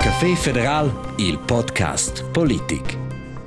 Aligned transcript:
Café 0.00 0.34
Federal, 0.34 0.90
il 1.16 1.38
podcast 1.38 2.24
Politik. 2.30 2.96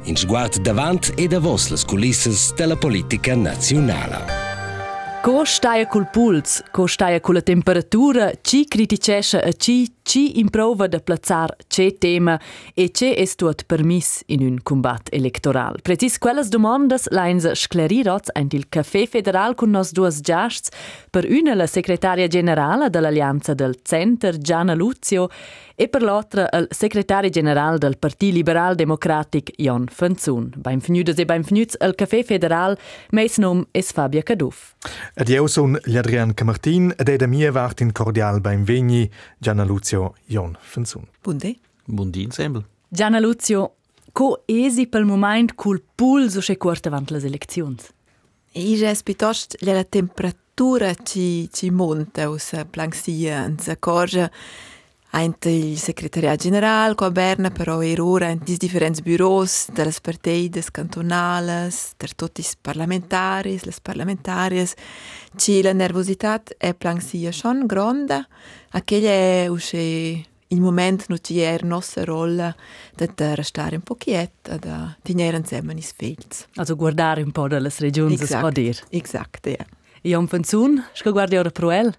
In 0.03 0.15
sguard 0.15 0.61
davant 0.61 1.11
e 1.15 1.27
davos 1.27 1.69
las 1.69 1.83
culisses 1.83 2.53
della 2.53 2.75
politica 2.75 3.35
nazionale. 3.35 4.23
Co 5.23 5.45
staia 5.45 5.87
col 5.87 6.09
puls, 6.11 6.61
co 6.69 6.85
staia 6.85 7.19
con 7.21 7.33
la 7.33 7.41
temperatura, 7.41 8.31
ci 8.41 8.67
criticesce 8.67 9.41
e 9.41 9.53
ci 9.53 9.91
ci 10.03 10.39
improva 10.39 10.87
de 10.87 10.99
plazzar 10.99 11.55
ce 11.67 11.97
tema 11.97 12.39
e 12.73 12.89
ce 12.91 13.15
es 13.17 13.35
tuot 13.35 13.63
permis 13.65 14.21
in 14.27 14.41
un 14.41 14.59
combat 14.61 15.07
electoral. 15.11 15.79
Precis 15.81 16.17
quelles 16.17 16.49
domandas 16.49 17.07
lains 17.09 17.49
sclerirots 17.53 18.29
ein 18.33 18.47
il 18.51 18.69
Café 18.69 19.07
Federal 19.07 19.55
con 19.55 19.71
nos 19.71 19.91
duas 19.91 20.19
giasts 20.21 20.69
per 21.09 21.25
una 21.29 21.55
la 21.55 21.67
segretaria 21.67 22.27
generala 22.27 22.89
dell'Allianza 22.89 23.53
del 23.53 23.79
Center 23.81 24.37
Gianna 24.37 24.73
Luzio 24.73 25.29
e 25.75 25.87
per 25.87 26.03
l'altra 26.03 26.47
il 26.53 26.67
segretario 26.69 27.29
generale 27.29 27.77
del 27.77 27.97
Parti 27.97 28.31
Liberal 28.31 28.75
Democratic 28.75 29.53
Jon 29.57 29.87
Fanzun. 29.89 30.51
Beim 30.55 30.79
Fnudes 30.79 31.17
e 31.17 31.25
beim 31.25 31.43
Fnuds 31.43 31.75
il 31.79 31.95
Café 31.95 32.23
Federal 32.23 32.77
meis 33.11 33.37
nom 33.37 33.65
es 33.71 33.91
Fabia 33.91 34.21
Caduff. 34.21 34.75
Ed 35.15 35.29
io 35.29 35.47
son 35.47 35.79
l'Adrian 35.85 36.33
Camartin 36.33 36.93
ed 36.97 37.09
ed 37.09 37.21
a 37.21 37.27
mia 37.27 37.51
vart 37.51 37.81
in 37.81 37.91
cordial 37.91 38.41
beim 38.41 38.63
Vegni 38.63 39.09
Gianna 39.37 39.63
Luzio 39.63 39.92
Jon 40.25 40.57
Fanzun. 40.61 41.07
Bunde. 41.21 41.55
Bundin 41.85 42.31
sembel. 42.31 42.63
Gianna 42.89 43.19
Luzio, 43.19 43.75
co 44.11 44.43
esi 44.45 44.87
pel 44.87 45.05
moment 45.05 45.55
cul 45.55 45.81
pulso 45.95 46.39
che 46.39 46.57
curta 46.57 46.89
avant 46.89 47.09
las 47.11 47.23
eleczions? 47.23 47.91
I 48.53 48.75
jes 48.75 49.01
piuttosto 49.01 49.57
la 49.61 49.83
temperatura 49.83 50.93
ci, 50.93 51.49
ci 51.51 51.71
monta 51.71 52.29
usa 52.29 52.65
planxia, 52.65 53.39
anza 53.39 53.77
corja 53.77 54.29
Eint 55.15 55.45
il 55.45 55.77
secretariat 55.77 56.41
general 56.41 56.95
qua 56.95 57.11
Berna, 57.11 57.51
però 57.51 57.83
er 57.83 57.99
ora 58.01 58.31
in 58.33 58.39
dis 58.41 58.57
differents 58.57 58.99
bureaus 59.05 59.67
de 59.69 59.83
las 59.85 59.99
parteides 60.01 60.71
cantonales, 60.71 61.93
der 62.01 62.15
totis 62.17 62.55
parlamentaris, 62.55 63.67
les 63.67 63.79
parlamentarias, 63.79 64.73
ci 65.37 65.61
la 65.61 65.71
nervositat 65.71 66.55
è 66.57 66.75
schon 67.29 67.67
gronda, 67.67 68.27
aquella 68.71 69.09
è 69.09 69.45
usce 69.47 69.77
il 70.47 70.59
moment 70.59 71.05
no 71.09 71.19
ci 71.19 71.41
er 71.41 71.63
nostra 71.63 72.03
rolla 72.03 72.55
da 72.95 73.35
restare 73.35 73.75
un 73.75 73.83
pochiet 73.83 74.57
da 74.57 74.97
tenere 75.03 75.37
insieme 75.37 75.73
is 75.73 75.93
fels. 75.95 76.47
Also 76.55 76.75
guardare 76.75 77.21
un 77.21 77.31
po' 77.31 77.47
dalle 77.47 77.71
regioni, 77.77 78.17
può 78.17 78.49
dire. 78.49 78.79
Exact, 78.89 79.45
ja. 79.45 79.63
Jon 80.01 80.27
Fanzun, 80.27 80.83
sco 80.91 81.11
guardi 81.11 81.37
ora 81.37 81.51
proel? 81.51 81.95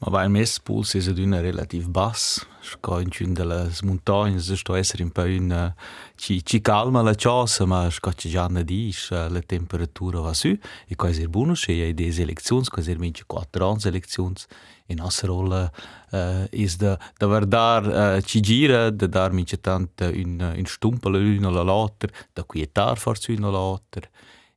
Ma 0.00 0.10
vai 0.10 0.26
il 0.26 0.30
mes 0.30 0.60
puls 0.60 0.94
è 0.94 1.10
aduna 1.10 1.40
relativ 1.40 1.88
bass. 1.88 2.46
Sco 2.60 3.00
in 3.00 3.10
ciun 3.10 3.32
delle 3.32 3.68
se 3.72 4.56
sto 4.56 4.74
essere 4.74 5.02
un 5.02 5.10
po' 5.10 5.24
in 5.24 5.74
ci 6.14 6.44
ci 6.44 6.60
calma 6.60 7.02
la 7.02 7.16
cosa, 7.16 7.64
ma 7.66 7.90
sco 7.90 8.12
ci 8.12 8.28
già 8.28 8.46
ne 8.46 8.62
dis 8.62 9.10
la 9.10 9.40
temperatura 9.40 10.20
va 10.20 10.32
su 10.34 10.56
e 10.86 10.94
qua 10.94 11.08
è 11.08 11.26
buono 11.26 11.56
se 11.56 11.72
hai 11.72 11.94
des 11.94 12.18
elections, 12.20 12.68
qua 12.68 12.80
è 12.80 12.94
mince 12.94 13.24
4 13.26 13.68
anni 13.68 13.80
elections 13.86 14.46
e 14.86 14.94
nostra 14.94 15.26
rolla 15.26 15.70
uh, 16.12 16.46
is 16.50 16.76
da 16.76 16.96
da 17.16 17.26
verdar 17.26 18.18
uh, 18.18 18.20
ci 18.20 18.40
gira, 18.40 18.90
da 18.90 19.06
dar 19.08 19.32
mince 19.32 19.58
tant 19.60 20.00
un 20.00 20.54
un 20.56 20.66
stumpel 20.66 21.14
una 21.14 21.50
la 21.50 21.62
l'altra, 21.62 22.08
da 22.32 22.44
quietar 22.44 22.98
forse 22.98 23.32
una 23.32 23.50
l'altra. 23.50 24.08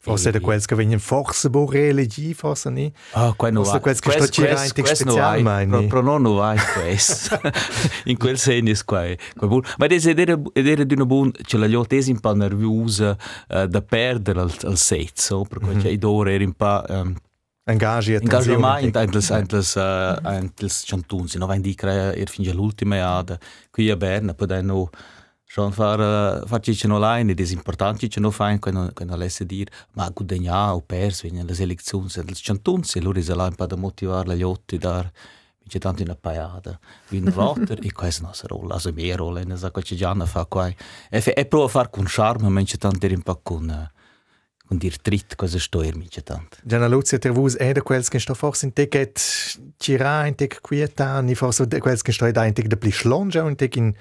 Forse 0.04 0.30
era 0.30 0.40
quel 0.40 0.66
che 0.66 0.74
vengono 0.74 0.98
forse 0.98 1.52
buone 1.52 1.92
leggi, 1.92 2.34
forse 2.34 2.72
no. 2.72 2.92
Ah, 3.12 3.34
qua 3.38 3.52
non 3.52 3.62
va. 3.62 3.80
Forse 3.80 4.00
quel 4.00 4.00
che 4.00 4.12
sto 4.24 4.42
girando 4.42 4.62
in 4.64 4.86
speciale, 4.96 5.42
ma 5.44 5.64
no. 5.64 5.86
Però 5.86 6.02
non 6.02 6.24
va 6.24 6.56
questo. 6.74 7.40
In 8.06 8.18
quel 8.18 8.40
senso 8.40 8.82
qua 8.84 9.06
è 9.06 9.16
buono. 9.36 9.62
Ma 9.78 9.86
adesso 9.86 10.10
è 10.10 10.16
dire 10.16 10.88
di 10.88 10.94
una 10.96 11.06
buona, 11.06 11.30
c'è 11.44 11.58
la 11.58 11.70
giotta 11.70 11.96
è 11.96 12.04
un 12.08 12.20
nervosa 12.36 13.12
uh, 13.12 13.58
eh, 13.58 13.68
da 13.68 13.82
perdere 13.84 14.40
al, 14.40 14.52
al 14.64 14.78
sezzo, 14.78 15.46
perché 15.48 15.66
mm 15.66 15.70
-hmm. 15.70 15.82
c'è 15.82 15.90
i 15.90 15.98
dore 16.00 16.34
era 16.34 16.44
un 16.46 16.54
po'... 16.54 16.88
Ehm, 16.88 17.00
um, 17.00 17.16
Engaggi 17.64 18.16
attenzione. 18.16 18.44
Engaggi 18.44 18.60
mai 18.60 18.82
eh, 18.82 18.86
in 18.88 18.92
tanti 18.92 19.18
cantoni, 20.88 21.30
non 21.36 21.48
va 21.48 21.54
in 21.54 21.62
dire 21.62 21.76
che 21.76 21.88
era 21.88 22.32
fin 22.32 22.52
l'ultima 22.56 23.18
ad 23.18 23.38
qui 23.70 23.88
a 23.92 23.96
Berna, 23.96 24.34
poi 24.34 24.48
dai 24.48 24.64
no... 24.64 24.90
schon 25.52 25.74
far 25.74 26.00
uh, 26.00 26.48
far 26.48 26.62
ci 26.62 26.88
no 26.88 26.98
line, 26.98 27.32
ed 27.34 27.42
è 27.42 27.52
importante 27.52 28.08
ci 28.08 28.22
no 28.22 28.32
fain 28.32 28.58
quando 28.58 28.90
quando 28.94 29.18
lesse 29.18 29.46
dir, 29.46 29.68
ma 29.96 30.10
gudegna 30.10 30.74
o 30.74 30.80
pers 30.80 31.24
wenn 31.24 31.46
le 31.46 31.54
elections 31.60 32.16
entles 32.16 32.40
chantuns, 32.42 32.96
e 32.96 33.02
loro 33.02 33.20
is 33.20 33.28
là 33.28 33.48
un 33.48 33.56
po' 33.56 33.66
da 33.66 33.76
motivar 33.76 34.28
la 34.28 34.38
giotti 34.38 34.78
dar 34.78 35.12
c'è 35.68 35.78
tanto 35.78 36.04
una 36.04 36.16
paiada, 36.16 36.80
un 37.10 37.32
rotter 37.36 37.80
e 37.82 37.92
questa 37.92 38.20
è 38.20 38.22
la 38.22 38.28
nostra 38.30 38.48
rolla, 38.48 38.80
la 38.82 38.92
mia 38.92 39.16
rolla, 39.18 39.44
ne 39.44 39.58
sa 39.58 39.72
che 39.72 39.84
ci 39.84 39.98
già 39.98 40.14
fa 40.26 40.46
qua. 40.46 40.72
E, 41.10 41.22
fe- 41.22 41.34
e 41.34 41.46
prova 41.46 41.66
a 41.66 41.70
far 41.70 41.90
con 41.90 42.06
charme, 42.08 42.48
ma 42.48 42.64
c'è 42.64 42.78
tanto 42.78 43.06
un 43.06 43.22
po' 43.22 43.40
con 43.44 43.68
uh, 43.68 44.00
con 44.66 44.78
dir 44.78 45.02
trit 45.02 45.36
cosa 45.36 45.60
sto 45.60 45.82
er 45.82 45.98
c'è 46.08 46.24
tanto. 46.24 46.60
Gianna 46.64 46.88
Luzia, 46.88 47.18
ter 47.20 47.34
vus 47.34 47.58
è 47.58 47.74
da 47.74 47.82
quels 47.82 48.08
che 48.08 48.20
sto 48.20 48.34
forse 48.34 48.68
in 48.68 48.72
ticket 48.72 49.20
gira 49.78 50.26
in 50.28 50.36
tic 50.36 50.62
quieta, 50.62 51.20
ni 51.20 51.36
forse 51.36 51.68
da 51.68 51.78
quels 51.80 52.02
che 52.02 52.14
sto 52.14 52.32
da 52.32 52.46
in 52.46 52.54
tic 52.54 52.68
da 52.68 52.78
pli 52.78 52.92
schlongia 52.92 53.44
un 53.44 53.56
tic 53.56 53.76
in 53.76 53.94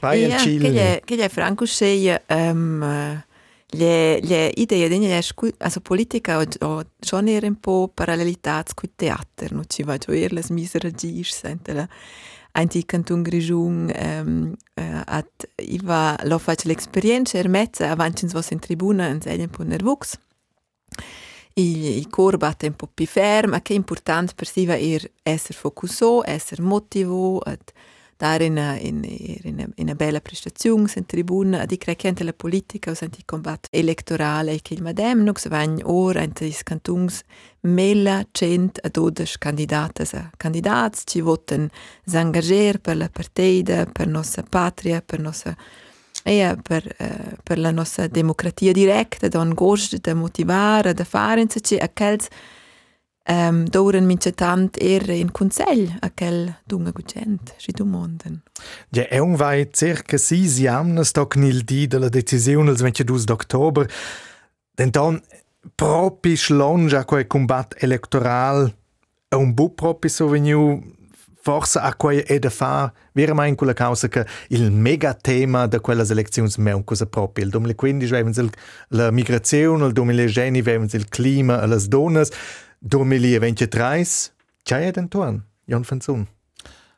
Bayer 0.00 0.30
Ja, 0.30 0.36
Chile. 0.36 0.72
che 0.72 0.96
è 0.96 1.02
che 1.04 1.16
è 1.16 1.28
franco 1.28 1.66
sei 1.66 2.08
ehm 2.08 3.24
le 3.72 4.20
le 4.20 4.52
idee 4.56 4.88
di 4.88 4.98
ne 4.98 5.22
scu 5.22 5.48
also 5.58 5.80
politica 5.80 6.38
o, 6.38 6.44
o 6.66 6.82
schon 6.98 7.28
era 7.28 7.46
un 7.46 7.60
po' 7.60 7.88
parallelità 7.92 8.64
con 8.74 8.90
teatro 8.96 9.54
no 9.54 9.64
ci 9.66 9.84
va 9.84 9.96
gioir 9.96 10.32
les 10.32 10.50
misere 10.50 10.90
gis 10.90 11.32
sente 11.32 11.72
la 11.72 11.88
anti 12.52 12.84
canton 12.84 13.22
grigiun 13.22 13.92
ehm 13.94 14.56
uh, 14.74 15.02
at 15.04 15.48
iva 15.56 16.18
lo 16.24 16.38
fac 16.38 16.64
l'esperienza 16.64 17.38
er 17.38 17.48
mezza 17.48 17.90
avancins 17.90 18.32
vos 18.32 18.50
in 18.50 18.58
tribuna 18.58 19.06
en 19.06 19.20
sei 19.20 19.38
un 19.40 19.50
po' 19.50 19.62
nervux 19.62 20.18
il, 21.54 21.84
il 21.84 22.08
cor 22.08 22.36
batte 22.36 22.66
un 22.66 22.74
po' 22.74 22.88
più 22.92 23.06
ferm, 23.06 23.50
ma 23.50 23.62
che 23.62 23.72
è 23.72 23.76
importante 23.76 24.32
per 24.34 24.46
si 24.46 24.66
va 24.66 24.76
er 24.76 25.10
essere 25.22 25.58
focusso, 25.58 26.24
essere 26.24 26.62
motivo, 26.62 27.38
ad 27.38 27.58
dare 28.20 28.44
in, 28.44 28.56
in, 28.82 29.72
una 29.76 29.94
bella 29.94 30.20
prestazione 30.20 30.90
in 30.94 31.06
tribuna, 31.06 31.64
di 31.64 31.78
anche 32.02 32.22
la 32.22 32.34
politica, 32.34 32.90
o 32.90 32.94
senti 32.94 33.22
combat 33.24 33.66
elettorale, 33.70 34.60
che 34.60 34.74
il 34.74 34.82
madem 34.82 35.22
non 35.22 35.34
si 35.36 35.48
vanno 35.48 35.80
ora 35.84 36.20
in 36.20 36.32
i 36.40 36.56
cantons 36.62 37.22
mela 37.60 38.22
cent 38.30 38.78
a 38.82 38.88
dodici 38.90 39.38
candidate 39.38 40.02
a 40.12 40.30
candidati, 40.36 41.00
ci 41.06 41.22
votano 41.22 41.68
s'engager 42.04 42.78
per 42.80 42.98
la 42.98 43.08
partita, 43.08 43.86
per 43.86 44.06
nostra 44.06 44.42
patria, 44.42 45.00
per 45.00 45.18
nostra 45.18 45.56
e 46.22 46.54
per, 46.62 46.94
eh, 46.98 47.38
per 47.42 47.58
la 47.58 47.70
nostra 47.70 48.06
democrazia 48.06 48.72
diretta, 48.72 49.28
da 49.28 49.40
un 49.40 49.54
gosto 49.54 49.96
da 49.98 50.12
motivare, 50.12 50.92
da 50.92 51.04
fare, 51.04 51.40
a 51.40 51.88
quels 51.88 52.28
um, 53.28 53.64
doren 53.68 54.06
mince 54.06 54.32
tant 54.32 54.76
er 54.80 55.08
in 55.10 55.30
consell 55.32 55.88
a 56.00 56.10
quel 56.10 56.56
dunga 56.64 56.90
gucent, 56.90 57.54
si 57.58 57.72
du 57.72 57.84
monden. 57.84 58.42
Ja, 58.90 59.08
è 59.08 59.18
un 59.18 59.36
vai 59.36 59.68
circa 59.72 60.16
sis 60.16 60.58
jamna 60.58 61.04
stoc 61.04 61.36
nil 61.36 61.62
di 61.64 61.86
della 61.86 62.08
decisione 62.08 62.70
il 62.70 62.76
22 62.76 63.24
d'october. 63.24 63.90
Den 64.74 64.90
don 64.90 65.20
propi 65.74 66.36
schlongia 66.36 67.04
quel 67.04 67.26
combat 67.26 67.74
electoral 67.82 68.74
a 69.28 69.36
un 69.36 69.54
bu 69.54 69.74
propi 69.74 70.08
soveniu 70.08 70.80
forse 71.42 71.78
a 71.78 71.94
quei 71.94 72.20
è 72.20 72.38
da 72.38 72.50
far 72.50 72.92
vera 73.12 73.32
mai 73.32 73.48
in 73.48 73.54
quella 73.54 73.72
causa 73.72 74.08
che 74.08 74.26
il 74.48 74.70
mega 74.70 75.14
tema 75.14 75.66
da 75.66 75.80
quella 75.80 76.02
elezioni 76.02 76.50
è 76.52 76.72
un 76.72 76.84
cosa 76.84 77.06
proprio. 77.06 77.44
Il 77.44 77.50
2015 77.50 78.14
avevamo 78.14 78.50
la 78.88 79.10
migrazione, 79.10 79.86
il 79.86 79.92
2020 79.92 80.58
avevamo 80.58 80.86
il 80.90 81.08
clima 81.08 81.62
e 81.62 81.66
le 81.66 81.82
donne, 81.86 82.24
2023 82.82 84.06
c'è 84.62 84.90
den 84.90 85.08
torn, 85.08 85.44
Jon 85.66 85.84
Fanzun. 85.84 86.26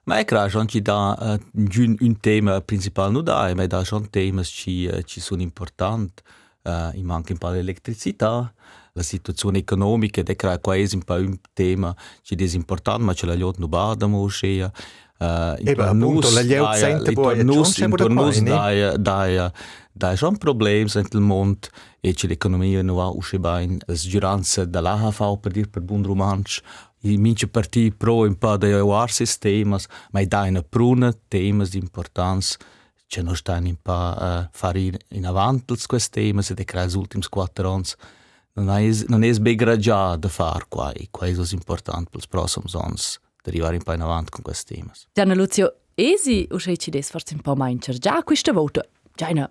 Ma 0.05 0.19
è 0.19 0.25
chiaro, 0.25 0.65
ci 0.67 0.81
dà 0.81 1.17
uh, 1.19 1.61
un, 2.01 2.17
tema 2.21 2.61
principale, 2.61 3.11
non 3.11 3.25
ma 3.55 3.67
dà 3.67 3.83
schon 3.83 4.09
temi 4.09 4.43
uh, 4.87 5.03
ci 5.03 5.21
sono 5.21 5.43
importanti. 5.43 6.23
Uh, 6.63 7.01
manca 7.03 7.33
un 7.33 7.39
po' 7.39 7.49
l'elettricità, 7.49 8.53
la 8.93 9.03
situazione 9.03 9.59
economica, 9.59 10.21
ed 10.21 10.29
è 10.29 10.37
chiaro, 10.37 10.61
qua 10.61 10.77
è 10.77 10.87
un 10.93 11.03
po' 11.03 11.15
un 11.15 11.37
tema 11.53 11.95
ci 12.23 12.37
è 12.37 12.55
importante, 12.55 13.03
ma 13.03 13.13
ce 13.13 13.27
l'ha 13.27 13.35
non 13.35 13.69
bada 13.69 14.07
moscia. 14.07 14.71
Uh, 15.19 15.55
E 15.65 15.75
appunto, 15.79 16.31
la 16.33 16.43
gliot 16.43 16.75
sente 16.75 17.13
poi, 17.13 17.45
non 17.45 17.63
c'è 17.63 17.89
qua, 17.89 18.31
ne? 18.31 18.43
dai, 18.43 19.01
dai, 19.01 19.51
da 19.95 20.17
schon 20.17 20.39
problems 20.39 20.97
ent 20.97 21.15
il 21.15 21.21
mondo 21.21 21.69
e 22.01 22.15
che 22.15 22.27
l'economia 22.27 22.83
non 22.83 22.97
va 22.97 23.07
usce 23.09 23.39
bain 23.39 23.79
as 23.87 24.07
giuranza 24.09 24.65
da 24.65 24.81
la 24.81 24.97
HV 24.97 25.39
per 25.39 25.53
dir 25.53 25.69
per 25.69 25.83
bun 25.83 26.03
romansch 26.03 26.61
i 27.03 27.17
mince 27.17 27.47
parti 27.49 27.93
pro 27.93 28.25
in 28.25 28.37
pa 28.37 28.57
di 28.57 28.73
war 28.73 29.11
temi 29.39 29.77
ma 30.13 30.25
da 30.25 30.47
in 30.47 30.65
pruna 30.69 31.13
temas 31.29 31.71
di 31.71 31.79
importanza 31.79 32.57
c'è 33.07 33.23
non 33.23 33.37
stanno 33.37 33.69
in 33.69 33.77
pa 33.81 34.17
eh, 34.17 34.45
uh, 34.45 34.49
fare 34.53 34.81
in, 34.81 34.97
in 35.09 35.27
avanti 35.27 35.75
questi 35.87 36.21
temi 36.21 36.43
se 36.43 36.55
decrai 36.55 36.89
gli 36.89 36.97
ultimi 36.97 37.25
quattro 37.29 37.73
anni 37.73 37.85
non 38.55 38.71
è 38.71 38.91
non 39.09 39.23
è 39.23 39.33
sbegraggiato 39.33 40.17
da 40.17 40.29
fare 40.29 40.65
qua 40.69 40.93
e 40.93 41.09
questo 41.11 41.43
è 41.43 41.47
importante 41.53 42.09
per 42.11 42.23
i 42.23 42.29
prossimi 42.29 42.67
anni 42.73 42.95
di 43.43 43.51
arrivare 43.51 43.77
un 43.77 43.83
po' 43.83 43.93
in 43.93 44.01
avanti 44.01 44.31
con 44.31 44.43
questi 44.43 44.75
temi 44.75 44.91
Gianna 45.13 45.35
Luzio 45.35 45.81
esi 45.95 46.47
uscei 46.51 46.79
ci 46.79 46.91
des 46.91 47.11
forse 47.11 47.35
un 47.35 47.41
po' 47.41 47.55
mai 47.55 47.73
in 47.73 47.81
cerca 47.81 48.23
questa 48.23 48.53
volta 48.53 48.83
già 49.15 49.29
in 49.29 49.51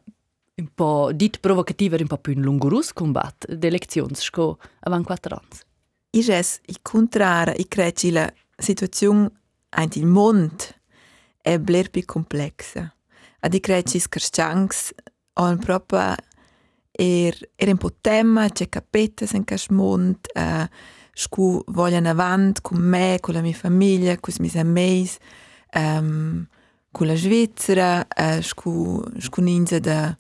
un 0.56 0.68
po' 0.74 1.12
dit 1.13 1.39
provocativa, 1.39 1.98
un 2.00 2.07
po' 2.07 2.18
più 2.18 2.33
un 2.36 2.42
lungurus 2.42 2.94
combat 2.94 3.51
d'elezioni 3.51 4.15
sco 4.15 4.57
avanti 4.81 5.06
quattro 5.06 5.36
anni. 5.36 5.59
Ich 6.12 6.30
es 6.30 6.59
il 6.65 6.80
contrario, 6.81 7.53
ich 7.57 7.69
creci 7.69 8.12
la 8.12 8.31
situazione 8.57 9.31
anche 9.69 10.00
il 10.00 10.06
mondo 10.06 10.63
è 11.42 11.57
bler 11.57 11.89
più 11.89 12.03
complessa. 12.06 12.94
Ad 13.39 13.53
ich 13.53 13.62
creci 13.62 14.00
scarstanks 14.00 14.94
on 15.33 15.57
proprio 15.57 16.15
er 16.92 17.50
er 17.56 17.69
un 17.69 17.77
po' 17.77 17.94
tema, 18.01 18.50
c'è 18.50 18.68
capetta 18.69 19.25
sen 19.25 19.44
cas 19.44 19.69
mond, 19.69 20.18
uh, 20.36 20.68
scu 21.13 21.63
vogliano 21.68 22.09
avanti 22.09 22.62
con 22.62 22.77
me, 22.80 23.18
con 23.19 23.33
la 23.33 23.42
mia 23.42 23.54
famiglia, 23.54 24.19
con 24.19 24.33
i 24.38 24.42
miei 24.42 24.57
amici, 24.57 25.18
um, 25.75 26.45
con 26.92 27.07
la 27.07 27.15
Svizzera, 27.15 28.06
uh, 28.15 28.42
scu, 28.42 29.01
scu 29.18 29.42
ninza 29.42 29.80
da 29.80 30.15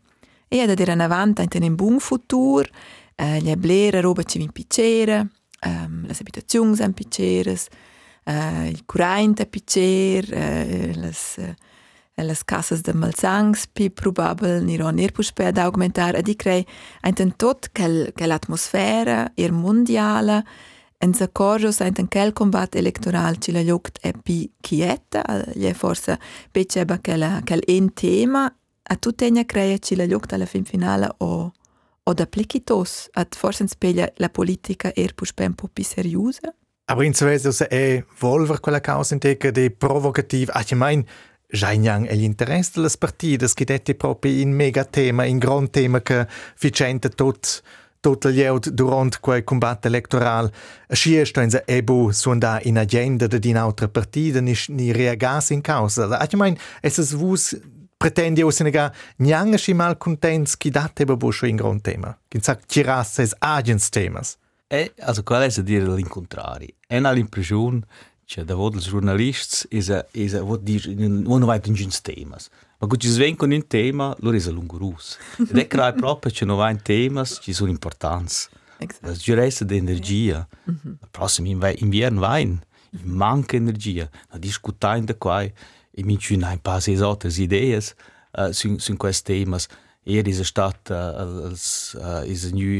e 0.53 0.65
da 0.65 0.73
dire 0.73 0.91
avanti 0.91 1.47
in 1.49 1.63
un 1.63 1.75
buon 1.75 1.99
futuro, 1.99 2.67
uh, 3.15 3.37
gli 3.39 3.49
ablera 3.49 4.01
roba 4.01 4.23
ci 4.23 4.37
vin 4.37 4.51
piacere, 4.51 5.29
um, 5.65 6.05
le 6.05 6.13
abitazioni 6.19 6.75
sono 6.75 6.91
piacere, 6.91 7.57
uh, 8.25 8.65
il 8.65 8.83
curante 8.85 9.43
è 9.43 9.47
piacere, 9.47 10.27
uh, 10.35 10.99
les, 10.99 11.35
uh, 11.37 11.53
les 12.21 12.43
casas 12.43 12.81
de 12.81 12.91
malsangs 12.93 13.69
pi 13.71 13.89
probabel 13.89 14.61
niron 14.65 14.99
ir 14.99 15.13
pus 15.13 15.31
per 15.31 15.57
augmentar 15.57 16.15
ed 16.19 16.27
i 16.27 16.35
crei 16.35 16.65
ein 17.01 17.33
tot 17.37 17.71
quel 17.71 18.11
quell'atmosfera 18.13 19.31
ir 19.37 19.53
mondiala 19.53 20.43
en 20.99 21.13
sa 21.13 21.29
corjos 21.31 21.79
ein 21.79 22.09
quel 22.09 22.33
combat 22.33 22.75
electoral 22.75 23.39
ci 23.39 23.51
la 23.51 23.63
jogt 23.63 23.99
è 24.01 24.11
pi 24.11 24.51
quieta, 24.59 25.23
è 25.23 25.73
forse 25.73 26.19
beceba 26.51 26.99
quel 26.99 27.41
quel 27.45 27.63
en 27.67 27.93
tema 27.93 28.53
a 28.83 28.95
tuttegna 28.95 29.45
crea 29.45 29.77
ci 29.77 29.95
la 29.95 30.05
jogt 30.05 30.33
alla 30.33 30.45
fin 30.45 30.65
finale 30.65 31.09
o 31.17 31.51
o 32.03 32.13
da 32.13 32.25
pliquitos 32.25 33.09
at 33.13 33.35
forse 33.35 33.67
speglia 33.67 34.11
la 34.15 34.29
politica 34.29 34.91
er 34.95 35.13
pus 35.13 35.33
per 35.33 35.47
un 35.47 35.55
po' 35.55 35.69
più 35.71 35.83
seriosa 35.83 36.53
Aber 36.85 37.05
insofern 37.05 37.67
è 37.69 38.03
volver 38.19 38.59
quella 38.59 38.81
causa 38.81 39.13
integra 39.13 39.49
di 39.49 39.71
provocativ, 39.71 40.49
ah, 40.51 40.59
ich 40.59 40.73
mein, 40.73 41.05
Giaignang 41.47 42.05
è 42.07 42.15
l'interesse 42.15 42.71
delle 42.75 42.89
partite, 42.97 43.47
che 43.53 43.81
è 43.81 43.95
proprio 43.95 44.41
in 44.41 44.51
mega 44.51 44.83
tema, 44.83 45.23
in 45.23 45.37
gran 45.37 45.69
tema 45.69 46.01
che 46.01 46.27
vicenda 46.59 47.07
tot 47.07 47.61
tot 48.01 48.25
il 48.25 48.33
jeud 48.33 48.69
durant 48.69 49.19
quel 49.19 49.43
combatto 49.43 49.87
elettorale. 49.87 50.51
Sci 50.89 51.17
è 51.17 51.23
sto 51.23 51.65
ebo 51.65 52.11
suonda 52.11 52.59
in 52.63 52.77
agenda 52.77 53.27
di 53.27 53.49
un'altra 53.51 53.87
partita, 53.87 54.41
ni, 54.41 54.55
ni 54.69 54.91
reagas 54.91 55.51
in 55.51 55.61
causa. 55.61 56.19
Ich 56.23 56.33
mein, 56.33 56.57
es 56.81 56.97
es 56.97 57.13
vus 57.13 57.55
pretendi 58.01 58.41
o 58.41 58.49
senega 58.49 58.89
niang 59.17 59.55
sci 59.55 59.73
mal 59.77 59.95
contents 59.97 60.57
chi 60.57 60.71
dat 60.73 60.99
ebo 60.99 61.17
bo 61.17 61.29
in 61.45 61.55
gran 61.55 61.81
tema. 61.81 62.17
Kin 62.27 62.41
sagt 62.41 62.67
tiras 62.67 63.19
es 63.19 63.35
agens 63.39 63.89
temas. 63.89 64.37
E, 64.67 64.93
also 65.01 65.21
qual 65.21 65.43
è 65.43 65.49
a 65.55 65.61
dire 65.61 65.85
l'incontrari? 65.85 66.73
È 66.87 66.97
una 66.97 67.11
l'impressione 67.11 67.81
che 68.25 68.43
da 68.43 68.55
vod 68.55 68.75
els 68.75 68.87
giornalists 68.87 69.67
is 69.69 69.89
a 69.89 70.05
is 70.13 70.33
a 70.33 70.41
vod 70.41 70.63
dir 70.63 70.87
non 70.95 71.45
vai 71.45 71.59
in 71.65 71.73
gins 71.73 72.01
temas. 72.01 72.49
Ma 72.79 72.87
quando 72.87 72.97
ci 72.97 73.09
sven 73.09 73.35
con 73.35 73.51
un 73.51 73.67
tema, 73.67 74.15
loro 74.21 74.37
è 74.37 74.49
lungurus. 74.49 75.17
Ed 75.37 75.57
è 75.57 75.67
crai 75.67 75.93
proprio 75.93 76.31
che 76.31 76.45
non 76.45 76.57
vai 76.57 76.71
in 76.71 76.81
temas 76.81 77.37
ci 77.39 77.53
sono 77.53 77.69
importanti. 77.69 78.33
La 79.01 79.11
giuressa 79.11 79.63
di 79.63 79.77
energia. 79.77 80.47
Il 80.65 80.97
prossimo 81.11 81.49
inverno 81.49 82.19
vai 82.19 82.57
manca 83.03 83.57
energia. 83.57 84.09
Na 84.31 84.39
discutare 84.39 85.03
da 85.03 85.13
qua 85.13 85.45
emissionai 85.95 86.57
passes 86.57 87.01
outras 87.01 87.37
ideias 87.37 87.95
uh, 88.37 88.51
su, 88.51 88.77
su 88.79 88.95
questi 88.97 89.43
temi. 89.43 89.57
Ieri 90.03 90.31
è 90.31 90.43
stata 90.43 91.13
uh, 91.23 91.51
uh, 91.51 92.23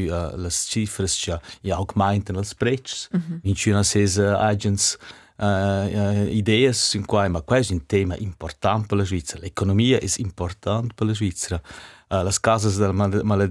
uh, 0.08 0.40
já 0.40 0.50
cifre 0.50 1.06
che 1.06 1.38
aumentano 1.70 2.40
i 2.40 2.54
prezzi. 2.58 3.08
Emissionai 3.42 3.84
queste 3.84 4.26
agenti 4.26 4.96
uh, 5.36 6.26
idee 6.28 6.72
su 6.72 7.00
cui, 7.02 7.28
ma 7.28 7.40
questo 7.42 7.72
un 7.72 7.86
tema 7.86 8.16
importante 8.16 8.86
per 8.88 8.98
la 8.98 9.04
Svizzera. 9.04 9.40
L'economia 9.40 10.00
é 10.00 10.06
importante 10.18 10.94
per 10.94 11.06
la 11.06 11.14
Svizzera. 11.14 11.62
Uh, 12.10 12.26
eh, 12.26 12.40
causas 12.40 12.76
da 12.76 12.92
della 12.92 13.22
mal 13.22 13.48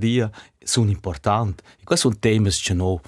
importantes. 0.90 1.66
E 1.80 1.84
questi 1.84 2.07
sono 2.07 2.19
temas 2.19 2.62
che 2.62 2.74
noi, 2.74 3.00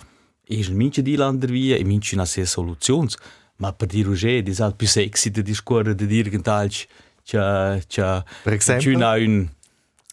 in 0.47 0.75
mince 0.75 1.01
muitos 1.01 1.15
Landervia, 1.15 1.77
in 1.77 1.87
mince 1.87 2.15
di 2.15 2.45
soluções 2.45 3.17
ma 3.57 3.69
a 3.69 3.73
partir 3.73 4.03
do 4.03 4.15
G, 4.15 4.41
diz 4.41 4.61
algo, 4.61 4.75
pensei 4.77 5.09
que 5.09 5.19
se 5.19 5.31
te 5.31 5.43
discorre 5.43 5.93
de 5.93 6.07
dir 6.07 6.29
que 6.29 6.39
tal, 6.39 6.67
já, 6.69 6.87
já, 7.25 7.79
já, 7.89 8.25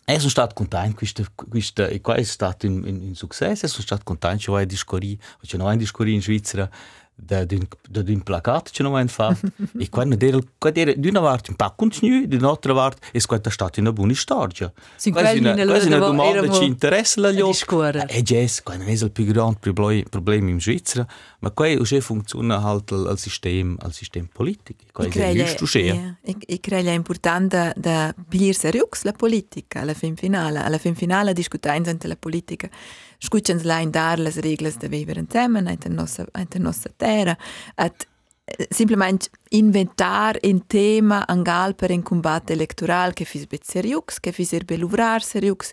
É 0.07 0.15
um 0.15 0.27
estado 0.27 0.55
contente 0.55 0.95
com 0.95 1.05
isto, 1.05 1.31
com 1.37 1.57
isto 1.57 1.83
e 1.83 2.01
qual 2.01 2.17
é 2.17 2.21
o 2.21 2.23
estado 2.23 2.67
em, 2.67 2.89
em, 2.89 3.11
em 3.11 3.15
sucesso? 3.15 3.65
É 3.65 3.69
um 3.69 3.81
estado 3.81 4.05
contente, 4.05 4.51
ou 4.51 4.59
é 4.59 4.67
discorrer, 4.67 5.19
ou 5.41 5.59
não 5.59 5.71
é 5.71 5.77
discorrer 5.77 6.15
em 6.15 6.21
Suíça, 6.21 6.69
d'un 7.21 8.23
placat 8.23 8.71
che 8.71 8.83
non 8.83 8.99
è 8.99 9.07
fatto 9.07 9.47
e 9.79 9.89
quando 9.89 10.17
dire 10.17 10.95
di 10.97 11.09
una 11.09 11.21
parte 11.21 11.51
un 11.51 11.57
po' 11.57 11.73
continuo 11.77 12.27
di 12.27 12.37
un'altra 12.37 12.75
parte 12.75 13.07
e 13.13 13.21
questa 13.25 13.49
è 13.49 13.53
stata 13.53 13.81
una 13.81 13.93
buona 13.93 14.15
storia 14.15 14.73
sì, 14.97 15.11
questa 15.11 15.31
è 15.31 15.39
una, 15.39 15.55
questa 15.55 15.89
è 15.89 15.97
una 15.97 16.07
domanda 16.07 16.41
che 16.43 16.53
ci 16.53 16.65
interessa 16.65 17.21
la 17.21 17.53
scuola 17.53 18.07
e 18.07 18.23
yes, 18.27 18.63
questo 18.63 18.85
è 18.85 18.91
il 18.91 19.11
più 19.11 19.25
grande 19.25 20.05
problemi 20.09 20.51
in 20.51 20.61
Svizzera 20.61 21.07
ma 21.41 21.51
qui 21.51 21.77
oggi 21.77 22.01
funziona 22.01 22.61
halt 22.61 22.91
il, 22.91 23.09
il 23.11 23.19
sistema 23.19 23.77
il 23.85 23.93
sistema 23.93 24.29
politico 24.33 24.85
questo 24.93 25.19
è 25.21 25.55
giusto 25.55 25.79
yeah. 25.79 26.17
e, 26.23 26.37
e 26.47 26.61
credo 26.61 26.89
è 26.89 26.93
importante 26.93 27.73
da 27.77 28.15
pigliare 28.29 28.53
serio 28.53 28.89
la 29.03 29.13
politica 29.13 29.81
alla 29.81 29.95
fin 29.95 30.17
finale. 30.17 30.59
Alla 30.59 30.79
fin 30.79 30.95
finale 30.95 31.33
discutiamo 31.33 31.85
la 32.03 32.17
politica. 32.17 32.69
Scuccians 33.21 33.65
la 33.65 33.81
in 33.81 33.91
dar 33.91 34.19
las 34.19 34.37
reglas 34.37 34.79
de 34.79 34.89
viver 34.89 35.19
insieme 35.19 35.59
in 35.59 35.95
nostra, 35.95 36.27
in 36.39 36.47
der 36.49 36.61
nostra 36.61 36.93
terra. 36.97 37.37
At 37.77 38.07
simplement 38.71 39.31
inventar 39.51 40.39
un 40.43 40.67
tema 40.67 41.27
angal 41.27 41.75
per 41.75 41.91
un 41.91 42.03
combat 42.03 42.51
electoral 42.51 43.13
che 43.13 43.25
fis 43.25 43.47
bet 43.47 43.65
seriux, 43.65 44.21
che 44.21 44.33
fis 44.33 44.53
er 44.53 44.65
beluvrar 44.65 45.23
seriux. 45.23 45.73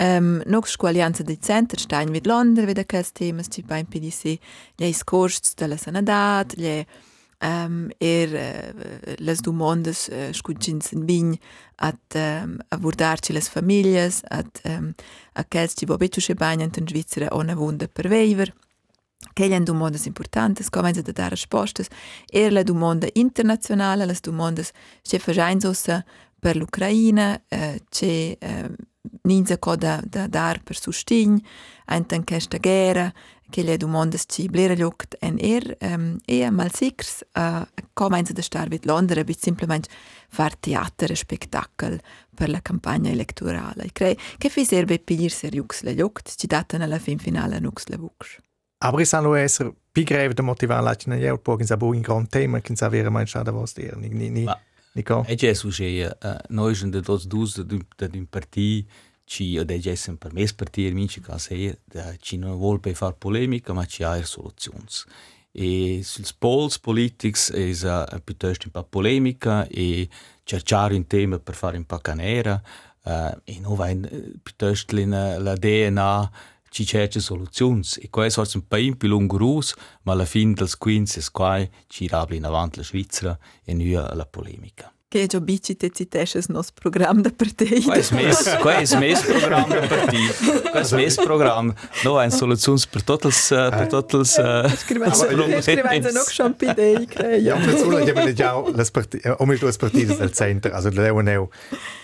Um, 0.00 0.40
Nox 0.46 0.70
squalianza 0.70 1.24
di 1.24 1.40
center 1.40 1.78
stein 1.78 2.12
vid 2.12 2.26
Londra 2.26 2.64
veda 2.64 2.84
quels 2.84 3.10
temas 3.10 3.48
ci 3.50 3.64
impedi 3.66 4.10
se 4.10 4.38
gli 4.76 4.92
scorsts 4.92 5.54
della 5.54 5.76
sanadat, 5.76 6.54
gli 6.54 6.84
um, 7.40 7.90
er 7.98 8.28
uh, 8.28 9.14
les 9.16 9.40
domandes 9.40 10.08
uh, 10.08 10.32
scuggins 10.32 10.92
in 10.92 11.04
vign 11.06 11.36
at 11.76 12.14
um, 12.14 12.58
abordarci 12.68 13.32
les 13.32 13.48
famiglias, 13.48 14.22
at 14.28 14.60
um, 14.64 14.94
a 15.32 15.44
quels 15.44 15.74
ci 15.74 15.86
vobetu 15.86 16.20
che 16.20 16.34
bagnan 16.34 16.70
in 16.76 16.86
Svizzera 16.86 17.28
ona 17.30 17.54
vunda 17.54 17.86
per 17.88 18.08
veiver. 18.08 18.52
Che 19.32 19.48
gli 19.48 19.58
domandas 19.58 20.06
importantes, 20.06 20.68
come 20.70 20.92
da 20.92 21.02
dare 21.02 21.30
rispostas, 21.30 21.88
er 22.30 22.52
la 22.52 22.62
domanda 22.62 23.08
internazionale, 23.14 24.06
las 24.06 24.20
domandas 24.20 24.70
che 25.02 25.18
fajain 25.18 25.58
ossa 25.64 26.04
per 26.38 26.56
l'Ucraina, 26.56 27.40
uh, 27.48 27.76
che 27.88 28.38
uh, 28.40 28.74
ninza 29.22 29.58
co 29.58 29.76
da, 29.76 30.00
da 30.04 30.26
dar 30.28 30.62
per 30.62 30.76
sustign, 30.76 31.38
anten 31.86 32.24
questa 32.24 32.58
guerra, 32.58 33.12
che 33.50 33.62
le 33.62 33.76
domandas 33.76 34.24
ci 34.26 34.48
blera 34.48 34.74
ljukt 34.74 35.16
en 35.20 35.38
er, 35.40 35.76
um, 35.80 36.18
e 36.26 36.50
mal 36.50 36.72
sicrs, 36.72 37.24
uh, 37.34 37.64
come 37.94 38.22
da 38.22 38.42
star 38.42 38.68
vid 38.68 38.84
Londra, 38.84 39.24
bit 39.24 39.40
simplement 39.40 39.86
far 40.28 40.54
teater 40.56 41.10
e 41.10 41.16
spectacle 41.16 42.00
per 42.34 42.48
la 42.48 42.60
campagna 42.60 43.10
elettorale. 43.10 43.84
E 43.84 43.92
crei 43.92 44.16
che 44.36 44.48
fi 44.48 44.64
serve 44.64 44.98
pigliar 44.98 45.30
seriux 45.30 45.82
le 45.82 45.92
ljukt, 45.92 46.34
ci 46.36 46.46
datan 46.46 46.82
alla 46.82 46.98
fin 46.98 47.18
finale 47.18 47.58
nux 47.58 47.86
le 47.86 47.96
vuxch. 47.96 48.38
Aber 48.80 49.00
es 49.00 49.08
sono 49.08 49.34
essere 49.34 49.74
più 49.90 50.04
greve 50.04 50.34
da 50.34 50.42
motivare 50.42 50.82
la 50.82 50.94
cina 50.94 51.16
io 51.16 51.38
poi 51.38 51.56
che 51.56 51.76
un 51.78 52.00
gran 52.00 52.28
tema 52.28 52.60
che 52.60 52.76
sapere 52.76 53.08
mai 53.08 53.26
stata 53.26 53.50
vostra 53.50 53.82
dire 53.82 53.96
ni 53.96 54.08
ni 54.08 54.28
ni 54.28 54.44
Ma- 54.44 54.60
Nico 54.92 55.24
E 55.26 55.34
già 55.34 55.52
succede, 55.54 56.16
uh, 56.22 56.36
noi 56.48 56.74
siamo 56.74 56.92
da 56.92 57.00
tutti 57.00 57.28
due 57.28 57.86
da 57.96 58.08
un 58.12 58.26
partito 58.28 58.36
ci 58.36 58.86
ed 58.86 58.88
è 58.88 59.07
già 59.28 59.94
sempre 59.94 60.30
per 60.30 60.32
me 60.32 60.48
partire 60.54 60.90
amici 60.90 61.20
che 61.20 61.38
se 61.38 61.80
ci 62.20 62.38
non 62.38 62.56
vuole 62.56 62.80
per 62.80 62.94
fare 62.94 63.14
polemica 63.16 63.72
ma 63.72 63.84
ci 63.84 64.02
ha 64.02 64.24
soluzioni 64.24 64.86
e 65.52 66.00
sul 66.04 66.24
polls 66.38 66.78
politics 66.78 67.50
è 67.50 67.70
uh, 67.84 68.22
piuttosto 68.22 68.66
un 68.66 68.70
po' 68.70 68.84
polemica 68.84 69.66
e 69.66 70.08
cercare 70.44 70.94
un 70.94 71.06
tema 71.06 71.38
per 71.38 71.54
fare 71.54 71.76
un 71.76 71.84
po' 71.84 71.98
canera 71.98 72.60
uh, 73.04 73.10
e 73.44 73.58
noi 73.60 73.76
vai 73.76 74.00
eh, 74.00 74.32
piuttosto 74.42 74.94
la, 74.96 75.38
la 75.38 75.54
DNA 75.54 76.30
ci 76.70 76.84
cerca 76.84 77.18
soluzioni 77.18 77.82
e 77.98 78.10
questo 78.10 78.42
è 78.42 78.46
un 78.54 78.66
po' 78.68 78.96
più 78.96 79.08
lungo 79.08 79.60
ma 80.02 80.12
alla 80.12 80.26
fine 80.26 80.52
del 80.52 80.76
15 80.76 81.18
è 81.18 81.22
qua 81.32 81.66
ci 81.86 82.06
rabla 82.06 82.36
in 82.36 82.44
avanti 82.44 82.78
la 82.78 82.84
Svizzera 82.84 83.38
e 83.64 83.74
noi 83.74 83.90
la 83.90 84.26
polemica 84.30 84.92
che 85.08 85.26
già 85.26 85.40
bici 85.40 85.74
te 85.74 85.90
citesce 85.90 86.36
il 86.36 86.44
nostro 86.48 86.74
programma 86.78 87.22
da 87.22 87.32
partita. 87.34 87.80
Questo 87.80 88.14
è 88.14 88.22
il 88.82 88.98
mio 88.98 89.18
programma 89.22 89.74
da 89.74 90.96
mio 90.96 91.14
programma. 91.24 91.74
No, 92.04 92.18
hai 92.18 92.30
soluzioni 92.30 92.78
per 92.90 93.02
tutti 93.02 93.28
per 93.28 93.86
tutti 93.86 94.16
i 94.16 94.28
problemi. 94.28 95.62
Scrivendo 95.62 96.10
noch 96.12 96.30
schon 96.30 96.54
bei 96.58 96.68
idee, 96.70 97.06
creio. 97.06 97.40
Ja, 97.40 97.56
per 97.56 97.78
solo 97.78 97.96
che 97.96 98.10
abbiamo 98.10 98.32
già 98.34 98.62
le 98.66 98.84
partite, 98.92 99.34
o 99.38 99.46
meglio 99.46 99.66
le 99.66 99.76
partite 99.78 100.14
del 100.14 100.32
centro, 100.32 100.74
also 100.74 100.90
le 100.90 101.00
Leoneo. 101.00 101.48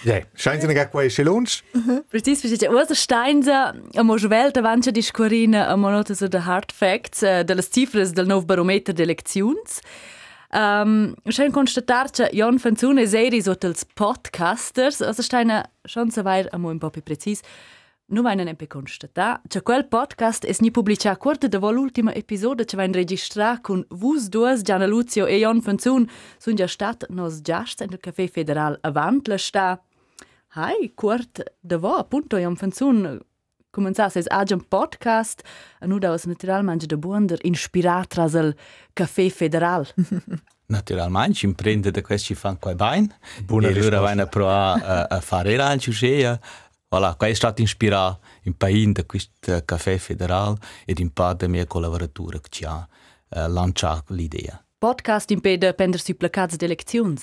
Ja, 0.04 0.20
scheint 0.34 0.62
sie 0.62 0.68
nicht 0.68 0.88
qua 0.88 1.04
esce 1.04 1.23
lunch. 1.25 1.62
Precis, 2.08 2.40
precis. 2.40 2.66
Was 2.68 2.90
Steinza, 2.92 3.75
a 3.92 4.02
mo 4.02 4.16
svelta 4.16 4.61
avanti 4.61 4.90
discorrina 4.90 5.68
a 5.68 5.76
monota 5.76 6.14
so 6.14 6.26
de 6.26 6.38
hard 6.38 6.73
facts, 6.73 7.20
de 7.20 7.54
las 7.54 7.68
cifras 7.68 8.12
del 8.12 8.26
nuovo 8.26 8.46
barometer 8.46 8.94
de 8.94 9.02
eleccions. 9.02 9.80
Ähm, 10.56 11.16
schön 11.30 11.50
konstatiert, 11.50 12.16
dass 12.16 12.32
Jon 12.32 12.61
von 12.61 12.76
Zune 12.76 13.08
Serie 13.08 13.42
so 13.42 13.56
als 13.61 13.84
Podcasters, 13.84 15.02
also 15.02 15.20
steine 15.20 15.64
schon 15.84 16.12
so 16.12 16.25
weit 16.25 16.54
am 16.54 16.62
Morgen 16.62 16.78
Papi 16.78 17.00
präzis. 17.00 17.42
Nur 18.06 18.26
einen 18.26 18.46
EP 18.46 18.68
constata, 18.68 19.40
che 19.50 19.61
quel 19.62 19.82
podcast 19.82 20.44
es 20.44 20.61
ni 20.61 20.70
pubblicia 20.70 21.16
quarta 21.16 21.49
de 21.49 21.58
da 21.58 21.61
vol 21.61 21.78
ultima 21.78 22.14
episoda 22.14 22.64
che 22.64 22.76
va 22.76 22.84
in 22.84 22.92
registra 22.92 23.58
con 23.62 23.84
vus 23.88 24.28
duas 24.28 24.62
Gianna 24.62 24.87
Luzio 24.87 25.26
e 25.26 25.40
Jon 25.40 25.61
von 25.61 25.78
Zun 25.78 26.08
sun 26.38 26.56
ja 26.56 26.68
stat 26.68 27.06
nos 27.08 27.40
giast 27.42 27.80
in 27.80 27.88
del 27.88 27.99
Café 27.99 28.28
Federal 28.28 28.78
avant 28.82 29.26
la 29.26 29.38
sta. 29.38 29.82
Hai, 30.50 30.92
quart 30.94 31.42
de 31.61 31.76
vo, 31.78 31.96
appunto 31.96 32.38
Jon 32.38 32.54
von 32.54 32.70
Zun 32.70 33.20
comenzasse 33.75 34.19
es 34.19 34.31
agem 34.31 34.61
podcast 34.61 35.43
a 35.81 35.87
nu 35.87 35.99
daus 35.99 36.25
naturalmente 36.25 36.87
de 36.87 36.97
buonder 36.97 37.38
inspirat 37.43 38.09
tras 38.09 38.35
el 38.35 38.54
Café 38.93 39.31
Federal. 39.31 39.87
Naturalmente, 40.66 41.45
imprende 41.45 41.90
da 41.90 42.00
questi 42.00 42.35
fan 42.35 42.59
quai 42.59 42.75
bain. 42.75 43.12
Buona 43.45 43.69
e 43.69 43.75
loro 43.75 44.00
vanno 44.00 44.23
a 44.23 44.26
provare 44.26 44.83
a, 44.83 45.02
a 45.16 45.21
fare 45.21 45.57
rancio 45.57 45.93
scea. 45.93 46.40
Voilà, 46.88 47.16
qua 47.16 47.26
è 47.26 47.35
stato 47.35 47.61
ispirato 47.61 48.21
in 48.45 48.57
pain 48.57 48.93
da 48.93 49.04
questo 49.04 49.62
Café 49.64 49.99
Federal 49.99 50.57
ed 50.87 51.00
in 51.00 51.12
parte 51.12 51.49
mia 51.49 51.66
collaboratura 51.66 52.38
che 52.38 52.49
ci 52.49 52.64
ha 52.64 52.87
uh, 53.28 53.49
lanciato 53.49 54.14
l'idea. 54.14 54.64
Podcast 54.78 55.31
impede 55.31 55.75
prendersi 55.75 56.14
placats 56.14 56.57
di 56.57 56.64
elezioni? 56.64 57.16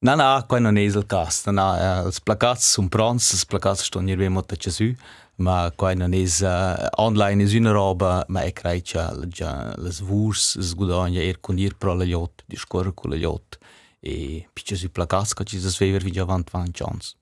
No, 0.00 0.14
no, 0.14 0.44
qua 0.46 0.58
non 0.58 0.76
è 0.76 0.80
il 0.80 1.04
caso. 1.06 1.50
No, 1.50 1.74
no, 1.74 2.08
i 2.08 2.20
placats 2.22 2.70
sono 2.70 2.88
pronti, 2.88 3.36
și 3.36 3.46
placats 3.46 3.82
stanno 3.82 4.10
in 4.10 4.32
molto 4.32 4.54
Gesù. 4.54 4.94
Ma 5.38 5.72
qua 5.74 5.94
non 5.94 6.12
è 6.12 6.24
uh, 6.40 7.02
online 7.02 7.44
è 7.44 7.56
una 7.56 7.70
roba 7.70 8.24
ma 8.28 8.42
è 8.42 8.52
credo 8.52 9.26
che 9.28 9.72
le 9.76 9.90
svurs 9.90 10.58
sgudogna 10.58 11.20
er 11.20 11.40
con 11.40 11.58
ir 11.58 11.76
pro 11.76 11.94
la 11.94 12.04
yacht 12.04 12.42
di 12.46 12.56
scorre 12.56 12.92
con 12.94 13.10
la 13.10 13.16
yacht 13.16 13.58
e 14.00 14.48
piccia 14.52 14.76
si 14.76 14.88
placas 14.88 15.34
che 15.34 15.44
ci 15.44 15.58
si 15.58 15.68
svever 15.68 16.02
vi 16.02 16.12
già 16.12 16.22
avant 16.22 16.50
van 16.50 16.70
chance. 16.72 17.14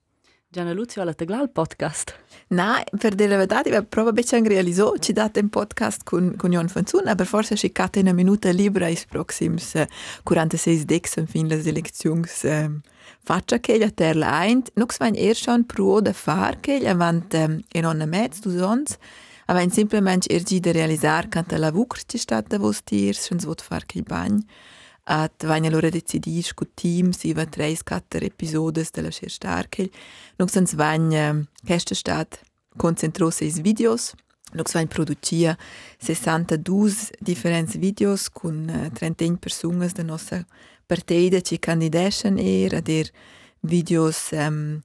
Gianna 0.49 0.71
Luzio 0.71 1.01
alla 1.01 1.13
tegla 1.13 1.41
il 1.41 1.49
podcast. 1.49 2.17
No, 2.49 2.81
per 2.97 3.15
dire 3.15 3.29
la 3.29 3.35
verità, 3.35 3.61
io 3.69 3.83
probabilmente 3.83 4.35
anche 4.37 4.47
realizzato, 4.47 4.97
ci 4.97 5.11
date 5.11 5.41
un 5.41 5.49
podcast 5.49 6.03
con, 6.05 6.35
con 6.37 6.51
Jon 6.51 6.69
Fanzun, 6.69 7.03
ma 7.03 7.25
forse 7.25 7.57
ci 7.57 7.71
cate 7.73 7.99
una 7.99 8.13
minuta 8.13 8.49
libera 8.51 8.87
i 8.87 8.97
prossimi 9.09 9.61
46 10.23 10.85
dex 10.85 11.25
fin 11.25 11.47
le 11.47 11.61
elezioni 11.61 12.25
um, 12.43 12.79
faccia 13.27 13.59
che 13.59 13.77
la 13.77 13.89
terra 13.91 14.29
eint, 14.45 14.69
nux 14.79 14.97
vain 15.01 15.15
er 15.15 15.35
schon 15.35 15.65
pro 15.65 15.99
da 15.99 16.13
far 16.13 16.61
che 16.63 16.79
la 16.79 16.93
vant 16.95 17.33
um, 17.33 17.59
in 17.75 17.85
onna 17.85 18.05
mezz 18.05 18.39
du 18.39 18.53
sons, 18.55 18.95
avain 19.51 19.69
simplement 19.69 20.29
er 20.31 20.43
gi 20.47 20.61
de 20.63 20.71
realisar 20.71 21.27
canta 21.27 21.57
la 21.59 21.71
vucr 21.75 22.05
ci 22.07 22.17
stat 22.17 22.47
da 22.47 22.57
vos 22.57 22.79
tirs, 22.87 23.25
schon 23.27 23.41
svot 23.43 23.61
far 23.61 23.83
che 23.85 24.01
bagn, 24.01 24.39
at 25.03 25.43
vain 25.43 25.67
allora 25.67 25.89
decidis 25.89 26.53
cu 26.53 26.65
team 26.73 27.11
si 27.11 27.33
va 27.33 27.45
treis 27.45 27.83
catter 27.83 28.23
episodes 28.23 28.91
de 28.91 29.01
la 29.01 29.11
scher 29.11 29.31
starkel, 29.31 29.91
nux 30.39 30.55
ans 30.55 30.77
vain 30.79 31.11
um, 31.11 31.43
keste 31.67 31.95
stat 31.95 32.39
concentros 32.77 33.41
is 33.41 33.59
videos, 33.59 34.13
Nux 34.55 34.71
vain 34.71 34.87
producia 34.87 35.57
62 35.99 37.11
differents 37.19 37.75
videos 37.75 38.29
uh, 38.43 38.87
31 38.93 39.35
persunas 39.35 39.91
da 39.93 40.03
nossa 40.03 40.45
partida 40.87 41.41
ci 41.41 41.59
candideschen 41.59 42.37
er 42.37 42.75
ad 42.75 42.89
er 42.89 43.11
videos 43.61 44.31
um, 44.31 44.81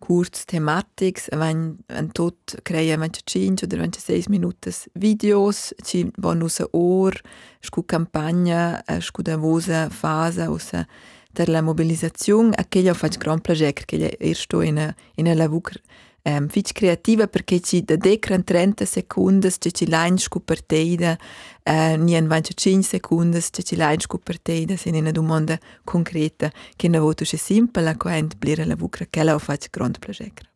kurz 0.00 0.44
thematics 0.46 1.28
vain 1.36 1.78
an 1.88 2.10
tot 2.16 2.56
crea 2.64 2.96
vain 2.98 3.12
5 3.12 3.64
oder 3.64 3.78
vain 3.78 3.92
6 3.92 4.28
minutos 4.28 4.88
videos 4.94 5.74
ci 5.84 6.06
von 6.16 6.42
usa 6.42 6.66
or 6.72 7.12
scu 7.60 7.84
campagna 7.86 8.82
scu 9.00 9.22
da 9.22 9.36
vosa 9.36 9.88
fase 9.90 10.48
usa 10.48 10.86
der 11.32 11.48
la 11.48 11.60
mobilisazione 11.62 12.54
a 12.56 12.64
che 12.64 12.78
io 12.80 12.94
faccio 12.94 13.18
gran 13.18 13.40
piacere 13.40 13.84
che 13.84 14.16
er 14.18 14.36
sto 14.36 14.62
in 14.62 14.94
in 15.16 15.36
la 15.36 15.48
ehm, 16.22 16.48
fich 16.48 16.72
creativa 16.72 17.26
perché 17.26 17.60
ci 17.60 17.82
da 17.82 17.96
decran 17.96 18.44
30 18.44 18.84
secundas 18.84 19.58
che 19.58 19.70
ci 19.70 19.88
lain 19.88 20.18
scuperteida 20.18 21.18
eh, 21.62 21.96
nien 21.96 22.26
25 22.26 22.82
secundas 22.82 23.50
che 23.50 23.62
ci 23.62 23.76
lain 23.76 24.00
scuperteida 24.00 24.76
se 24.76 24.90
ne 24.90 25.12
domanda 25.12 25.58
concreta 25.84 26.50
che 26.76 26.88
ne 26.88 26.98
voto 26.98 27.24
che 27.24 27.36
simple 27.36 27.82
la 27.82 27.96
quent 27.96 28.36
blire 28.36 28.64
la 28.64 28.76
vucra 28.76 29.06
che 29.08 29.22
la 29.22 29.38
fac 29.38 29.68
grand 29.70 29.98
progetto 29.98 30.48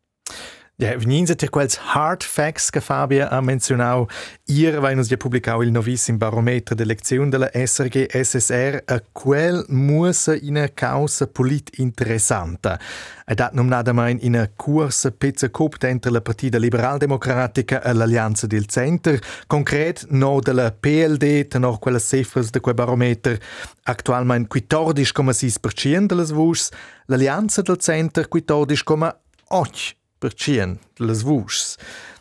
Ja, 0.77 0.89
venin 0.99 1.23
se 1.25 1.47
quels 1.47 1.77
hard 1.93 2.21
facts 2.21 2.69
che 2.69 2.81
Fabia 2.81 3.29
ha 3.31 3.39
menzionau, 3.39 4.09
ir 4.51 4.81
vai 4.83 4.95
nus 4.95 5.07
ja 5.07 5.15
publicau 5.15 5.61
il 5.63 5.71
novissimo 5.71 6.17
barometro 6.17 6.75
d'elezione 6.75 7.29
della 7.29 7.49
SRG 7.53 8.09
SSR, 8.11 8.81
a 8.85 9.01
quel 9.13 9.63
musa 9.69 10.35
ina 10.35 10.67
causa 10.67 11.27
polit 11.27 11.79
interessanta. 11.79 12.77
Ed 13.25 13.37
dat 13.37 13.53
nom 13.53 13.67
nada 13.67 13.93
mai 13.93 14.17
in 14.19 14.33
una 14.33 14.51
corsa 14.53 15.11
pezza 15.11 15.49
cop 15.49 15.77
dentro 15.77 16.11
la 16.11 16.19
partita 16.19 16.57
liberal-democratica 16.57 17.81
e 17.81 17.93
l'allianza 17.93 18.45
del 18.45 18.65
center, 18.65 19.17
concret 19.47 20.07
no 20.09 20.41
della 20.41 20.73
PLD, 20.73 21.47
tenor 21.47 21.79
quella 21.79 21.99
cifras 21.99 22.49
de 22.49 22.59
quel 22.59 22.75
barometro, 22.75 23.37
actualmente 23.83 24.59
14,6% 24.59 26.05
delle 26.05 26.25
voci, 26.25 26.69
l'allianza 27.05 27.61
del 27.61 27.77
center 27.77 28.27
14,8% 28.27 30.03
percien 30.25 30.79
les 30.97 31.23
vuschs. 31.23 31.77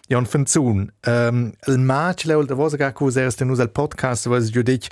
Jon 0.09 0.27
Fenzun, 0.27 0.93
um, 1.07 1.53
il 1.67 1.79
match 1.79 2.25
leul 2.25 2.45
da 2.45 2.55
vosa 2.55 2.77
che 2.77 3.05
useres 3.05 3.37
tenus 3.37 3.61
al 3.61 3.71
podcast 3.71 4.27
was 4.27 4.51
giu 4.51 4.63
dic 4.63 4.89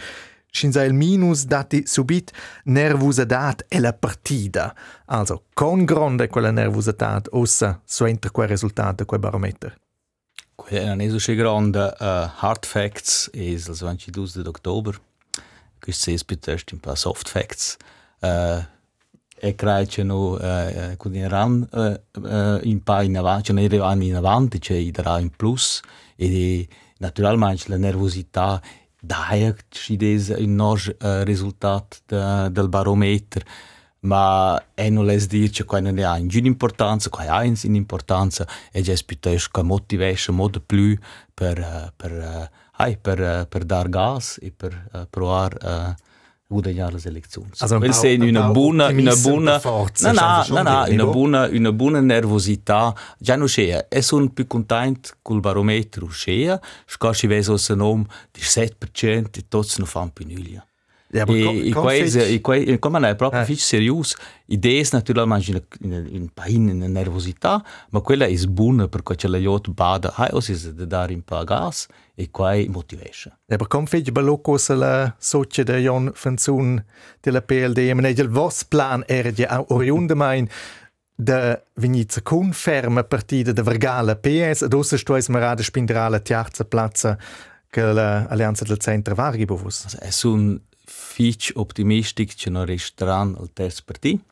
Scinza 0.54 0.84
il 0.84 0.92
minus 0.92 1.44
dati 1.44 1.86
subit 1.86 2.30
nervositat 2.64 3.64
e 3.68 3.80
la 3.80 3.94
partida. 3.94 4.74
Also, 5.06 5.44
con 5.54 5.86
grande 5.86 6.28
quella 6.28 6.50
nervositat 6.50 7.28
ossa 7.30 7.80
suentra 7.86 8.30
quel 8.30 8.48
risultato 8.48 9.06
quel 9.06 9.20
barometer. 9.20 9.74
Quella 10.54 10.88
non 10.94 11.00
è 11.00 11.18
so 11.18 11.34
grande. 11.34 11.94
Uh, 11.98 12.28
hard 12.36 12.66
facts 12.66 13.30
is 13.32 13.66
il 13.66 13.76
22 13.76 14.42
d'october. 14.42 15.00
Questo 15.80 16.10
è 16.10 16.16
piuttosto 16.24 16.74
un 16.74 16.80
po' 16.80 16.94
soft 16.94 17.28
facts. 17.28 17.76
Uh, 18.20 18.62
e 19.42 19.54
krajčenú 19.58 20.38
e, 20.38 20.96
kudine 20.96 21.28
ran 21.28 21.66
in 21.66 21.98
pa 22.14 22.60
impa 22.62 23.02
inavanti, 23.02 23.46
cioè 23.46 23.56
nere 23.56 23.78
vanno 23.78 24.04
in 24.04 24.14
avanti, 24.14 24.60
cioè 24.60 24.76
i 24.76 24.92
darà 24.92 25.18
in 25.18 25.30
plus 25.30 25.80
e 26.16 26.68
naturalmente 26.98 27.64
la 27.66 27.76
nervosità 27.76 28.62
daia 29.00 29.52
ci 29.68 29.96
des 29.96 30.28
un 30.28 30.54
nos 30.54 30.86
eh, 30.86 31.24
de, 31.24 32.48
del 32.52 32.68
barometer 32.68 33.42
ma 34.04 34.62
e 34.74 34.90
non 34.90 35.06
les 35.06 35.26
dir 35.26 35.50
che 35.50 35.64
quando 35.64 35.90
ne 35.90 36.04
ha 36.04 36.18
in 36.18 36.28
giù 36.28 36.38
importanza 36.44 37.08
qua 37.08 37.24
ha 37.26 37.44
in 37.44 37.56
sin 37.56 37.74
importanza 37.74 38.46
e 38.70 38.80
già 38.82 38.94
spitesco 38.96 39.50
che 39.52 39.62
motivesce 39.62 40.32
mod 40.32 40.60
più 40.60 40.96
per 41.34 41.92
per 41.96 42.50
hai 42.78 42.96
per 42.96 43.46
per 43.48 43.64
dar 43.64 43.88
gas 43.88 44.38
e 44.40 44.50
per 44.50 44.88
uh, 44.92 45.06
provare 45.08 45.56
uh, 45.62 45.94
guadagnare 46.52 46.94
le 46.94 47.02
elezioni. 47.04 47.50
Also 47.58 47.78
Quel 47.78 47.94
segno 47.94 48.26
una 48.26 48.48
buona, 48.48 48.88
una 48.88 49.14
buona, 49.16 49.58
forza, 49.58 50.12
no, 50.12 50.44
no, 50.48 50.62
no, 50.62 50.84
una 50.88 51.06
buona, 51.06 51.48
una 51.50 51.72
buona 51.72 52.00
nervosità. 52.00 52.94
Già 53.18 53.36
non 53.36 53.46
c'è, 53.46 53.86
e 53.88 54.02
sono 54.02 54.28
più 54.28 54.46
contento 54.46 55.10
col 55.22 55.40
barometro 55.40 56.06
c'è, 56.06 56.58
scasci 56.86 57.26
veso 57.26 57.56
se 57.56 57.74
non 57.74 58.06
di 58.30 58.40
7% 58.40 59.26
e 59.32 59.44
tutti 59.48 59.74
non 59.78 59.86
fanno 59.86 60.10
più 60.12 60.26
nulla. 60.28 60.64
Ja, 61.14 61.22
aber 61.22 61.34
e, 61.34 61.68
e 61.68 61.72
quasi, 61.72 62.18
e 62.18 62.40
quasi, 62.40 62.78
come 62.78 63.10
è 63.10 63.14
proprio 63.14 63.42
eh. 63.42 63.54
serious, 63.56 64.16
idee 64.46 64.82
naturalmente 64.92 65.50
in, 65.50 65.62
in, 65.82 66.08
in 66.10 66.28
pain, 66.32 66.68
in 66.68 66.90
nervosità, 66.90 67.62
ma 67.90 68.00
quella 68.00 68.24
è 68.24 68.34
buona 68.46 68.88
perché 68.88 69.16
c'è 69.16 69.28
la 69.28 69.36
yacht 69.36 69.72
bada, 69.72 70.14
hai 70.16 70.30
o 70.32 70.40
si 70.40 70.74
da 70.74 70.86
dare 70.86 71.12
un 71.12 71.22
po' 71.22 71.44
gas 71.44 71.86
e 72.14 72.30
qua 72.30 72.54
motivation. 72.68 73.36
Ja, 73.44 73.56
aber 73.56 73.66
come 73.66 73.86
fece 73.86 74.10
balocco 74.10 74.56
se 74.56 74.74
la 74.74 75.14
socia 75.18 75.62
de 75.62 75.80
Jon 75.80 76.10
Fanzun 76.14 76.82
della 77.20 77.42
PLD, 77.42 77.90
ma 77.92 78.08
il 78.08 78.28
vostro 78.30 78.68
plan 78.68 79.04
era 79.06 79.30
ja 79.30 79.62
oriunde 79.68 80.14
mein 80.14 80.48
da 81.14 81.62
venizia 81.74 82.22
conferma 82.22 83.04
partita 83.04 83.52
de 83.52 83.62
Vergala 83.62 84.16
PS, 84.16 84.62
ed 84.62 84.72
ossa 84.72 84.96
sto 84.96 85.14
es 85.14 85.28
marada 85.28 85.62
spinderala 85.62 86.20
tiarza 86.20 86.64
plazza 86.64 87.18
che 87.68 87.82
l'Alleanza 87.82 88.64
del 88.64 88.78
Centro 88.78 89.14
var 89.14 89.36
gibovus. 89.36 89.96
Also, 90.00 90.28
è 90.28 90.32
un 90.32 90.60
fitch 91.12 91.52
optimistic 91.54 92.34
che 92.34 92.50
non 92.50 92.64
resteranno 92.64 93.38
al 93.38 93.52
terzo 93.52 93.82
partito. 93.84 94.24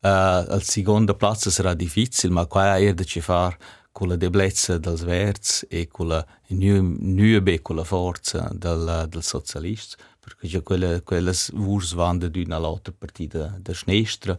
Uh, 0.00 0.44
al 0.56 0.62
secondo 0.62 1.14
piazza 1.14 1.50
sarà 1.50 1.74
difficile, 1.74 2.32
ma 2.32 2.46
qua 2.46 2.76
è 2.76 2.92
da 2.92 3.04
ci 3.04 3.20
fare 3.20 3.56
con 3.92 4.08
la 4.08 4.16
debolezza 4.16 4.76
dels 4.78 5.02
verts 5.02 5.66
e 5.68 5.86
con 5.86 6.08
la 6.08 6.26
nuove 6.48 7.60
con 7.62 7.76
la 7.76 7.84
forza 7.84 8.50
del, 8.52 9.06
del 9.08 9.22
socialista, 9.22 9.96
perché 10.18 10.48
c'è 10.48 10.62
quelle, 10.62 11.02
quelle 11.02 11.32
vurs 11.52 11.92
vanno 11.94 12.28
di 12.28 12.42
una 12.42 12.56
altra 12.56 12.92
partita 12.96 13.56
da 13.58 13.72
sinistra. 13.72 14.36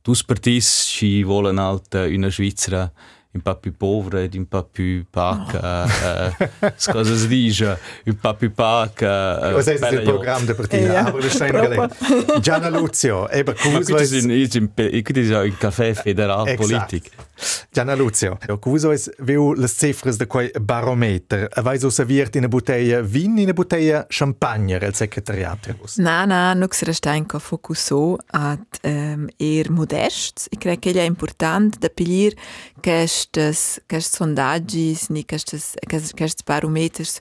Due 0.00 0.14
partiti 0.24 0.60
ci 0.62 1.22
vogliono 1.22 1.68
alta 1.68 2.04
una 2.04 2.30
Svizzera 2.30 2.90
un 3.34 3.40
po' 3.42 3.56
più 3.56 3.76
povera 3.76 4.22
ed 4.22 4.34
un 4.34 4.46
pacca. 5.10 5.84
No. 5.84 6.36
Uh, 6.60 6.72
cosa 6.92 7.16
si 7.16 7.26
dice? 7.26 7.78
Un 8.04 8.16
po' 8.16 8.34
più 8.34 8.52
pacca. 8.52 9.50
Uh, 9.50 9.52
Questo 9.52 9.70
è 9.72 9.92
il 9.92 10.02
programma 10.02 10.44
di 10.44 10.54
partita. 10.54 10.92
Ja. 10.92 11.06
Aber 11.06 11.20
das 11.20 11.34
ist 11.34 12.40
Gianna 12.40 12.68
Luzio, 12.68 13.28
eben 13.30 13.54
Cuso 13.54 13.96
ist... 13.96 14.12
Ich 14.12 15.04
bin 15.04 15.16
in 15.44 15.58
Café 15.58 15.94
Federal 15.94 16.54
Politik. 16.56 17.10
Gianna 17.72 17.94
Luzio, 17.94 18.38
Cuso 18.60 18.92
ist 18.92 19.10
wie 19.18 19.54
le 19.56 19.66
cifre 19.68 20.14
de 20.16 20.26
quei 20.26 20.50
barometer. 20.60 21.48
Vai 21.62 21.78
so 21.78 21.90
serviert 21.90 22.36
in 22.36 22.42
una 22.42 22.48
bottiglia 22.48 23.00
vin, 23.00 23.36
in 23.38 23.44
una 23.44 23.52
bottiglia 23.52 24.06
champagne, 24.08 24.76
il 24.76 24.94
secretariato? 24.94 25.76
No, 25.96 26.24
no, 26.24 26.54
non 26.54 26.68
si 26.70 26.84
resta 26.84 27.12
in 27.12 27.26
focusso 27.26 28.16
ad 28.26 28.64
um, 28.82 29.26
eher 29.36 29.70
modest. 29.70 30.46
Ich 30.50 30.60
creo 30.60 30.78
che 30.78 30.92
è 30.92 31.02
importante 31.02 31.78
da 31.78 31.88
pigliare 31.88 32.36
aquestes, 33.24 33.80
aquests 33.84 34.18
sondagis 34.18 35.08
ni 35.10 35.24
aquestes, 35.24 35.74
aquests 35.82 36.44
barometers 36.44 37.18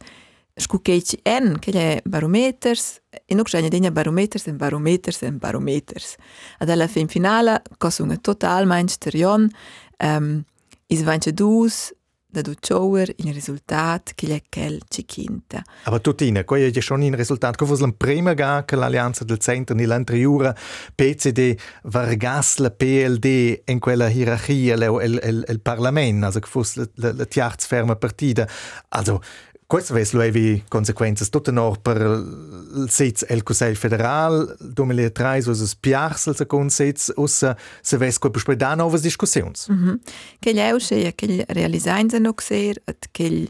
scuccheici 0.56 1.20
en, 1.24 1.58
che 1.60 1.72
è 1.72 2.02
barometers, 2.06 3.02
e 3.26 3.34
non 3.34 3.44
c'è 3.44 3.60
niente 3.60 3.92
barometers 3.92 4.48
en 4.48 4.58
barometers 4.58 5.22
en 5.24 5.38
barometers. 5.38 6.16
Ad 6.60 6.70
alla 6.70 6.88
fin 6.88 7.08
finale, 7.08 7.62
cosa 7.78 8.04
un 8.04 8.20
totalmente 8.22 8.92
sterion, 8.92 9.50
um, 9.98 10.44
is 10.88 11.02
vanche 11.02 11.34
dus 11.34 11.92
da 12.34 12.42
du 12.42 12.56
tschauer 12.56 13.14
in 13.18 13.32
Resultat 13.32 14.14
che 14.16 14.28
è 14.34 14.42
quel 14.50 14.82
ci 14.90 15.06
quinta. 15.06 15.62
Aber 15.84 16.02
tutina, 16.02 16.44
qua 16.44 16.58
è 16.58 16.82
schon 16.82 17.04
in 17.04 17.16
Resultat, 17.16 17.56
che 17.56 17.66
fosse 17.66 17.86
la 17.86 17.94
prima 17.96 18.34
ga 18.34 18.64
che 18.66 18.76
l'Alleanza 18.76 19.24
del 19.24 19.38
Centro 19.38 19.76
nell'altra 19.76 20.16
jura 20.16 20.56
PCD 20.96 21.56
vargas 21.84 22.58
la 22.58 22.72
PLD 22.72 23.62
in 23.66 23.80
quella 23.80 24.10
hierarchia 24.10 24.74
il, 24.74 25.00
il, 25.04 25.22
il, 25.24 25.46
il 25.48 25.62
Parlament, 25.62 26.24
also 26.24 26.40
che 26.40 26.48
fosse 26.48 26.80
la, 26.80 26.90
la, 26.96 27.14
la 27.18 27.26
tiartsferma 27.26 27.96
partita. 27.98 28.48
Also 28.90 29.22
Questo 29.66 29.94
avesse 29.94 30.16
avevi 30.16 30.64
conseguenze 30.68 31.28
tutte 31.30 31.52
no 31.52 31.76
per 31.82 31.98
il 31.98 32.90
sitz 32.90 33.26
el 33.28 33.44
Consiglio 33.44 33.76
federal 33.76 34.56
2003 34.60 35.42
so 35.42 35.52
es 35.52 35.76
piars 35.76 36.28
al 36.28 36.36
second 36.36 36.70
sitz 36.70 37.12
ussa 37.16 37.58
se 37.82 37.98
ves 37.98 38.18
co 38.18 38.30
per 38.30 38.56
da 38.56 38.76
novas 38.76 39.02
discussions. 39.02 39.68
Mhm. 39.68 39.90
Mm 39.90 40.00
che 40.40 40.54
leu 40.54 40.78
che 40.78 41.14
che 41.16 41.46
realisains 41.48 42.14
no 42.14 42.34
ser 42.38 42.82
at 42.86 43.08
che 43.12 43.50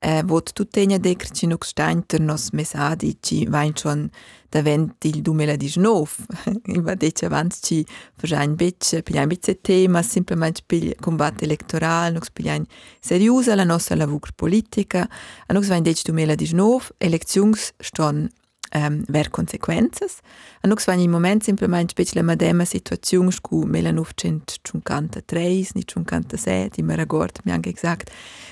eh, 0.00 0.22
vot 0.24 0.52
tuttegna 0.52 0.98
decreci 0.98 1.46
no 1.46 1.56
steinter 1.60 2.20
nos 2.20 2.50
mesadi 2.50 3.16
ci 3.20 3.46
vain 3.46 3.72
schon 3.74 4.08
da 4.48 4.62
vent 4.62 5.04
il 5.04 5.22
2019 5.22 6.26
il 6.74 6.82
va 6.82 6.94
dece 6.94 7.26
avanti 7.26 7.58
ci 7.60 7.86
fajain 8.16 8.54
bec 8.54 9.02
pigliain 9.02 9.26
bec 9.26 9.60
tema 9.60 10.02
simplement 10.02 10.62
pigl 10.66 10.94
combat 11.00 11.42
elettoral 11.42 12.12
nos 12.12 12.30
pigliain 12.30 12.64
seriosa 13.00 13.54
la 13.54 13.64
nostra 13.64 13.96
lavur 13.96 14.32
politica 14.34 15.08
a 15.46 15.52
nos 15.52 15.66
vain 15.68 15.82
dece 15.82 16.02
2019 16.04 16.94
elections 16.98 17.72
ston 17.78 18.28
ähm, 18.72 19.04
ver 19.08 19.30
consequences. 19.30 20.18
A 20.62 20.66
nux 20.66 20.86
vain 20.86 21.00
in 21.00 21.10
moment 21.10 21.44
simplement 21.44 21.90
spec 21.90 22.14
la 22.14 22.22
medema 22.22 22.64
situaziun 22.64 23.30
scu 23.30 23.66
1953 23.66 25.74
ni 25.74 25.84
57, 25.84 26.82
mi 26.82 26.94
record 26.94 27.38
mi 27.44 27.52
anche 27.52 27.70
exact, 27.70 28.10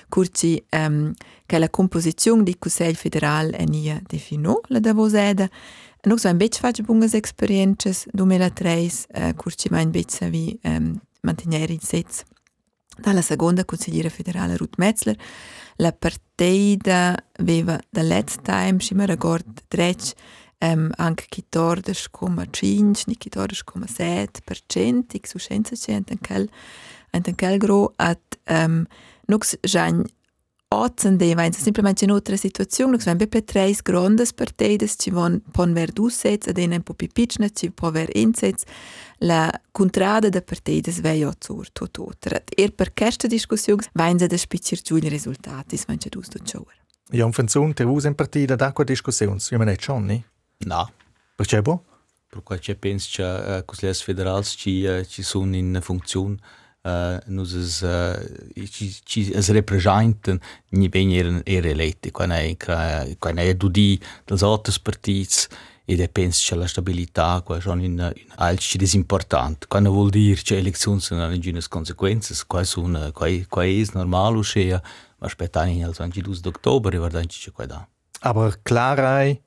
curci 0.09 0.63
ähm, 0.71 1.13
che 1.47 1.59
la 1.59 1.69
composizione 1.69 2.43
di 2.43 2.57
Consiglio 2.59 2.95
federal 2.95 3.51
è 3.51 3.65
nia 3.65 4.01
defino 4.07 4.61
la 4.69 4.81
da 4.81 4.93
voseda. 4.93 5.49
Nux 6.07 6.23
vain 6.23 6.37
bec 6.37 6.55
fac 6.55 6.81
bungas 6.83 7.15
experiences 7.15 8.07
2003, 8.13 9.07
äh, 9.09 9.35
curci 9.35 9.69
vain 9.69 9.91
bec 9.91 10.11
savi 10.11 10.59
ähm, 10.63 11.01
mantenere 11.23 11.73
in 11.73 11.81
sez 11.81 12.25
dalla 12.99 13.23
seconda 13.23 13.65
consigliera 13.65 14.09
federale 14.09 14.57
Ruth 14.57 14.76
Metzler 14.76 15.17
la 15.76 15.93
partida 15.93 17.15
aveva 17.39 17.80
da 17.91 18.02
let's 18.02 18.37
time, 18.43 18.80
si 18.80 18.95
mi 18.95 19.06
ricordo, 19.06 19.63
drec 19.69 20.13
um, 20.61 20.91
anche 20.97 21.26
14,5, 21.30 23.02
ni 23.06 23.17
14,7% 23.19 25.21
su 25.23 25.39
scienza 25.39 25.75
c'è 25.75 25.93
in 25.93 26.04
quel, 26.21 26.49
in 27.11 27.35
quel 27.35 27.59
gro 27.59 27.93
at 27.97 28.39
um, 28.49 28.87
nux 29.26 29.59
gian 29.61 30.04
Simplement 30.69 32.02
in 32.02 32.11
un'altra 32.11 32.37
situazione, 32.37 32.99
wenn 32.99 33.21
wir 33.21 33.43
drei 33.43 33.73
grandes 33.85 34.33
partides 34.33 34.97
ci 34.99 35.11
von 35.11 35.41
pon 35.52 35.73
ver 35.73 35.93
dussets, 35.93 36.49
ad 36.49 36.59
un 36.59 36.83
po 36.83 36.95
più 36.95 37.07
piccina 37.07 37.49
ci 37.50 37.71
può 37.71 37.93
ver 37.93 38.09
insets, 38.17 38.65
la 39.19 39.49
contrada 39.71 40.29
de 40.29 40.43
partides 40.43 41.00
vei 41.00 41.25
o 41.25 41.33
zur 41.39 41.71
tot 41.71 41.99
otra. 41.99 42.43
Er 42.57 42.73
per 42.73 42.93
questa 42.93 43.29
discussione, 43.29 43.85
wenn 43.93 44.19
se 44.19 44.26
da 44.26 44.37
spicir 44.37 44.83
giù 44.83 44.97
i 44.97 45.09
risultati, 45.09 45.79
wenn 45.87 46.00
se 46.00 46.09
dus 46.09 46.29
tot 46.29 46.49
schauer. 46.49 46.75
Ja, 47.13 47.25
un 47.25 47.33
funzion 47.33 47.73
te 47.73 47.85
us 47.85 48.05
in 48.05 48.15
partida 48.15 48.57
d'acqua 48.57 48.85
discussions, 48.85 49.50
io 49.50 49.59
me 49.59 49.65
ne 49.65 49.76
schon, 49.79 50.05
ni? 50.05 50.25
No. 50.67 50.91
Perché 51.37 51.63
bo? 51.63 51.85
Perché 52.29 52.75
penso 52.75 53.09
che 53.13 53.23
uh, 53.23 53.65
consiglieri 53.65 53.99
federali 53.99 54.45
ci, 54.45 54.85
uh, 54.85 55.05
ci 55.05 55.23
sono 55.23 55.55
in 55.55 55.79
funzione 55.81 56.39
nus 57.27 57.55
es, 57.55 57.81
uh, 57.83 58.15
ci, 58.71 58.95
ci 59.05 59.33
es 59.35 59.49
representan 59.51 60.41
ni 60.71 60.89
ben 60.89 61.11
er, 61.11 61.43
er 61.45 61.67
eletti, 61.67 62.11
quan 62.11 62.31
è, 62.31 62.57
quan 62.57 63.39
è 63.39 63.55
dudi 63.55 64.01
dels 64.25 64.43
altri 64.43 64.75
partiti 64.83 65.49
ed 65.89 66.01
è 66.01 66.09
penso 66.09 66.55
che 66.55 66.61
la 66.61 66.67
stabilità 66.67 67.43
qua 67.45 67.61
schon 67.61 67.81
in, 67.81 68.13
in 68.15 68.33
alci 68.37 68.77
è 68.77 68.97
importante. 68.97 69.67
Quando 69.69 69.93
vuol 69.93 70.11
dire 70.11 70.41
che 70.43 70.57
elezioni 70.57 71.01
sono 71.01 71.25
alcune 71.25 71.61
conseguenze, 71.69 72.35
qua 72.47 72.65
sono, 72.65 73.13
qua, 73.13 73.29
qua 73.49 73.65
è 73.65 73.85
normale 73.93 74.37
uscire, 74.37 74.83
ma 75.19 75.27
aspettare 75.27 75.83
al 75.83 75.95
22 75.97 76.41
ottobre 76.45 76.99
guardare 76.99 77.27
che 77.27 77.53
qua 77.53 77.67
da. 77.67 77.89
Aber 78.21 78.59
klarai 78.63 79.41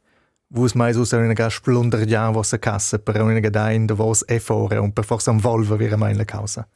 wo 0.52 0.66
es 0.66 0.74
mais 0.74 0.98
aus 0.98 1.14
einer 1.14 1.36
Gasplunder 1.36 2.08
ja 2.08 2.34
was 2.34 2.54
a 2.54 2.58
Kasse 2.58 3.00
per 3.00 3.22
una 3.22 3.40
gadain 3.40 3.86
de 3.86 3.94
vos 3.94 4.24
e 4.28 4.40
fore 4.40 4.80
un 4.80 4.92
per 4.92 5.06
forza 5.06 5.32
un 5.32 5.38
volvo 5.38 5.76
vira 5.76 5.98
mai 5.98 6.16
la 6.16 6.26
causa. 6.26 6.68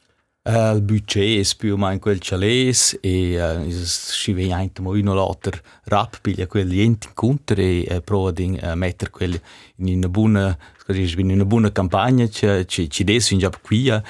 Uh, 0.46 0.78
budget 0.78 1.56
o 1.72 1.76
meno 1.78 1.98
quel 1.98 2.18
chalés 2.20 2.98
e 3.00 3.40
uh, 3.42 3.70
si 3.70 4.34
vede 4.34 4.52
anche 4.52 4.82
un 4.82 5.08
altro 5.08 5.58
rap 5.84 6.20
piglia 6.20 6.46
quelli 6.46 6.82
enti 6.82 7.06
incontri 7.06 7.82
e 7.84 7.96
uh, 7.96 8.02
prova 8.02 8.30
di 8.30 8.60
uh, 8.62 8.74
mettere 8.74 9.10
quelli 9.10 9.40
in 9.76 9.96
una 9.96 10.08
buona 10.10 10.58
in 10.86 11.30
una 11.30 11.46
buona 11.46 11.72
campagna. 11.72 12.28
Ci 12.28 12.66
ci 12.66 12.90
ci 12.90 13.02
adesso 13.04 13.34
già 13.38 13.48
qui 13.48 13.88
uh, 13.88 14.02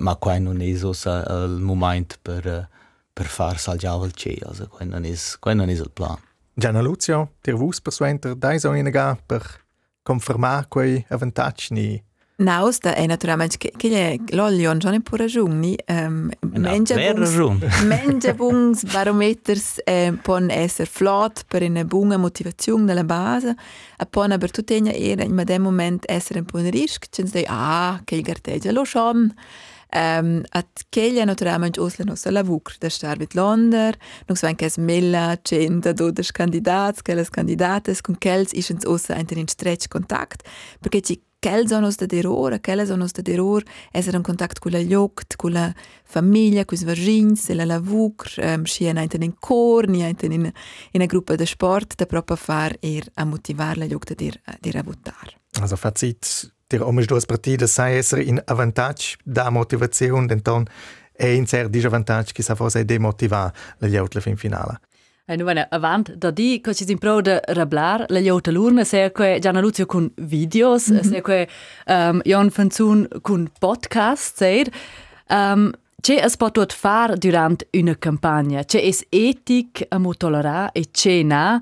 ma 0.00 0.16
qua 0.16 0.38
non 0.38 0.60
è 0.60 0.76
so 0.76 0.90
il 0.92 1.60
momento 1.62 2.16
per 2.20 2.44
uh, 2.44 2.66
per 3.10 3.24
far 3.24 3.58
salgiare 3.58 4.04
il 4.04 4.12
cielo 4.12 4.48
also 4.48 4.68
qua 4.68 4.84
non 4.84 5.02
è 5.06 5.14
qua 5.40 5.54
non 5.54 5.70
è 5.70 5.72
il 5.72 5.90
plan. 5.94 6.18
Gianna 6.52 6.82
Luzio 6.82 7.36
dir 7.40 7.54
vus 7.54 7.80
persuenter 7.80 8.34
dai 8.34 8.58
so 8.58 8.74
in 8.74 8.90
per 9.24 9.64
confermare 10.02 10.66
quei 10.68 11.06
avvantaggi 11.08 12.04
Naus, 12.36 12.78
da 12.80 12.94
è 12.94 13.06
naturalmente 13.06 13.58
che, 13.58 13.72
che 13.76 14.18
l'olio 14.30 14.72
non 14.72 14.94
è 14.94 15.00
pure 15.00 15.24
ragioni. 15.24 15.76
Um, 15.86 16.30
menja 16.40 16.96
bungs, 16.96 17.82
menja 17.84 18.34
bungs 18.34 18.82
barometers 18.84 19.80
eh, 19.84 20.12
pon 20.20 20.50
essere 20.50 20.88
flot 20.90 21.44
per 21.46 21.62
una 21.62 21.84
buona 21.84 22.16
motivazione 22.16 22.86
della 22.86 23.04
base 23.04 23.54
e 23.96 24.06
pon 24.06 24.34
per 24.38 24.50
tutti 24.50 24.74
era 24.74 25.22
in 25.22 25.42
quel 25.44 25.60
momento 25.60 26.10
essere 26.10 26.40
un 26.40 26.46
po' 26.46 26.58
in 26.58 26.70
rischio, 26.70 27.08
ci 27.10 27.26
si 27.26 27.44
ah, 27.46 28.00
che 28.02 28.16
il 28.16 28.22
garteggia 28.22 28.72
lo 28.72 28.84
schon. 28.84 29.32
Um, 29.96 30.42
at 30.50 30.86
kelja 30.88 31.24
naturalmente 31.24 31.78
os 31.78 31.98
la 31.98 32.04
nostra 32.04 32.32
lavur 32.32 32.62
da 32.80 32.88
star 32.88 33.16
vid 33.16 33.32
Londer, 33.34 33.94
nos 34.26 34.40
vain 34.40 34.56
kes 34.56 34.76
mella 34.78 35.38
centa 35.40 35.92
dodes 35.92 36.32
candidats, 36.32 37.00
kelles 37.00 37.30
candidates, 37.30 38.00
con 38.00 38.18
kels 38.18 38.50
ischens 38.54 38.84
ossa 38.86 39.14
in 39.14 39.46
stretch 39.46 39.86
kontakt, 39.86 40.42
perché 40.80 41.00
ci 41.00 41.20
quels 41.44 41.68
sono 41.68 41.90
stati 41.90 42.16
errori, 42.16 42.58
quelle 42.62 42.86
sono 42.86 43.06
stati 43.06 43.32
errori, 43.32 43.66
essere 43.90 44.16
in 44.16 44.22
contatto 44.22 44.60
con 44.60 44.70
la 44.72 44.80
lloct, 44.80 45.36
con 45.36 45.52
la 45.52 45.70
famiglia, 46.02 46.64
con 46.64 46.78
i 46.80 46.84
vagins, 46.84 47.50
la 47.50 47.66
lavur, 47.66 48.14
um, 48.38 48.64
sia 48.64 48.90
in 48.90 49.34
cor, 49.38 49.84
in, 49.86 50.14
in, 50.20 50.32
in 50.32 50.52
una 50.92 51.04
gruppo 51.04 51.34
di 51.34 51.44
sport, 51.44 51.96
da 51.96 52.06
proprio 52.06 52.36
far 52.36 52.74
er 52.80 53.10
motivare 53.26 53.80
la 53.80 53.84
a 53.84 54.14
dir, 54.14 54.40
dir 54.58 54.76
a 54.76 54.82
votare. 54.82 55.38
Also 55.60 55.76
Fazit, 55.76 56.50
dir 56.66 56.82
omisch 56.82 57.08
duas 57.08 57.26
partidas 57.26 57.72
sai 57.72 57.96
essere 57.96 58.22
in 58.22 58.40
avantage 58.46 59.16
da 59.22 59.50
motivazione, 59.50 60.26
denton 60.26 60.64
è 61.12 61.26
in 61.26 61.44
cer 61.44 61.68
disavantage 61.68 62.32
che 62.32 62.42
sa 62.42 62.54
forse 62.54 62.86
demotivar 62.86 63.52
la 63.80 63.88
lloct 63.88 64.18
fin 64.20 64.36
finale. 64.36 64.80
E 65.26 65.36
nu 65.36 65.44
vene 65.44 65.66
avant 65.70 66.10
da 66.14 66.30
di 66.30 66.60
co 66.60 66.74
ci 66.74 66.84
simpro 66.84 67.22
de 67.22 67.40
rablar 67.46 68.04
la 68.08 68.20
jota 68.20 68.50
lurna 68.50 68.84
se 68.84 69.10
que 69.10 69.38
Gianna 69.40 69.60
Luzio 69.60 69.86
con 69.86 70.12
videos 70.16 70.88
mm 70.88 70.96
-hmm. 70.96 71.08
se 71.08 71.20
que 71.22 71.48
um, 71.86 72.20
Jon 72.24 72.50
Fanzun 72.50 73.08
con 73.22 73.48
podcast 73.58 74.36
seid 74.36 74.70
um, 75.30 75.72
C'è 76.02 76.22
es 76.22 76.36
pot 76.36 76.72
far 76.72 77.16
durant 77.16 77.66
una 77.72 77.94
campagna? 77.94 78.64
C'è 78.64 78.78
es 78.86 79.06
etic 79.08 79.86
a 79.88 79.98
mo 79.98 80.12
tolerar 80.12 80.68
e 80.74 80.90
c'è 80.90 81.22
na? 81.22 81.58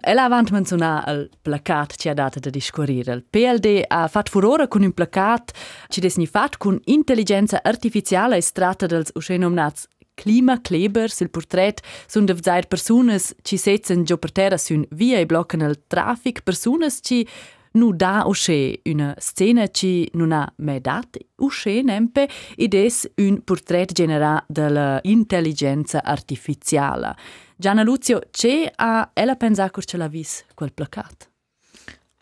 El 0.00 0.18
avant 0.18 0.50
menzionà 0.50 1.04
il 1.08 1.28
placat 1.42 1.96
ci 1.96 2.08
ha 2.08 2.14
dato 2.14 2.38
da 2.40 2.48
discorrere. 2.50 3.12
Il 3.12 3.24
PLD 3.30 3.84
ha 3.86 4.08
fatto 4.08 4.30
furore 4.30 4.68
con 4.68 4.82
un 4.82 4.92
placat 4.92 5.52
ci 5.88 6.00
desni 6.00 6.26
fat 6.26 6.56
con 6.56 6.80
intelligenza 6.84 7.60
artificiale 7.62 8.36
e 8.36 8.40
strata 8.40 8.86
dels 8.86 9.10
uscenomnats 9.14 9.86
Klimaklebers, 10.14 11.20
il 11.20 11.28
portret 11.28 11.80
sunt 12.06 12.26
de 12.26 12.34
vzair 12.34 12.66
personas 12.66 13.32
ci 13.42 13.56
setzen 13.56 14.04
gio 14.04 14.16
per 14.16 14.32
terra 14.32 14.58
sun 14.58 14.84
via 14.90 15.18
e 15.18 15.26
bloccan 15.26 15.60
il 15.60 15.78
traffic, 15.86 16.42
personas 16.42 17.00
ci 17.02 17.26
nu 17.72 17.92
da 17.92 18.24
usce 18.26 18.80
una 18.84 19.14
scena 19.18 19.66
ci 19.68 20.08
non 20.12 20.32
ha 20.32 20.52
mai 20.56 20.80
dat 20.80 21.16
usce 21.36 21.82
nempe 21.82 22.28
ed 22.56 22.74
es 22.74 23.08
un 23.16 23.42
portret 23.44 23.92
generà 23.92 24.44
della 24.46 25.00
intelligenza 25.02 26.02
artificiale. 26.02 27.16
Gianna 27.56 27.82
Luzio, 27.82 28.20
c'è 28.30 28.70
a 28.74 29.10
ella 29.14 29.36
pensa 29.36 29.70
che 29.70 29.82
ce 29.82 29.96
l'ha 29.96 30.08
vis 30.08 30.44
quel 30.54 30.72
placat? 30.72 31.30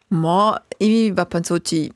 Ma 0.09 0.61
io 0.79 1.14
va 1.14 1.26
penso 1.26 1.61
ci 1.61 1.90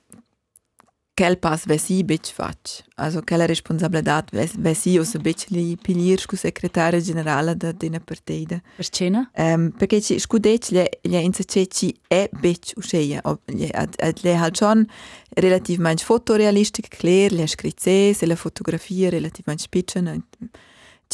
quel 1.15 1.39
pass 1.39 1.65
vesi 1.67 2.03
bitch 2.03 2.33
fac. 2.33 2.85
Also 2.97 3.23
quella 3.23 3.47
responsabilità 3.47 4.25
vesi 4.59 4.99
o 4.99 5.05
se 5.05 5.19
bitch 5.19 5.47
li 5.51 5.77
pilir 5.81 6.19
scu 6.19 6.37
segretaria 6.37 7.01
generale 7.01 7.57
da 7.57 7.73
dina 7.73 8.01
partida. 8.01 8.61
Per 8.77 8.89
cena? 8.89 9.31
Um, 9.37 9.71
perché 9.71 10.01
ci 10.01 10.19
scu 10.19 10.39
dec 10.39 10.71
le 10.71 10.99
le 11.03 11.21
insace 11.21 11.67
ci 11.69 11.95
è 12.09 12.29
bitch 12.33 12.73
usceia. 12.77 13.23
Le 13.47 14.15
le 14.23 14.35
halt 14.35 14.57
schon 14.57 14.87
relativamente 15.37 16.03
fotorealistic 16.03 16.89
clear, 16.89 17.33
le 17.33 17.47
scritze, 17.47 18.13
se 18.13 18.27
la 18.27 18.37
fotografia 18.37 19.09
relativamente 19.09 19.63
spicciana 19.63 20.17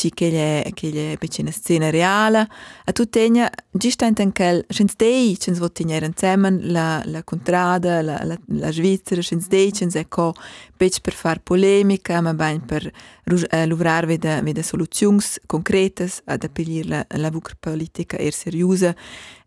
ci 0.00 0.10
che 0.10 0.30
le 0.30 0.70
che 0.72 0.90
le 0.90 1.16
becina 1.18 1.50
scena 1.50 1.90
reale 1.90 2.48
a 2.84 2.92
tutt'egna 2.92 3.50
giusto 3.70 4.06
in 4.06 4.32
quel 4.32 4.64
schins 4.68 4.94
dei 4.96 5.36
schins 5.38 5.58
votinere 5.58 6.06
insieme 6.06 6.48
la 6.62 7.02
la 7.04 7.22
contrada 7.22 8.00
la 8.00 8.24
la 8.24 8.38
la 8.46 8.70
Svizzera 8.72 9.20
schins 9.20 9.46
dei 9.48 9.70
schins 9.70 9.94
ecco 9.96 10.32
bec 10.78 11.00
per 11.00 11.12
far 11.12 11.40
polemica 11.40 12.20
ma 12.22 12.32
ben 12.32 12.64
per 12.64 12.90
uh, 13.26 13.66
luvrar 13.66 14.06
vede 14.06 14.40
vede 14.42 14.62
soluzioni 14.62 15.20
concrete 15.46 16.08
ad 16.24 16.44
appelir 16.44 16.86
la 16.88 17.04
la 17.08 17.30
vucr 17.30 17.56
politica 17.60 18.16
er 18.16 18.32
seriosa 18.32 18.94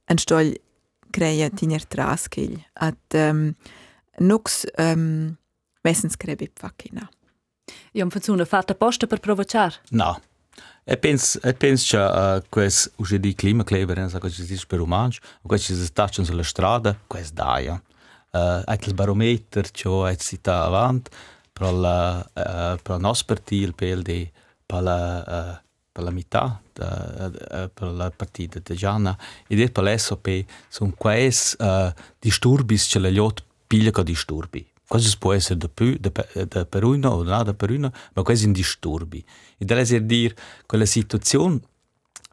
en 0.06 0.18
stol 0.18 0.54
crea 1.10 1.50
tiner 1.50 1.84
tras 1.86 2.28
che 2.28 2.68
ad 2.74 3.14
um, 3.14 3.56
nux 4.20 4.66
um, 4.78 5.36
Wessens 5.84 6.16
krebi 6.16 6.50
fakina. 6.56 7.10
Io 7.92 8.10
faccio 8.10 8.32
una 8.32 8.46
fatta 8.46 8.74
posta 8.74 9.06
per 9.06 9.20
provocare? 9.20 9.76
No. 9.90 10.18
E 10.86 10.98
penso, 10.98 11.40
eu 11.44 11.54
penso 11.54 11.90
que 11.90 11.98
uh, 11.98 12.44
quais 12.52 12.90
hoje 12.98 13.18
de 13.18 13.34
clima 13.34 13.64
che 13.64 13.82
è 13.82 13.86
que 13.86 14.28
existe 14.28 14.68
para 14.68 14.84
o 14.84 14.88
mancho, 14.88 15.22
quais 15.48 15.64
se 15.64 15.74
estacham 15.74 16.26
na 16.26 16.42
estrada, 16.42 16.98
quais 17.08 17.32
dá, 17.32 17.60
ja. 17.60 17.82
Uh, 18.36 18.64
aquele 18.66 18.96
barometro 18.96 19.64
che 19.72 19.88
ho 19.88 20.04
citato 20.16 20.66
avanti, 20.66 21.12
per 21.54 21.64
para 21.64 21.72
la 21.72 22.26
uh, 22.36 22.82
para 22.82 23.00
nós 23.00 23.22
partir 23.24 23.74
PLD 23.74 24.32
para 24.66 24.82
la 24.82 25.24
uh, 25.28 25.64
per 25.92 26.04
la 26.04 26.12
metà 26.12 26.60
da, 26.74 27.30
da, 27.30 27.70
per 27.70 27.88
la 27.90 28.10
partita 28.10 28.60
di 28.60 28.76
Gianna 28.76 29.16
ed 29.48 29.62
è 29.62 29.70
per 29.70 29.84
l'SOP 29.84 30.46
sono 30.68 30.94
questi 30.98 31.56
uh, 31.62 31.94
disturbi 32.20 32.78
che 32.78 33.00
la 33.00 33.12
gente 33.12 33.44
piglia 33.68 33.92
come 33.92 34.06
disturbi. 34.06 34.68
Questo 34.86 35.16
può 35.20 35.34
essere 35.34 35.58
da 35.58 35.70
più 35.70 35.98
da, 36.00 36.12
da 36.48 36.66
per 36.66 36.84
uno 36.84 37.10
o 37.10 37.24
da 37.24 37.54
per 37.54 37.70
uno 37.70 37.92
ma 38.14 38.24
questi 38.24 38.44
sono 38.44 38.56
disturbi. 38.56 39.24
E 39.64 39.66
da 39.66 39.80
essere 39.80 40.06
dire, 40.06 40.36
quella 40.66 40.86
situazione 40.86 41.62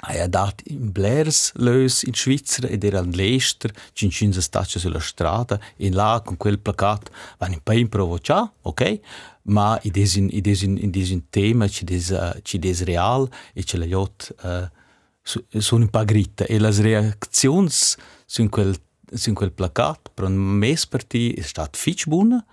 ha 0.03 0.27
dato 0.27 0.65
in 0.67 0.91
Blairs 0.91 1.53
lös 1.55 2.03
in 2.03 2.15
Svizzera 2.15 2.67
ed 2.67 2.83
era 2.83 2.99
in 3.01 3.11
Leicester, 3.11 3.71
ci 3.93 4.11
sono 4.11 4.33
stati 4.33 4.81
sulla 4.81 4.99
strada, 4.99 5.61
e 5.77 5.93
là 5.93 6.21
con 6.25 6.37
quel 6.37 6.59
placato 6.59 7.13
vanno 7.39 7.55
un 7.55 7.61
po' 7.63 7.73
in 7.73 7.89
provocare, 7.89 8.51
ok? 8.63 9.01
Ma 9.43 9.79
in 9.83 9.93
questo 9.93 10.19
in, 10.19 10.79
in 10.81 11.23
tema 11.31 11.69
ci 11.69 11.85
è 11.85 12.85
reale 12.85 13.29
e 13.53 13.63
ce 13.63 13.77
le 13.77 13.87
lot 13.87 14.35
uh, 14.43 14.69
sono 15.61 15.85
un 15.85 15.91
po' 15.91 16.05
gritte 16.05 16.47
e 16.47 16.59
le 16.59 16.73
reazioni 16.83 17.69
su 17.71 18.49
quel 18.49 18.75
sin 19.13 19.35
quel 19.35 19.53
placat, 19.53 20.11
per 20.15 20.25
un 20.25 20.35
mes 20.35 20.87
parti 20.87 21.33
è 21.33 21.43
stato 21.43 21.77
fitch 21.77 22.07
buona 22.07 22.45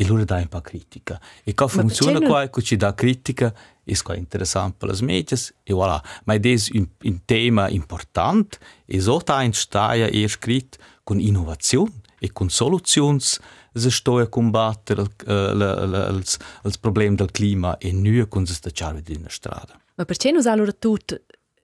e 0.00 0.06
loro 0.06 0.24
dà 0.24 0.36
un 0.36 0.48
po' 0.48 0.62
critica. 0.62 1.20
E 1.44 1.52
come 1.52 1.70
funziona 1.70 2.20
qua, 2.20 2.48
che 2.48 2.62
ci 2.62 2.76
dà 2.76 2.94
critica, 2.94 3.54
ist 3.90 4.04
quite 4.04 4.20
interessant 4.20 4.78
para 4.78 4.92
as 4.92 5.00
médias 5.00 5.52
e 5.66 5.72
voilà. 5.72 6.02
Mas 6.24 6.40
des 6.40 6.70
um, 6.70 6.86
um 7.04 7.18
tema 7.26 7.70
importante 7.70 8.58
e 8.88 9.00
so 9.00 9.18
da 9.18 9.44
entsteia 9.44 10.08
er 10.08 10.24
escrito 10.24 10.78
com 11.04 11.18
inovação 11.18 11.88
e 12.22 12.28
com 12.28 12.48
soluções 12.48 13.40
se 13.74 13.90
sto 13.90 14.18
a 14.18 14.26
combater 14.26 14.98
eh, 14.98 16.64
os 16.64 16.76
problemas 16.76 17.18
do 17.18 17.26
clima 17.26 17.76
e 17.80 17.92
nu 17.92 18.26
com 18.26 18.44
se 18.46 18.60
deixar 18.60 18.94
na 18.94 19.28
strada. 19.28 19.74
Ma 19.96 20.04
perché 20.04 20.32
nos 20.32 20.46
allora 20.46 20.72
tut 20.72 21.20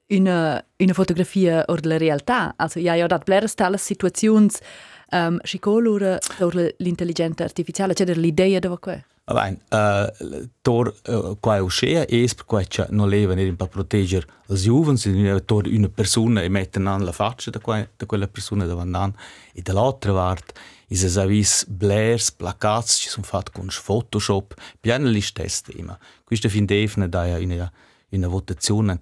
una 0.09 0.63
una 0.79 0.93
fotografia 0.93 1.65
or 1.69 1.81
la 1.85 1.97
realtà? 1.97 2.55
Also 2.57 2.81
ja 2.81 2.95
ja 2.95 3.07
dat 3.07 3.25
bleres 3.25 3.55
tale 3.55 3.79
situazioni 3.79 4.51
um, 5.13 5.19
ehm, 5.19 5.39
scicolura 5.43 6.19
or 6.41 6.75
l'intelligenza 6.79 7.45
artificiale, 7.45 7.95
c'è 7.95 8.15
l'idea 8.15 8.59
da 8.59 8.77
qua? 8.77 9.03
Bem, 9.29 9.59
uh, 9.73 10.49
tor 10.63 10.95
uh, 11.09 11.37
qua 11.41 11.61
uscea 11.61 12.05
es 12.07 12.33
per 12.33 12.45
qua 12.45 12.63
c'è 12.63 12.87
non 12.91 13.09
leva 13.09 13.35
per 13.35 13.69
proteggere 13.69 14.25
i 14.47 14.55
giovani, 14.55 15.45
tor 15.45 15.67
una 15.67 15.89
persona 15.89 16.43
e 16.43 16.49
mettere 16.49 16.87
an 16.89 17.05
la 17.05 17.11
faccia 17.11 17.51
da, 17.51 17.59
qua, 17.59 17.85
da 17.97 18.07
quella 18.07 18.29
persona 18.29 18.67
davanti 18.67 19.19
e 19.53 19.63
dall'altra 19.63 20.13
parte 20.13 20.55
is 20.91 21.03
es 21.03 21.17
avis 21.17 21.65
blairs, 21.67 22.31
placats 22.31 22.99
ci 23.01 23.09
sono 23.09 23.27
fatti 23.27 23.51
con 23.51 23.67
Photoshop, 23.67 24.55
piano 24.79 25.09
li 25.09 25.21
stessi 25.21 25.73
tema. 25.73 25.99
Questo 26.23 26.49
fin 26.49 26.65
defne 26.65 27.09
da 27.09 27.25
una 27.41 27.73
una 28.11 28.29
votazione 28.29 28.97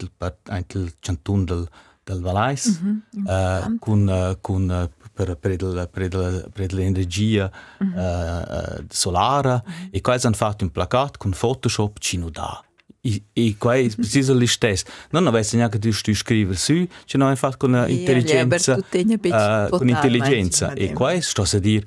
anche 0.45 0.79
il 0.79 0.95
canton 1.01 1.45
del, 1.45 1.69
del 2.03 2.21
Valais 2.23 2.81
mm 2.81 2.99
-hmm. 3.13 3.73
uh, 3.75 3.79
con, 3.79 4.09
uh, 4.09 4.41
con, 4.41 4.63
uh, 4.71 5.04
per, 5.15 5.37
per, 5.37 5.53
il, 5.53 5.89
per, 5.91 6.03
il, 6.03 6.49
per 6.53 6.73
l'energia 6.73 7.51
mm 7.83 7.89
-hmm. 7.89 8.81
uh, 8.81 8.85
solare 8.91 9.63
mm 9.65 9.73
-hmm. 9.73 9.89
e 9.91 10.01
qua 10.01 10.19
hanno 10.21 10.35
fatto 10.35 10.65
un 10.65 10.71
placato 10.71 11.19
con 11.19 11.31
Photoshop 11.31 11.99
ci 11.99 12.19
dà 12.31 12.63
e, 13.01 13.23
e 13.33 13.55
qua 13.59 13.77
è 13.77 13.89
preciso 13.95 14.35
lo 14.35 14.47
stesso 14.47 14.85
non 15.11 15.27
avessi 15.27 15.57
neanche 15.57 15.79
tu 15.79 15.93
scrivere 15.93 16.57
su 16.57 16.87
ci 17.05 17.17
hanno 17.17 17.35
fatto 17.37 17.57
con 17.59 17.73
yeah, 17.73 17.87
intelligenza 17.87 18.75
uh, 18.77 19.69
con 19.69 19.89
intelligenza. 19.89 20.73
E 20.73 20.93
qua 20.93 21.19
sto 21.21 21.43
a 21.43 21.59
dire 21.59 21.87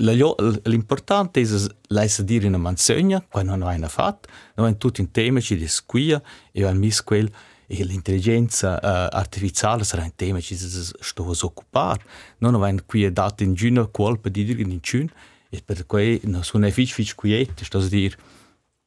L'importante 0.00 1.42
è 1.42 1.46
leisa 1.88 2.22
dire 2.22 2.46
in 2.46 2.54
manzogna, 2.54 3.22
quando 3.28 3.54
non 3.54 3.68
hai 3.68 3.78
fatto, 3.86 4.28
non 4.54 4.66
hai 4.66 4.78
tutto 4.78 5.02
in 5.02 5.10
tema, 5.10 5.40
ci 5.40 5.56
discuia, 5.56 6.20
e 6.52 6.64
hai 6.64 6.76
messo 6.76 7.02
quel, 7.04 7.30
e 7.72 7.84
l'intelligenza 7.84 8.80
uh, 8.82 9.16
artificiale 9.16 9.84
sarà 9.84 10.02
un 10.02 10.12
tema 10.16 10.40
che 10.40 10.56
sto 10.56 11.30
a 11.30 11.36
occupare. 11.42 12.02
Non 12.38 12.60
hai 12.60 12.80
qui 12.84 13.10
dato 13.12 13.44
in 13.44 13.54
giugno 13.54 13.90
colpa 13.90 14.28
di 14.28 14.44
dire 14.44 14.60
in 14.62 14.78
giugno, 14.80 15.10
e 15.48 15.62
per 15.64 15.86
cui 15.86 16.20
non 16.24 16.42
sono 16.42 16.66
effici 16.66 16.92
fici 16.94 17.14
quieti, 17.14 17.64
sto 17.64 17.78
a 17.78 17.86
dire, 17.86 18.16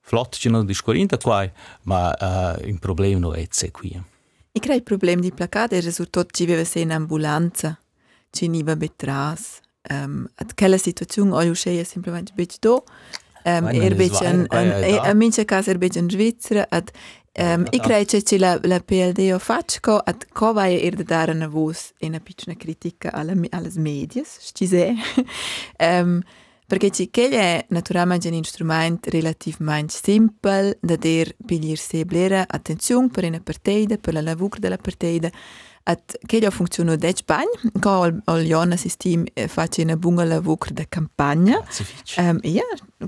flotto 0.01 0.37
ci 0.37 0.49
non 0.49 0.65
discorrendo 0.65 1.17
qua, 1.17 1.49
ma 1.83 2.09
uh, 2.09 2.67
il 2.67 2.77
problema 2.79 3.19
non 3.19 3.35
è 3.35 3.47
qui. 3.71 3.91
Io 3.91 4.61
credo 4.61 4.75
il 4.75 4.83
problema 4.83 5.21
di 5.21 5.31
placate 5.31 5.75
è 5.75 5.77
il 5.77 5.85
risultato 5.85 6.27
che 6.27 6.33
ci 6.33 6.45
vive 6.45 6.67
in 6.73 6.91
ambulanza, 6.91 7.79
ci 8.31 8.49
non 8.49 8.75
betras, 8.75 9.59
um, 9.91 10.27
quella 10.55 10.77
situazione 10.77 11.31
ho 11.31 11.49
uscito 11.49 11.83
semplicemente 11.85 12.33
un 12.35 12.45
po' 12.45 12.53
do 12.59 12.83
um, 13.45 13.67
er 13.67 13.95
beetje 13.95 14.25
een, 14.25 14.45
een, 14.47 14.83
ad 16.69 16.91
um, 17.39 17.65
ik 17.69 17.81
che 18.23 18.37
la, 18.37 18.59
la 18.61 18.79
PLD 18.79 19.31
o 19.33 19.39
faccio 19.39 19.97
ad 19.97 20.25
cova 20.31 20.67
er 20.67 20.95
da 20.95 21.03
dare 21.03 21.31
una 21.31 21.47
voce 21.47 21.93
e 21.97 22.07
una 22.07 22.19
piccola 22.19 22.55
critica 22.55 23.11
alle, 23.11 23.35
alle 23.49 23.71
medias 23.75 24.51
ci 24.53 24.67
se 24.67 24.93
um, 25.79 26.21
perché 26.65 26.91
ci 26.91 27.09
che 27.09 27.29
è 27.29 27.65
naturalmente 27.69 28.29
un 28.29 28.43
strumento 28.43 29.09
relativamente 29.09 29.93
semplice 29.93 30.77
da 30.79 30.95
der 30.95 31.35
pigliar 31.45 31.77
se 31.77 32.05
blera 32.05 32.45
attenzione 32.47 33.09
per 33.09 33.25
una 33.25 33.39
partita 33.39 33.97
per 33.97 34.13
la 34.13 34.21
lavoro 34.21 34.59
della 34.59 34.77
partita 34.77 35.29
Aquella 35.83 36.49
funziona 36.49 36.95
dec 36.95 37.25
bagn, 37.27 37.49
ca 37.83 37.97
al, 38.05 38.21
al 38.31 38.45
Iona 38.45 38.77
sistim 38.77 39.25
e, 39.35 39.47
face 39.47 39.83
una 39.83 39.97
bunga 39.97 40.23
lavocr 40.23 40.71
de 40.71 40.85
campagna. 40.87 41.59
Um, 42.17 42.39
ja, 42.43 42.63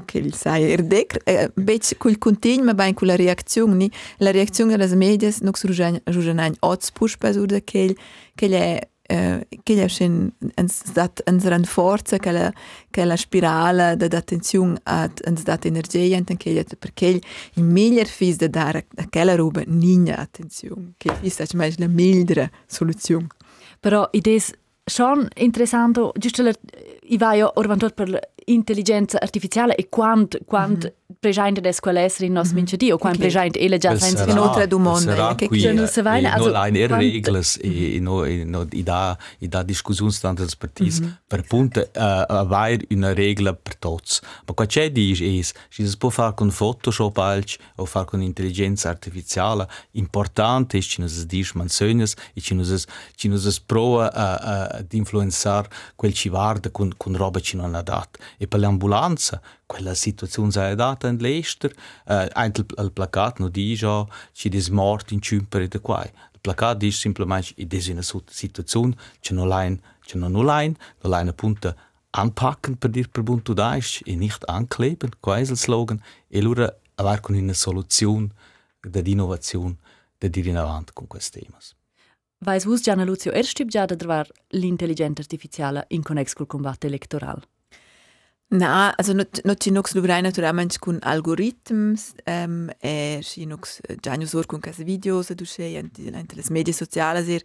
che 0.06 0.18
il 0.18 0.34
sai 0.34 0.72
er 0.72 0.84
decr. 0.84 1.22
Uh, 1.24 1.32
e, 1.32 1.52
bec 1.56 1.96
cul 1.98 2.18
contign, 2.18 2.66
ma 2.66 2.74
bain 2.74 2.94
cul 2.94 3.08
la 3.08 3.16
reaczion 3.16 3.78
ni. 3.78 3.90
La 4.18 4.32
reaczion 4.32 4.72
a 4.72 4.78
las 4.78 4.92
medias, 4.94 5.40
nox 5.42 5.64
rugenagn 5.64 6.58
ots 6.60 6.92
push 6.92 7.16
pas 7.18 7.38
ur 7.38 7.48
de 7.48 7.62
quel, 7.64 7.96
quel 8.36 8.54
e 8.54 8.90
eh, 9.08 9.48
è 9.48 9.88
schon 9.88 10.32
ens 10.56 10.92
dat 10.94 11.22
ens 11.26 11.46
ran 11.46 11.64
forza 11.64 12.18
che 12.18 12.52
la 13.06 13.16
spirale 13.16 13.96
de 13.98 14.08
attenzione 14.16 14.80
ad 14.84 15.22
ens 15.24 15.44
dat 15.44 15.66
energia 15.66 16.16
enten 16.16 16.38
che 16.38 16.66
perché 16.80 17.20
il 17.54 17.64
miglior 17.64 18.08
fis 18.08 18.38
de 18.38 18.50
dare 18.50 18.88
a 18.96 19.08
quella 19.10 19.36
roba 19.36 19.62
nina 19.66 20.18
attenzione 20.18 20.94
che 20.98 21.14
fis 21.22 21.38
è 21.38 21.46
mai 21.56 21.74
la 21.78 21.88
migliore 21.88 22.52
soluzione 22.66 23.28
però 23.80 24.08
idees 24.12 24.52
schon 24.86 25.28
interessante 25.36 26.12
giusto 26.16 26.44
i 27.08 27.18
vai 27.18 27.42
orvantot 27.42 27.94
per 27.94 28.20
intelligenza 28.46 29.20
artificiale 29.20 29.76
e 29.76 29.90
quant 29.90 30.38
quant 30.46 30.84
mm 30.84 30.88
-hmm. 30.88 31.16
presente 31.20 31.62
des 31.62 31.80
qual 31.80 31.96
essere 31.96 32.26
in 32.26 32.34
nos 32.34 32.48
mm 32.48 32.52
-hmm. 32.52 32.56
mince 32.56 32.78
dio 32.78 32.98
quant 32.98 33.16
okay. 33.16 33.28
presente 33.28 33.60
ele 33.60 33.78
già 33.78 33.98
senza 33.98 34.26
un'altra 34.26 34.66
domanda 34.68 35.36
che 35.36 35.48
qui 35.48 35.74
non 35.74 35.88
se 35.88 36.02
vai 36.02 36.26
also 36.26 36.52
no 36.52 36.64
line 36.64 36.80
er 36.80 36.92
regles 36.92 37.58
e 37.62 38.00
no 38.00 38.24
no 38.46 38.68
i 38.72 38.84
da 38.84 39.18
i 39.40 39.48
da 39.48 39.64
discussione 39.64 40.12
standards 40.12 40.56
partis 40.56 41.00
mm 41.00 41.06
-hmm. 41.06 41.18
per 41.28 41.42
punte 41.48 41.90
uh, 41.96 42.46
vai 42.46 42.80
una 42.90 43.14
regola 43.14 43.54
per 43.54 43.76
tots 43.78 44.22
ma 44.46 44.54
qua 44.54 44.66
c'è 44.66 44.92
di 44.92 45.12
es 45.40 45.54
si 45.70 45.98
può 45.98 46.10
fare 46.10 46.34
con 46.36 46.50
photoshop 46.52 47.18
alc 47.18 47.58
o 47.78 47.86
fare 47.86 48.06
con 48.06 48.22
intelligenza 48.22 48.90
artificiale 48.90 49.68
importante 49.92 50.80
ci 50.82 51.02
nos 51.02 51.26
dis 51.26 51.54
manzönes 51.54 52.14
e 52.36 52.42
ci 52.42 52.54
nos 52.54 52.86
ci 53.16 53.28
nos 53.28 53.60
prova 53.60 54.06
uh, 54.14 54.75
uh, 54.75 54.75
di 54.82 54.98
influenzar 54.98 55.68
quel 55.96 56.14
ci 56.14 56.30
varda 56.30 56.70
con 56.72 56.94
con 56.98 57.16
roba 57.16 57.40
ci 57.40 57.56
non 57.56 57.76
ha 57.76 57.82
dat. 57.82 58.18
E 58.38 58.48
per 58.48 58.60
l'ambulanza 58.60 59.42
quella 59.66 59.94
situazione 59.94 60.52
è 60.72 60.76
data 60.76 61.08
in 61.08 61.18
Leicester 61.18 61.72
eh, 62.08 62.30
anche 62.34 62.62
il, 62.62 62.68
il 62.78 62.92
placato 62.92 63.42
non 63.42 63.52
dice 63.52 64.06
ci 64.32 64.50
dis 64.50 64.70
mort 64.70 65.12
in 65.12 65.22
ciumpere 65.22 65.68
da 65.68 65.80
qua 65.80 66.04
il 66.04 66.40
placato 66.40 66.78
dice 66.78 67.00
semplicemente 67.00 67.54
in 67.58 67.92
una 67.94 68.22
situazione 68.30 68.96
c'è 69.20 69.34
non 69.34 69.48
line 69.48 69.80
c'è 70.02 70.18
non 70.18 70.32
line 70.46 70.76
non 71.02 71.12
line 71.12 71.30
appunto 71.30 71.76
anpacken 72.16 72.78
per 72.78 72.90
dir 72.90 73.10
per 73.10 73.24
buntu 73.24 73.54
da 73.54 73.76
e 74.06 74.16
nicht 74.16 74.44
ankleben. 74.48 75.12
Qua 75.20 75.38
è 75.38 75.42
il 75.42 75.58
slogan. 75.58 76.02
E 76.28 76.40
allora 76.40 76.74
avere 76.96 77.22
una 77.28 77.54
soluzione 77.54 78.30
dell'innovazione 78.82 79.78
dire 80.18 80.50
in 80.50 80.58
avanti 80.58 80.92
con 80.92 81.06
questi 81.06 81.40
temi 81.40 81.56
Vais 82.46 82.64
vus 82.64 82.80
Gianna 82.80 83.04
Lucio 83.06 83.32
er 83.32 83.44
stib 83.44 83.72
già 83.74 83.88
da 83.88 83.96
trovar 83.96 84.28
l'intelligenza 84.50 85.22
artificiale 85.22 85.86
in 85.88 86.04
connex 86.04 86.34
col 86.34 86.46
combatto 86.46 86.86
elettoral? 86.86 87.42
Na, 88.50 88.94
also 88.96 89.14
not 89.14 89.42
not 89.44 89.60
ci 89.60 89.72
nox 89.72 89.96
lugrai 89.96 90.22
naturalmente 90.22 90.78
con 90.78 91.00
algoritms 91.02 92.14
ähm, 92.24 92.70
e 92.78 93.20
ci 93.24 93.46
nox 93.46 93.82
già 94.00 94.16
usor 94.20 94.46
con 94.46 94.60
cas 94.60 94.78
videos 94.84 95.34
du 95.34 95.44
sei 95.44 95.78
ante 95.78 96.12
le 96.36 96.44
medie 96.50 96.72
sociali 96.72 97.34
er 97.34 97.42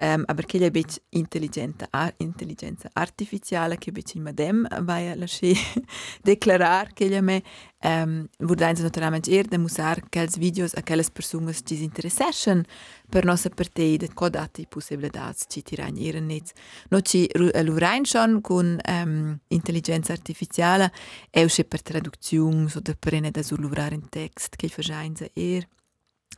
Um, 0.00 0.22
aber 0.26 0.46
che 0.46 0.58
è 0.58 0.70
bec 0.70 1.00
intelligente, 1.08 1.88
intelligenza 2.18 2.88
artificiale 2.92 3.78
che 3.78 3.90
bec 3.90 4.14
in 4.14 4.22
madem 4.22 4.84
vai 4.84 5.08
a 5.08 5.16
lasciare 5.16 5.56
declarar 6.22 6.92
che 6.92 7.08
gli 7.08 7.20
me. 7.20 7.42
Um, 7.80 8.28
vordain 8.38 8.74
naturalmente 8.78 9.30
er 9.30 9.46
de 9.46 9.56
musar 9.56 10.02
quels 10.10 10.36
videos 10.36 10.74
a 10.74 10.82
quelles 10.82 11.10
personas 11.10 11.62
ci 11.64 11.80
interessation 11.82 12.64
per 13.08 13.24
nostra 13.24 13.54
partei 13.54 13.96
de 13.96 14.08
codati 14.12 14.66
possibilitats 14.66 15.46
ci 15.48 15.62
tirain 15.62 15.96
ihren 15.96 16.26
nets 16.26 16.52
no 16.90 17.00
ci 17.00 17.28
lurain 17.62 18.04
schon 18.04 18.40
con 18.40 18.80
um, 18.84 19.38
intelligenza 19.48 20.12
artificiale 20.12 20.92
e 21.30 21.44
usce 21.44 21.64
per 21.64 21.82
traduzione 21.82 22.68
so 22.68 22.80
de 22.80 22.96
prene 22.96 23.30
da 23.30 23.42
sur 23.42 23.60
lurar 23.60 23.92
in 23.92 24.08
text 24.08 24.56
che 24.56 24.66
verschainza 24.66 25.28
er 25.32 25.68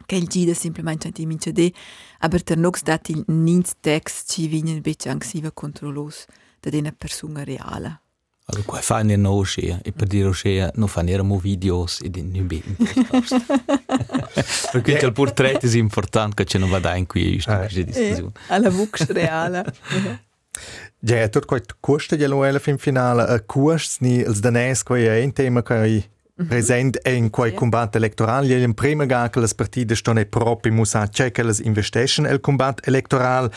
Quel 0.06 0.26
gida 0.26 0.54
semplicemente 0.54 1.06
anti 1.06 1.26
mince 1.26 1.52
de 1.52 1.72
aber 2.18 2.42
der 2.42 2.58
non 2.58 2.72
dat 2.82 3.08
il 3.08 3.22
nins 3.26 3.72
text 3.80 4.30
ci 4.30 4.48
vinen 4.48 4.80
bitte 4.80 5.08
anxiva 5.08 5.50
contro 5.52 5.90
los 5.90 6.24
da 6.60 6.70
dena 6.70 6.92
persona 6.92 7.44
reale. 7.44 8.00
Allora, 8.46 8.64
qua 8.66 8.80
fanno 8.80 9.12
in 9.12 9.24
oscea, 9.24 9.78
e 9.82 9.92
per 9.92 10.08
dire 10.08 10.26
oscea 10.26 10.70
non 10.74 10.88
fanno 10.88 11.38
videos 11.38 12.00
e 12.04 12.10
di 12.10 12.22
nubi. 12.22 12.60
per 14.72 14.82
cui 14.82 14.92
il 14.92 15.12
portretto 15.12 15.66
è 15.66 15.76
importante 15.76 16.34
che 16.34 16.44
ce 16.44 16.58
ne 16.58 16.66
vada 16.66 16.96
in 16.96 17.06
qui, 17.06 17.34
giusto? 17.34 17.52
Ah. 17.52 17.68
Eh, 17.70 18.30
alla 18.48 18.70
vox 18.70 19.06
reale. 19.10 19.72
Ja, 20.98 21.28
tot 21.28 21.46
quai 21.46 21.62
costa 21.78 22.16
di 22.16 22.26
lo 22.26 22.44
elf 22.44 22.66
in 22.66 22.78
finale, 22.78 23.22
a 23.22 23.40
costa 23.40 24.04
ni 24.04 24.20
els 24.20 24.40
danés 24.40 24.82
quai 24.82 25.04
è 25.04 25.22
un 25.22 25.32
tema 25.32 25.62
quai 25.62 26.04
present 26.48 26.98
in 27.06 27.30
quei 27.30 27.52
combat 27.54 27.94
electoral. 27.94 28.44
Gli 28.44 28.52
in 28.52 28.74
prima 28.74 29.04
ga 29.04 29.28
che 29.28 29.40
le 29.40 29.48
partite 29.54 29.94
stanno 29.94 30.24
proprio 30.26 30.72
musa 30.72 31.08
che 31.08 31.42
le 31.42 31.54
investescono 31.62 32.28
nel 32.28 32.40
combat 32.40 32.86
electoral. 32.86 33.50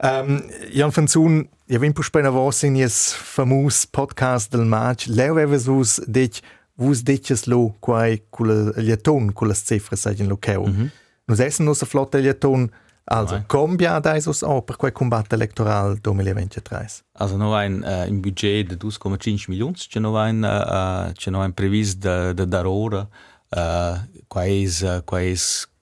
Um, 0.00 0.44
Jan 0.72 0.90
Fanzun, 0.90 1.48
io 1.66 1.78
vim 1.78 1.92
pus 1.92 2.06
spena 2.06 2.30
vos 2.30 2.62
in 2.62 2.76
jes 2.76 3.14
famus 3.14 3.86
podcast 3.86 4.50
del 4.50 4.64
match. 4.64 5.06
Leo 5.06 5.32
aveva 5.32 5.58
sus 5.58 6.00
dich, 6.06 6.42
vus 6.74 7.02
dices 7.02 7.46
lo 7.46 7.74
quai 7.80 8.22
cul 8.30 8.72
lieton, 8.76 9.32
cul 9.32 9.48
las 9.48 9.64
cifras 9.64 10.00
sagen 10.00 10.28
lo 10.28 10.36
keu. 10.36 10.66
Mm 10.66 10.72
-hmm. 10.72 10.90
Nus 11.26 11.38
essen 11.38 11.64
nus 11.64 11.82
a 11.82 11.86
flotta 11.86 12.18
lieton, 12.18 12.70
Also, 13.04 13.34
Nein. 13.34 13.46
cambia 13.46 13.94
adesso 13.94 14.62
per 14.62 14.76
quel 14.76 14.92
combatto 14.92 15.34
elettorale 15.34 15.98
2023? 16.00 16.86
Also, 17.14 17.36
no 17.36 17.54
ein 17.54 17.82
uh, 17.82 18.06
in 18.06 18.20
budget 18.20 18.68
di 18.68 18.76
2,5 18.76 19.44
milioni, 19.48 19.74
c'è 19.74 19.98
no 19.98 20.16
ein, 20.16 20.42
uh, 20.42 21.12
c'è 21.12 21.30
no 21.30 21.42
ein 21.42 21.52
previsto 21.52 21.98
da, 21.98 22.32
da 22.32 22.44
dar 22.44 22.66
ora, 22.66 23.00
uh, 23.00 24.22
qua 24.28 24.44
è, 24.44 24.64
uh, 24.82 25.04
qua 25.04 25.20
è 25.20 25.34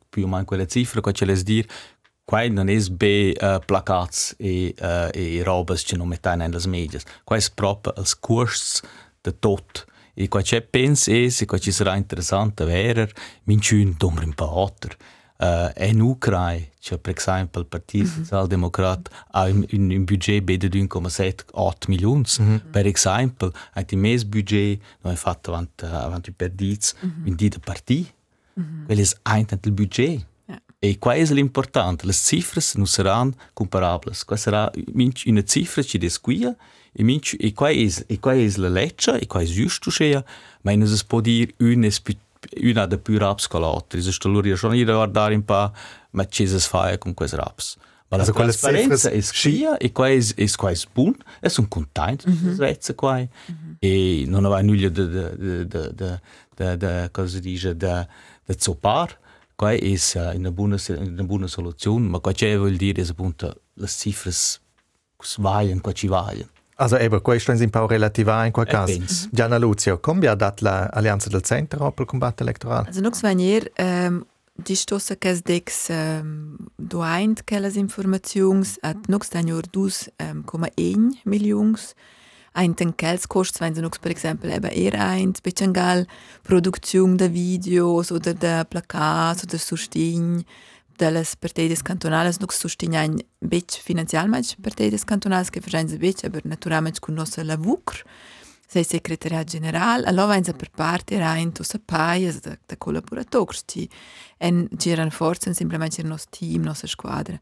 più 0.08 0.24
o 0.24 0.28
meno 0.28 0.44
quella 0.44 0.66
cifra, 0.66 1.02
qua 1.02 1.12
c'è 1.12 1.26
le 1.26 1.42
dir, 1.42 1.66
qua 2.24 2.46
non 2.48 2.68
è 2.68 2.78
be 2.90 3.36
uh, 3.38 3.58
placats 3.64 4.36
e, 4.38 4.74
uh, 4.80 5.10
e 5.12 5.42
robes 5.42 5.82
che 5.82 5.96
non 5.96 6.08
mettono 6.08 6.36
nelle 6.36 6.60
medie, 6.68 7.00
qua 7.22 7.36
è 7.36 7.42
proprio 7.54 7.92
il 7.98 8.18
costi 8.18 8.86
di 9.20 9.34
tutto. 9.38 9.88
E 10.14 10.28
qua 10.28 10.42
c'è 10.42 10.60
pensa, 10.62 11.12
e 11.12 11.32
qua 11.46 11.58
ci 11.58 11.70
sarà 11.70 11.96
interessante 11.96 12.64
vedere, 12.64 13.10
minciun 13.44 13.94
domri 13.96 14.24
un 14.24 14.34
po' 14.34 14.62
altro. 14.64 14.96
Uh, 14.98 15.19
en 15.74 16.00
Ukraina, 16.00 16.66
c'è 16.78 16.98
per 16.98 17.14
esempio 17.16 17.60
il 17.60 17.66
Partito 17.66 18.04
mm 18.04 18.10
-hmm. 18.10 18.24
Socialdemocrat, 18.24 19.08
ha 19.30 19.44
un, 19.44 19.64
un, 19.72 19.90
un 19.90 20.04
budget 20.04 20.42
di 20.42 20.68
1,78 20.68 21.72
milioni. 21.88 22.24
Mm 22.40 22.54
-hmm. 22.54 22.70
Per 22.70 22.86
esempio, 22.86 23.52
anche 23.72 23.94
il 23.94 24.00
mese 24.00 24.26
budget 24.26 24.80
non 25.00 25.12
è 25.14 25.16
fatto 25.16 25.50
avanti, 25.50 25.84
avanti 25.86 26.32
per 26.32 26.50
diz, 26.50 26.94
mm 26.94 27.08
-hmm. 27.08 27.26
in 27.26 27.34
di 27.36 27.50
partito. 27.58 28.10
Mm 28.58 28.62
-hmm. 28.62 28.84
Quello 28.86 29.02
è 29.02 29.06
anche 29.22 29.58
il 29.62 29.72
budget. 29.72 30.26
Yeah. 30.46 30.62
E 30.78 30.98
qua 30.98 31.14
è 31.14 31.24
l'importante, 31.24 32.06
le 32.06 32.12
cifre 32.12 32.60
non 32.74 32.86
saranno 32.86 33.34
comparabili. 33.54 34.14
Qua 34.26 34.36
sarà 34.36 34.70
una 35.26 35.44
cifra 35.44 35.82
che 35.82 35.98
è 35.98 36.20
qui, 36.20 36.44
e, 36.92 37.02
minci, 37.02 37.36
e 37.36 37.52
qua 37.52 37.70
è, 37.70 37.88
e 38.06 38.18
qua 38.18 38.34
è 38.34 38.50
la 38.56 38.68
legge, 38.68 39.18
e 39.20 39.26
qua 39.26 39.40
è 39.40 39.44
giusto, 39.44 39.90
ma 40.62 40.74
non 40.74 40.86
si 40.86 41.04
può 41.06 41.20
dire 41.20 41.54
una 41.58 41.88
una 42.62 42.86
de 42.86 42.98
più 42.98 43.18
raps 43.18 43.46
che 43.46 43.58
l'altra. 43.58 44.00
Se 44.00 44.12
sto 44.12 44.28
loro 44.28 44.54
schon 44.56 44.74
ir 44.74 44.86
guardare 44.86 45.34
un 45.34 45.44
po', 45.44 45.72
ma 46.10 46.26
ci 46.26 46.46
si 46.46 46.58
fa 46.58 46.96
con 46.98 47.14
quei 47.14 47.28
raps. 47.30 47.76
Ma 48.08 48.16
la 48.16 48.24
trasparenza 48.24 49.08
è 49.08 49.20
scia 49.20 49.76
e 49.76 49.92
qua 49.92 50.08
è, 50.08 50.18
è 50.34 50.50
qua 50.56 50.70
è 50.70 50.76
buon, 50.92 51.16
è 51.38 51.48
un 51.58 51.68
contento 51.68 52.28
mm 52.28 52.32
-hmm. 52.32 52.52
Svezia 52.54 52.94
qua. 52.94 53.18
Mm 53.18 53.24
-hmm. 53.24 53.74
E 53.78 54.24
non 54.26 54.44
aveva 54.44 54.62
nulla 54.62 54.88
de 54.88 55.08
de 55.08 55.66
de 55.66 55.94
de 55.94 56.20
de 56.56 56.76
de 56.76 57.08
cosa 57.12 57.38
dice 57.38 57.76
de 57.76 58.06
de 58.46 58.56
zoppar. 58.58 59.18
Qua 59.54 59.72
è 59.72 59.96
una 60.34 60.50
buona 60.50 60.76
una 60.88 61.22
buona 61.22 61.46
soluzione, 61.46 62.08
ma 62.08 62.18
qua 62.18 62.32
c'è 62.32 62.56
vuol 62.56 62.76
dire 62.76 63.02
appunto 63.02 63.60
le 63.74 63.86
cifre 63.86 64.32
sbagliano, 65.22 65.80
qua 65.80 65.92
ci 65.92 66.08
vogliono. 66.08 66.50
Also 66.80 66.96
eben, 66.96 67.20
questo 67.20 67.52
è 67.52 67.60
un 67.60 67.68
po' 67.68 67.86
relativo 67.86 68.42
in 68.42 68.52
quel 68.52 68.66
caso. 68.66 68.98
Gianna 69.30 69.58
Luzio, 69.58 70.00
come 70.00 70.26
ha 70.28 70.34
dato 70.34 70.64
l'Alleanza 70.64 71.28
del 71.28 71.42
Centro 71.42 71.92
per 71.92 72.04
il 72.04 72.06
combatto 72.06 72.42
elettorale? 72.42 72.86
Also, 72.86 73.02
non 73.02 73.12
venir, 73.20 73.70
ähm, 73.76 74.24
die 74.54 74.74
stossa 74.74 75.16
che 75.16 75.38
dex 75.42 75.88
ähm, 75.90 76.56
doaint 76.76 77.44
che 77.44 77.58
las 77.58 77.76
informazions 77.76 78.78
at 78.82 79.08
nox 79.08 79.28
dagnor 79.28 79.62
dus 79.70 80.10
ähm, 80.18 80.44
come 80.44 80.70
ein 80.78 81.18
milions 81.24 81.94
ein 82.52 82.74
ten 82.74 82.96
kels 82.96 83.28
kost 83.28 83.60
wenn 83.60 83.74
sie 83.74 83.80
nox 83.80 83.98
per 83.98 84.10
exempel 84.10 84.50
eben 84.50 84.70
er 84.70 85.00
ein 85.00 85.32
becengal 85.42 86.06
Produktion 86.42 87.16
de 87.16 87.32
videos 87.32 88.12
oder 88.12 88.34
de 88.34 88.64
plakats 88.64 89.44
oder 89.44 89.58
sustegn 89.58 90.44
deles 91.00 91.36
Parteides 91.40 91.82
cantonales 91.86 92.40
nuk 92.42 92.52
sustinjajnë 92.56 93.24
beq 93.52 93.78
financialmeq 93.84 94.56
Parteides 94.64 95.06
cantonales, 95.08 95.50
ke 95.50 95.62
vëzhenjë 95.64 95.96
zë 95.96 96.02
beq 96.02 96.26
e 96.26 96.32
bërë 96.34 96.52
naturameq 96.52 97.00
ku 97.00 97.14
nëse 97.16 97.44
la 97.48 97.56
vucr, 97.60 98.04
se 98.70 98.84
sekretariat 98.86 99.48
general, 99.50 100.04
allo 100.06 100.28
vajnë 100.30 100.46
zë 100.46 100.54
per 100.58 100.70
parti 100.78 101.18
rajnë 101.18 101.56
të 101.58 101.64
së 101.66 101.80
pajes 101.90 102.38
dhe 102.44 102.52
të 102.70 102.78
kolaboratorës 102.84 103.64
që 103.72 103.86
en 104.46 104.60
gjirën 104.70 105.10
forcën 105.10 105.56
simplement 105.58 105.90
gjirë 105.90 106.06
nësë 106.06 106.30
team, 106.36 106.68
nësë 106.68 106.92
shkuadrë, 106.92 107.40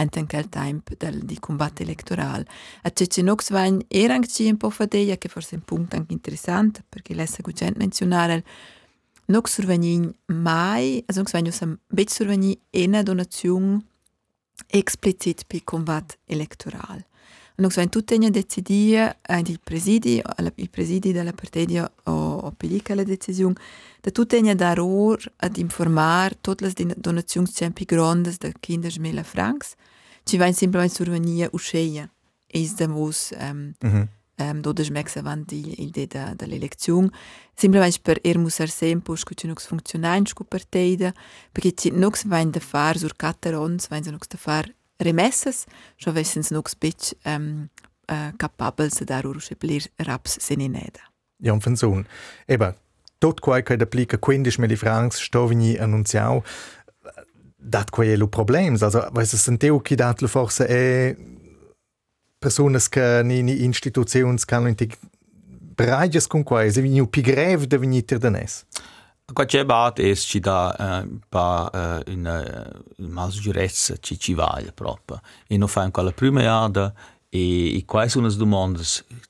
antë 0.00 0.24
në 0.24 0.30
kërë 0.32 0.52
tajmë 0.56 0.98
del 1.02 1.20
di 1.28 1.36
combat 1.36 1.82
electoral. 1.84 2.46
A 2.80 2.88
që 2.88 3.10
që 3.12 3.26
nuk 3.26 3.44
së 3.44 3.56
vajnë 3.58 3.86
erën 4.02 4.24
që 4.24 4.46
i 4.46 4.54
në 4.54 4.62
po 4.62 4.72
fëdeja, 4.72 5.18
ke 5.20 5.28
forse 5.28 5.58
në 5.58 5.66
punkt 5.68 5.98
anche 5.98 6.16
interessant, 6.16 6.80
perché 6.88 7.18
lesa 7.18 7.44
ku 7.44 7.52
gjenë 7.52 7.76
mencionarel, 7.82 8.46
nox 9.30 9.52
survegnin 9.52 10.12
mai, 10.26 11.02
also 11.06 11.20
nox 11.20 11.32
vain 11.32 11.46
us 11.46 11.62
am 11.62 11.78
bet 11.88 12.10
survegni 12.10 12.58
ena 12.70 13.02
donazione 13.02 13.80
explicit 14.66 15.44
per 15.46 15.64
combatto 15.64 16.16
elettorale. 16.26 17.06
Noi 17.56 17.70
siamo 17.70 17.90
tutti 17.90 18.14
a 18.14 18.30
decidere, 18.30 19.18
il 19.44 19.60
presidio, 19.62 20.22
il 20.54 20.70
presidio 20.70 21.12
della 21.12 21.32
partita 21.32 21.92
o, 22.04 22.12
o 22.12 22.50
pellica 22.52 22.94
la 22.94 23.02
decisione, 23.02 23.54
da 24.00 24.10
tutti 24.10 24.36
a 24.36 24.54
dare 24.54 24.80
ora 24.80 25.30
ad 25.36 25.58
informare 25.58 26.38
tutte 26.40 26.64
le 26.64 26.94
donazioni 26.96 27.48
più 27.72 27.84
grandi 27.84 28.34
da 28.38 28.48
15.000 28.48 29.22
francs, 29.22 29.74
ci 30.22 30.38
vanno 30.38 30.52
semplicemente 30.52 30.94
survenire 30.94 31.50
uscire. 31.52 32.10
E 32.46 32.68
da 32.76 32.88
vos 32.88 33.32
um, 33.38 33.72
mm 33.84 33.90
-hmm. 33.90 34.06
Um, 34.40 34.60
12 34.60 34.90
mesi 34.92 35.18
avanti 35.18 35.82
il 35.82 35.90
dia 35.90 36.34
dell'elezione, 36.34 37.10
semplicemente 37.54 37.98
per 38.02 38.18
ermusar 38.22 38.68
sempre 38.68 39.14
che 39.14 39.34
ci 39.34 39.46
non 39.46 39.56
funziona 39.56 40.16
in 40.16 40.24
questa 40.24 40.44
partita, 40.44 41.12
perché 41.52 41.72
ci 41.74 41.90
non 41.90 42.10
vanno 42.26 42.50
da 42.50 42.60
fare 42.60 42.98
sur 42.98 43.14
4 43.14 43.62
anni, 43.62 43.78
vanno 43.88 44.18
da 44.18 44.36
fare 44.36 44.74
remessas, 44.98 45.66
schon 45.96 46.14
wissen 46.14 46.42
sie 46.42 46.54
noch 46.54 46.64
ein 46.66 46.78
bisschen 46.78 47.18
ähm, 47.24 47.70
äh, 48.06 48.32
kapabel 48.36 48.90
se 48.92 49.04
dar 49.04 49.24
urusche 49.24 49.56
blir 49.56 49.82
raps 49.98 50.36
senineda. 50.40 51.00
Ja, 51.38 51.52
un 51.52 51.60
fanzun. 51.60 52.06
Eba, 52.46 52.74
tot 53.18 53.40
quai 53.40 53.62
che 53.62 53.74
applica 53.74 54.18
15.000 54.18 54.76
francs 54.76 55.22
stovigni 55.22 55.76
annunziau, 55.78 56.42
dat 57.56 57.90
quai 57.90 58.10
è 58.10 58.16
lo 58.16 58.28
problems. 58.28 58.82
Also, 58.82 59.08
es 59.20 59.36
senteu 59.36 59.80
chi 59.80 59.94
dat 59.94 60.20
lo 60.20 60.28
forse 60.28 60.66
è 60.66 61.16
personas 61.16 61.38
che 62.88 63.22
ni, 63.22 63.42
ni 63.42 63.64
instituzions 63.64 64.44
can 64.44 64.66
intig 64.66 64.96
bragias 65.74 66.26
con 66.26 66.42
quai, 66.42 66.70
se 66.72 66.80
vignu 66.80 67.06
pi 67.06 67.20
grev 67.20 67.66
de 67.66 67.78
vigniter 67.78 68.18
danes. 68.18 68.64
Qua 69.32 69.44
c'è 69.44 69.64
bat 69.64 69.98
es 69.98 70.24
ci 70.26 70.40
da 70.40 70.74
uh, 70.76 71.18
pa 71.28 71.70
uh, 71.72 72.10
in 72.10 72.26
uh, 72.26 73.06
mas 73.06 73.38
giurezza 73.38 73.96
ci 74.00 74.18
ci 74.18 74.34
vaglia 74.34 74.72
proprio. 74.72 75.20
E 75.46 75.56
non 75.56 75.68
fa 75.68 75.82
ancora 75.82 76.08
la 76.08 76.12
prima 76.12 76.42
iada 76.42 76.92
e, 77.28 77.76
e 77.76 77.84
quais 77.84 78.10
sono 78.10 78.26
le 78.26 78.34
domande 78.34 78.82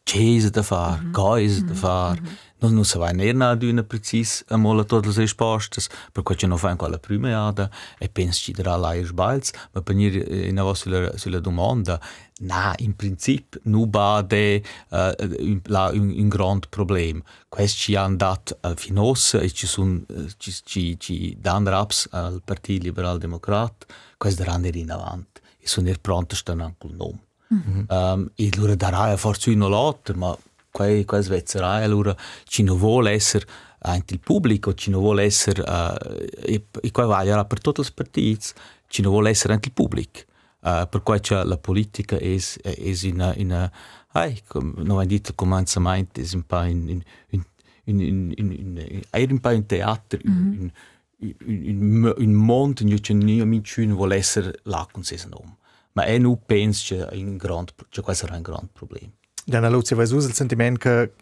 c'è 0.03 0.49
da 0.51 0.63
fare, 0.63 1.01
mm 1.01 1.07
-hmm. 1.07 1.13
cosa 1.13 1.65
da 1.65 1.75
fare. 1.75 2.21
Mm 2.21 2.25
-hmm. 2.25 2.49
Non 2.63 2.85
si 2.85 2.93
se 2.93 2.99
vai 2.99 3.15
nem 3.15 3.33
nada 3.33 3.65
e 3.65 3.73
não 3.73 3.85
precisa 3.85 4.45
amola 4.51 4.85
todas 4.85 5.13
as 5.13 5.17
respostas, 5.19 5.89
porque 6.13 6.35
quando 6.35 6.51
não 6.51 6.57
vem 6.57 6.77
com 6.77 6.87
a 6.87 6.99
primeira, 6.99 7.71
e 8.01 8.09
pensa 8.09 8.41
que 8.43 8.61
irá 8.61 8.77
lá 8.77 8.97
e 8.97 9.01
esbalhos, 9.01 9.53
mas 9.73 9.83
para 9.83 9.95
ir 9.95 10.31
eh, 10.31 10.53
na 10.53 10.63
vossa 10.63 11.19
sulla 11.19 11.41
domanda, 11.41 12.01
não, 12.41 12.75
em 12.79 12.91
princípio, 12.93 13.61
não 13.65 13.87
bade 13.87 14.63
uh, 14.91 14.97
eh, 14.97 15.25
eh, 15.25 15.61
lá 15.69 15.91
um, 15.91 16.11
un 16.11 16.29
grande 16.29 16.69
problema. 16.69 17.23
Questo 17.49 17.79
ci 17.79 17.97
hanno 17.97 18.17
dato 18.17 18.59
uh, 18.63 18.75
finosa 18.75 19.41
e 19.41 19.51
ci, 19.51 19.67
sono, 19.67 20.01
uh, 20.09 20.27
ci, 20.39 20.53
ci, 20.65 20.99
ci 20.99 21.37
danno 21.39 21.71
raps 21.71 22.09
al 22.13 22.41
Partito 22.43 22.85
Liberal 22.85 23.19
Democratico, 23.19 23.93
questo 24.17 24.43
andrà 24.49 24.79
in 24.79 24.91
avanti 24.91 25.41
e 25.59 25.67
sono 25.67 25.91
pronti 26.01 26.35
a 26.35 26.39
stare 26.39 26.63
anche 26.63 26.87
il 26.87 26.95
nome. 26.95 27.21
Mm 27.53 27.59
-hmm. 27.59 28.15
um, 28.15 28.31
e 28.37 28.49
loro 28.57 28.77
darà 28.77 29.17
forse 29.17 29.51
uno 29.51 29.69
l'altro, 29.69 30.17
ma 30.17 30.37
quei 30.71 31.05
quei 31.05 31.23
svezzerai 31.23 31.85
allora 31.85 32.15
ci 32.45 32.63
non 32.63 32.77
vuole 32.77 33.11
essere 33.13 33.47
anche 33.83 34.15
il 34.15 34.21
pubblico, 34.21 34.75
ci 34.75 34.91
non 34.91 35.01
vuole 35.01 35.25
essere 35.25 35.63
uh, 35.63 35.95
e, 36.43 36.67
e 36.83 36.91
qua 36.91 37.07
va 37.07 37.45
per 37.45 37.61
tutti 37.61 37.81
i 37.81 37.87
partiti, 37.95 38.49
ci 38.89 39.03
non 39.03 39.13
vuole 39.13 39.31
essere 39.31 39.53
anche 39.53 39.69
il 39.69 39.75
pubblico. 39.75 40.21
Uh, 40.63 40.87
per 40.91 41.03
cui 41.03 41.19
la 41.29 41.57
politica 41.57 42.17
è, 42.17 42.37
è 42.63 42.75
in, 43.05 43.35
in 43.37 43.71
ai, 44.13 44.43
non 44.53 44.99
hai 44.99 45.07
detto 45.07 45.33
commencement, 45.35 46.19
è 46.19 46.35
un 46.35 46.43
po' 46.43 46.63
in, 46.65 46.89
in, 46.89 47.03
in, 47.31 47.45
in, 47.85 48.01
in, 48.01 48.33
in, 48.37 49.03
in, 49.13 49.31
un 49.31 49.41
po' 49.41 49.51
in 49.51 49.65
teatro, 49.67 50.19
mm 50.29 50.33
-hmm. 50.33 50.71
in, 51.19 51.35
in, 51.47 52.15
in 52.19 52.33
mondo 52.35 52.83
in 52.83 53.01
cui 53.01 53.15
nessuno 53.15 53.95
vuole 53.95 54.17
essere 54.17 54.59
là 54.65 54.87
con 54.91 55.03
se 55.03 55.17
nome. 55.29 55.57
Ma 55.93 56.05
è 56.05 56.19
non 56.19 56.39
penso 56.45 57.07
che, 57.07 57.17
un 57.17 57.37
grande, 57.37 57.73
che 57.89 58.03
questo 58.03 58.27
sarà 58.27 58.37
un 58.37 58.43
grande 58.43 58.69
problema. 58.73 59.13
Gianna 59.45 59.69
Lucia, 59.69 59.95
vai 59.95 60.07
il 60.27 60.33
sentimento 60.35 60.79
che 60.79 61.13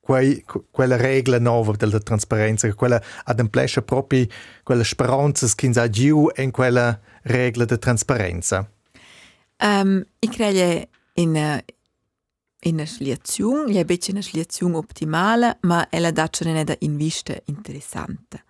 quei, 0.00 0.44
quella 0.70 0.96
regola 0.96 1.38
nuova 1.38 1.72
della 1.72 1.98
trasparenza, 1.98 2.72
quella 2.74 3.02
ad 3.24 3.40
un 3.40 3.48
proprio 3.82 4.26
quella 4.62 4.84
speranza 4.84 5.46
che 5.54 5.70
ha 5.74 5.86
in 6.36 6.50
quella 6.52 6.98
regola 7.22 7.64
di 7.64 7.78
trasparenza? 7.78 8.70
Um, 9.58 10.04
ich 10.20 10.34
credo 10.34 10.88
in 11.14 11.62
in 12.66 12.82
sliazione, 12.84 13.78
è 13.78 13.84
una 14.10 14.22
sliazione 14.22 14.76
ottimale, 14.76 15.58
ma 15.62 15.86
ella 15.90 16.10
dà 16.10 16.28
una 16.40 16.64
invista 16.80 17.34
interessante. 17.44 18.44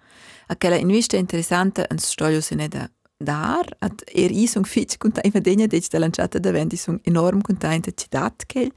A 0.48 0.56
quella 0.56 0.76
invista 0.76 1.16
interessante 1.16 1.86
un 1.90 1.98
stoglio 1.98 2.40
se 2.40 2.54
ne 2.54 2.68
da 2.68 2.88
dar, 3.18 3.64
at 3.80 4.02
er 4.12 4.30
i 4.30 4.46
sung 4.46 4.66
fitch 4.66 4.98
content 4.98 5.32
va 5.32 5.40
degna 5.40 5.66
dec 5.66 5.88
da 5.88 5.98
lanciata 5.98 6.38
da 6.38 6.52
vendi 6.52 6.76
sung 6.76 7.00
enorm 7.04 7.40
content 7.40 7.88
ci 7.96 8.06
dat 8.10 8.46
che 8.46 8.70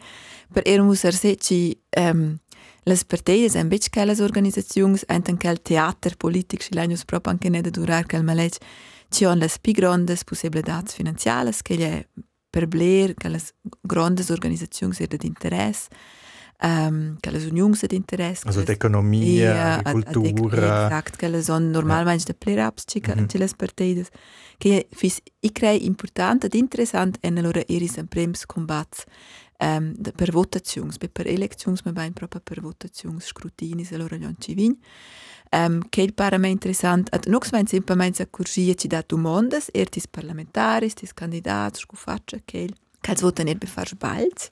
per 0.53 0.63
er 0.65 0.81
musar 0.81 1.13
se 1.13 1.35
ci 1.35 1.77
um, 1.97 2.39
las 2.85 3.03
parteias 3.03 3.55
en 3.55 3.69
bec 3.69 3.89
che 3.89 4.05
las 4.05 4.19
organizazions 4.19 5.03
enten 5.07 5.37
quel 5.37 5.61
teater 5.61 6.15
politic 6.15 6.63
si 6.63 6.73
lagnus 6.73 7.05
prop 7.05 7.27
anche 7.27 7.49
ne 7.49 7.61
da 7.61 7.69
durar 7.69 8.05
quel 8.05 8.23
malec 8.23 8.57
ci 9.09 9.25
on 9.25 9.39
las 9.39 9.57
pi 9.59 9.71
grandes 9.73 10.23
possibilidades 10.23 10.93
finanziales 10.93 11.61
che 11.61 11.75
è 11.75 12.07
per 12.49 12.67
bler 12.67 13.13
che 13.15 13.29
las 13.29 13.53
grandes 13.81 14.29
organizazions 14.29 14.99
er 15.01 15.07
d'interesse 15.07 15.89
um, 16.61 17.17
che 17.19 17.31
le 17.31 17.45
unions 17.45 17.85
di 17.85 17.95
interesse 17.95 18.45
also 18.45 18.61
d'economia 18.61 19.81
e, 19.81 20.03
cultura 20.03 20.85
exact 20.85 21.15
che 21.15 21.27
le 21.27 21.41
son 21.41 21.69
normalmente 21.69 22.23
ja. 22.25 22.33
de 22.33 22.37
play-ups 22.37 22.83
ci 22.85 22.99
mm 22.99 23.11
-hmm. 23.11 23.37
le 23.37 23.49
partidas 23.55 24.07
che 24.57 24.87
fis 24.91 25.21
i 25.39 25.51
crei 25.51 25.85
important 25.85 26.43
ed 26.43 26.53
interessant 26.53 27.17
en 27.21 27.37
allora 27.37 27.61
iris 27.67 27.97
en 27.97 28.07
prems 28.07 28.45
combats 28.45 29.03
um, 29.59 29.93
per 30.15 30.31
votazions 30.31 30.97
per 30.97 31.27
elections 31.27 31.81
ma 31.83 31.91
bain 31.91 32.13
proprio 32.13 32.41
per 32.41 32.61
votazions 32.61 33.25
scrutinis 33.25 33.91
allora 33.91 34.17
non 34.17 34.35
ci 34.39 34.53
vin 34.53 34.77
um, 35.51 35.79
che 35.89 36.01
il 36.01 36.13
para 36.13 36.37
me 36.37 36.49
interessant 36.49 37.13
ad 37.13 37.25
nox 37.27 37.49
vain 37.49 37.67
semplicemente 37.67 38.21
a 38.21 38.27
curgia 38.27 38.73
ci 38.73 38.87
da 38.87 39.03
domandas 39.05 39.69
ertis 39.71 40.07
parlamentaris 40.07 40.93
tis 40.93 41.13
candidats 41.13 41.79
scu 41.79 41.95
faccia 41.95 42.37
che 42.43 42.69
che 43.01 43.15
votan 43.15 43.47
er 43.47 43.57
befar 43.57 43.87
sbalz 43.87 44.49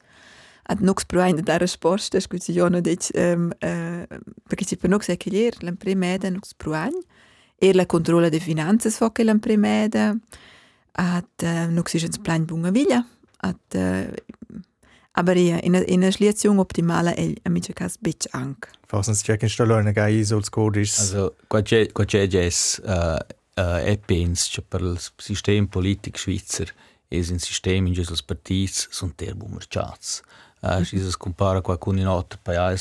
ad 0.69 0.81
nux 0.81 1.05
provain 1.05 1.39
da 1.41 1.57
risposta 1.57 2.19
scu 2.19 2.37
ci 2.37 2.53
jono 2.53 2.81
dec 2.81 3.09
um, 3.15 3.49
uh, 3.49 4.05
perché 4.47 4.65
ci 4.65 4.77
per 4.77 4.89
nux 4.89 5.07
è 5.07 5.17
che 5.17 5.29
ier 5.29 5.55
l'impremeda 5.63 6.29
nux 6.29 6.53
provain 6.55 6.95
er 7.57 7.75
la 7.75 7.85
controlla 7.85 8.29
de 8.29 8.39
finanzas 8.39 8.97
fo 8.97 9.11
che 9.11 9.23
l'impremeda 9.23 10.15
ad 10.91 11.43
uh, 11.43 11.71
nux 11.71 11.93
ist 11.93 12.21
plan 12.21 12.45
bunga 12.45 12.71
villa 12.71 13.05
ad 13.37 13.59
uh, 13.73 14.11
aber 15.17 15.35
ja, 15.35 15.57
in 15.57 15.75
einer 15.75 16.11
Schliessung 16.11 16.59
optimale 16.59 17.15
è 17.15 17.33
a 17.43 17.49
mica 17.49 17.73
cas 17.73 17.97
bitch 17.97 18.27
anche. 18.31 18.69
Forse 18.85 19.15
si 19.15 19.23
cerca 19.23 19.45
installare 19.45 19.81
una 19.81 19.91
gai 19.91 20.23
sul 20.23 20.47
codis. 20.49 20.99
Also, 20.99 21.35
qua 21.47 21.61
c'è 21.63 21.91
qua 21.91 22.05
c'è 22.05 22.27
jazz 22.27 22.77
uh, 22.83 23.17
uh, 23.55 23.77
e 23.83 23.99
penso 24.03 24.49
che 24.53 24.61
per 24.61 24.81
il 24.81 24.99
sistema 25.17 25.65
politico 25.67 26.17
svizzero 26.17 26.71
è 27.07 27.17
un 27.17 27.39
sistema 27.39 27.87
in 27.87 27.93
cui 27.93 28.03
i 28.03 28.23
partiti 28.25 28.85
sono 28.89 29.13
terbo 29.15 29.47
merciati. 29.47 30.21
Uh, 30.63 30.83
Jesus 30.83 31.15
compara 31.15 31.61
com 31.61 31.71
a 31.71 31.77
comunidade 31.77 32.37
para 32.43 32.75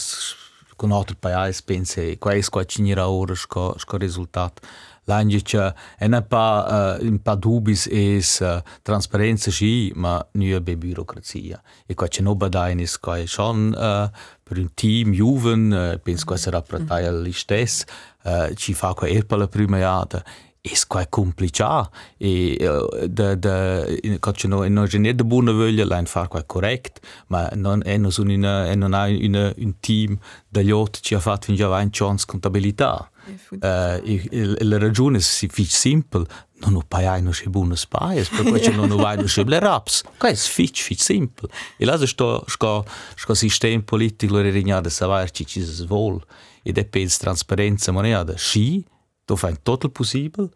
com 0.76 0.90
outro 0.90 1.16
país 1.16 1.60
pense 1.60 2.16
quais 2.16 2.48
quatinira 2.48 3.06
horas 3.06 3.46
co 3.46 3.76
co 3.86 3.96
resultado 3.96 4.60
langica 5.06 5.74
e 6.00 6.08
na 6.08 6.20
pa 6.20 6.98
uh, 6.98 7.04
in 7.04 7.18
pa 7.18 7.34
dubis 7.34 7.86
es 7.86 8.40
uh, 8.40 8.60
transparenza 8.82 9.50
ji 9.50 9.92
ma 9.94 10.26
nya 10.34 10.60
be 10.60 10.76
burocrazia 10.76 11.62
e 11.86 11.94
qua 11.94 12.08
c'è 12.08 12.22
noba 12.22 12.48
dainis 12.48 12.98
qua 12.98 13.16
è 13.16 13.26
schon 13.26 13.72
uh, 13.72 14.04
eh, 14.04 14.10
per 14.42 14.58
un 14.58 14.74
team 14.74 15.12
juven 15.12 15.70
uh, 15.70 15.98
pens 16.02 16.24
qua 16.24 16.36
sarà 16.36 16.60
pratai 16.60 17.08
mm. 17.08 17.22
listes 17.22 17.84
uh, 18.24 18.52
ci 18.54 18.74
fa 18.74 18.94
qua 18.94 19.08
erpa 19.08 19.36
la 19.36 19.46
prima 19.46 19.78
iata 19.78 20.24
is 20.70 20.86
quite 20.86 21.08
complicato. 21.10 21.90
E, 22.18 22.56
eh, 22.58 23.08
da, 23.08 23.34
da, 23.34 23.84
kot 24.20 24.36
če 24.36 24.48
no, 24.48 24.62
no, 24.68 24.86
že 24.86 24.98
ne 24.98 25.14
da 25.14 25.24
bo 25.24 25.40
na 25.42 25.52
voljo, 25.52 25.84
la 25.86 25.98
in 25.98 26.06
far 26.06 26.28
quite 26.28 26.46
correct, 26.46 27.00
ma 27.28 27.48
non 27.54 27.82
è 27.84 27.96
non 27.96 28.12
sono 28.12 28.32
una, 28.32 28.70
eh, 28.70 28.74
non 28.74 28.94
ha 28.94 29.06
una, 29.06 29.48
eh, 29.48 29.64
un 29.64 29.74
team 29.80 30.18
da 30.48 30.62
lot 30.62 31.00
ci 31.00 31.14
ha 31.14 31.20
fatto 31.20 31.50
in 31.50 31.56
giovane 31.56 31.90
chance 31.90 32.24
contabilità. 32.26 33.10
Uh, 33.50 34.00
e, 34.04 34.28
e, 34.30 34.64
la 34.64 34.78
ragione 34.78 35.18
è 35.18 35.20
si 35.20 35.48
fic 35.48 35.68
simple, 35.68 36.24
non 36.60 36.76
ho 36.76 36.84
paiai 36.86 37.20
non 37.22 37.32
c'è 37.32 37.46
buono 37.46 37.74
spaies, 37.74 38.28
per 38.28 38.44
cui 38.44 38.72
non 38.72 38.88
ho 38.88 38.96
vai 38.96 39.16
non 39.16 39.26
c'è 39.26 39.42
le 39.42 39.58
raps. 39.58 40.02
Qua 40.16 40.28
è 40.28 40.34
fic, 40.34 40.76
fic 40.76 41.00
simple. 41.00 41.48
E 41.76 41.84
là 41.84 41.96
sto, 42.06 42.44
sto, 42.46 42.84
sto 43.16 43.34
sistema 43.34 43.82
politico, 43.82 44.34
lo 44.34 44.42
rignade, 44.42 44.90
sa 44.90 45.06
vai, 45.06 45.28
ci 45.32 45.44
ci 45.44 45.60
svol, 45.60 46.22
ed 46.62 46.78
è 46.78 46.84
per 46.84 47.16
trasparenza, 47.16 47.90
ma 47.90 48.00
ne 48.02 48.14
ha 48.14 48.22
da 48.22 48.36
sci, 48.36 48.84
do 49.26 49.36
fa 49.36 49.52
total 49.62 49.90
possible, 49.90 50.48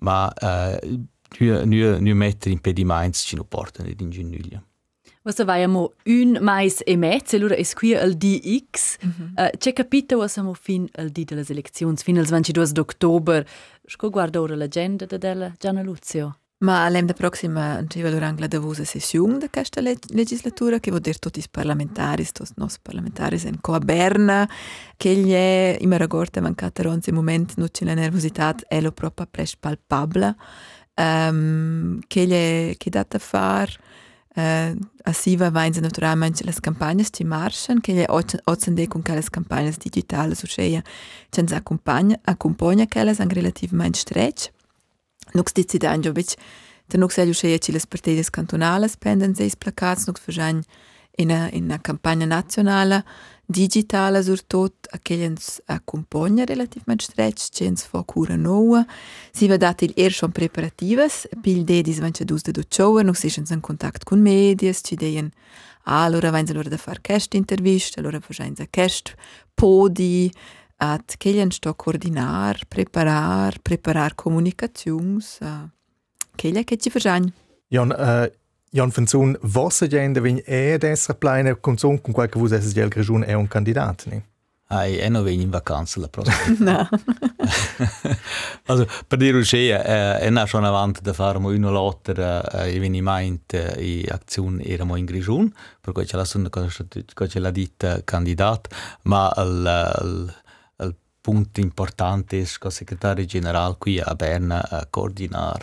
ma 0.00 0.32
uh, 0.40 1.06
nu 1.38 1.64
nu 1.64 1.98
nu 1.98 2.14
mettere 2.14 2.52
impediments 2.52 3.24
ci 3.26 3.36
no 3.36 3.44
portano 3.44 3.88
in 3.88 4.10
genuglia. 4.10 4.62
Was 5.22 5.40
avevamo 5.40 5.92
un 6.06 6.38
mais 6.40 6.80
e 6.86 6.96
mezzo, 6.96 7.36
allora 7.36 7.54
è 7.54 7.64
qui 7.74 7.90
il 7.90 8.16
DX. 8.16 8.96
Mm 9.04 9.10
-hmm. 9.10 9.46
uh, 9.46 9.50
c'è 9.58 9.72
capito 9.72 10.16
was 10.16 10.38
amo 10.38 10.54
fin 10.54 10.88
il 10.96 11.10
D 11.10 11.24
delle 11.24 11.44
elezioni, 11.46 11.96
fino 11.96 12.20
al 12.20 12.26
22 12.26 12.72
d'ottobre. 12.72 13.46
Sco 13.84 14.10
guarda 14.10 14.40
ora 14.40 14.54
l'agenda 14.54 15.04
della 15.04 15.52
Gianna 15.58 15.82
Luzio. 15.82 16.38
Ma 16.60 16.84
alla 16.84 17.00
prossima 17.12 17.74
arriva 17.74 18.10
l'orangla 18.10 18.48
da 18.48 18.58
vosa 18.58 18.84
sessione 18.84 19.38
di 19.38 19.48
questa 19.48 19.80
legislatura 19.80 20.80
che 20.80 20.90
vuol 20.90 21.02
dire 21.02 21.16
tutti 21.18 21.38
i 21.38 21.44
parlamentari, 21.48 22.26
tutti 22.32 22.50
i 22.50 22.54
nostri 22.56 22.80
parlamentari 22.82 23.40
in 23.44 23.60
coa 23.60 23.78
Berna, 23.78 24.48
che 24.96 25.14
gli 25.14 25.30
è 25.30 25.76
in 25.78 25.88
Maragorta 25.88 26.40
mancata 26.40 26.82
in 26.82 26.88
un 26.88 27.14
momento 27.14 27.54
non 27.58 27.68
c'è 27.70 27.84
la 27.84 27.94
nervosità, 27.94 28.56
è 28.66 28.80
lo 28.80 28.90
proprio 28.90 29.28
pres 29.30 29.54
palpabile, 29.54 30.34
um, 30.96 32.00
che 32.08 32.26
gli 32.26 32.32
è 32.32 32.74
che 32.76 32.90
data 32.90 33.18
fare 33.18 33.72
Uh, 34.38 34.78
Asiva 35.02 35.50
vain 35.50 35.72
naturalmente 35.80 36.44
las 36.44 36.60
campagnas 36.60 37.08
ci 37.10 37.24
marchen, 37.24 37.80
che 37.80 37.92
le 37.92 38.06
ozzende 38.44 38.86
con 38.86 39.02
quelle 39.02 39.22
campagnas 39.28 39.78
digitali, 39.78 40.36
so 40.36 40.46
che 40.46 40.80
ci 41.30 41.44
accompagna, 41.54 42.16
accompagna 42.22 42.86
quelle 42.86 43.16
anche 43.18 43.34
relativamente 43.34 43.98
strette. 43.98 44.52
Nux 45.34 45.52
decidan 45.52 46.02
jo 46.02 46.12
bic, 46.12 46.36
da 46.86 46.98
nux 46.98 47.18
elio 47.18 47.34
che 47.34 47.58
ci 47.58 47.72
le 47.72 47.80
partides 47.88 48.30
cantonales 48.30 48.96
penden 48.96 49.34
seis 49.34 49.56
placats, 49.56 50.06
nux 50.06 50.20
fajan 50.20 50.62
in 51.16 51.30
una, 51.30 51.50
in 51.50 51.64
una 51.64 51.80
campagna 51.80 52.26
nazionale 52.26 53.04
digitale 53.50 54.22
surtot 54.22 54.88
a 54.90 54.98
che 54.98 55.22
ens 55.22 55.62
accompagna 55.64 56.44
relativamente 56.44 57.04
stretch, 57.04 57.48
che 57.50 57.64
ens 57.64 57.84
fa 57.84 58.02
cura 58.02 58.36
noua. 58.36 58.84
Si 59.32 59.48
va 59.48 59.56
dat 59.56 59.82
il 59.82 59.92
er 59.96 60.12
schon 60.12 60.32
preparatives, 60.32 61.26
pil 61.40 61.64
de 61.64 61.80
dis 61.82 61.98
vanche 61.98 62.24
dus 62.24 62.42
de 62.42 62.52
docciova, 62.52 63.02
nux 63.02 63.18
sesens 63.18 63.50
in 63.50 63.60
contact 63.60 64.04
con 64.04 64.20
medias, 64.20 64.80
ci 64.82 64.96
deien 64.96 65.32
allora 65.84 66.28
allora 66.28 66.68
da 66.68 66.76
far 66.76 67.00
quest 67.00 67.34
intervista, 67.34 68.00
allora 68.00 68.20
fajan 68.20 68.54
za 68.54 68.66
quest 68.68 69.14
podi, 69.54 70.30
at 70.78 71.16
che 71.16 71.30
ens 71.38 71.56
sto 71.56 71.74
coordinar, 71.74 72.66
preparar, 72.68 73.58
preparar 73.60 74.14
comunicazions, 74.14 75.38
uh, 75.40 75.68
che 76.34 76.64
che 76.64 76.76
ci 76.76 76.90
fajan. 76.90 77.32
Jan, 77.68 77.90
uh, 77.90 78.30
Jan 78.70 78.90
Fenzun, 78.90 79.36
was 79.54 79.82
agenda 79.82 80.20
vegn 80.20 80.40
è 80.44 80.78
dessa 80.78 81.14
plena 81.14 81.54
consum 81.56 82.00
con 82.00 82.12
qualche 82.12 82.38
vusa 82.38 82.56
es 82.56 82.72
gel 82.72 82.88
grejun 82.88 83.24
è 83.24 83.32
un 83.32 83.48
candidato, 83.48 84.08
ne? 84.08 84.26
Ai, 84.70 84.98
è 84.98 85.08
no 85.08 85.22
vegn 85.22 85.40
in 85.40 85.50
vacanza 85.50 85.98
la 85.98 86.08
prossima. 86.08 86.54
no. 86.88 86.88
also, 88.66 88.86
per 89.06 89.16
dire 89.16 89.40
che 89.40 89.74
eh, 89.74 90.18
è 90.18 90.28
na 90.28 90.44
schon 90.44 90.64
avanti 90.64 91.00
da 91.00 91.14
fare 91.14 91.38
mo 91.38 91.48
uno 91.48 91.70
lotter 91.70 92.18
eh, 92.18 92.74
eveniment 92.74 93.54
eh, 93.54 93.82
i 93.82 94.06
azione 94.06 94.62
eramo 94.64 94.96
in 94.96 95.06
grejun, 95.06 95.50
per 95.80 95.94
cui 95.94 96.04
c'è 96.04 96.16
la 96.18 96.26
sonda 96.26 96.50
c'è 96.50 97.38
la 97.38 97.50
dita 97.50 98.04
candidat, 98.04 98.98
ma 99.04 99.32
il, 99.38 100.00
il, 100.02 100.34
punti 101.28 101.60
importanti 101.60 102.36
il 102.36 102.46
segretario 102.46 103.26
generale 103.26 103.74
qui 103.76 104.00
a 104.00 104.14
Berna 104.14 104.66
a 104.66 104.86
coordinare 104.88 105.62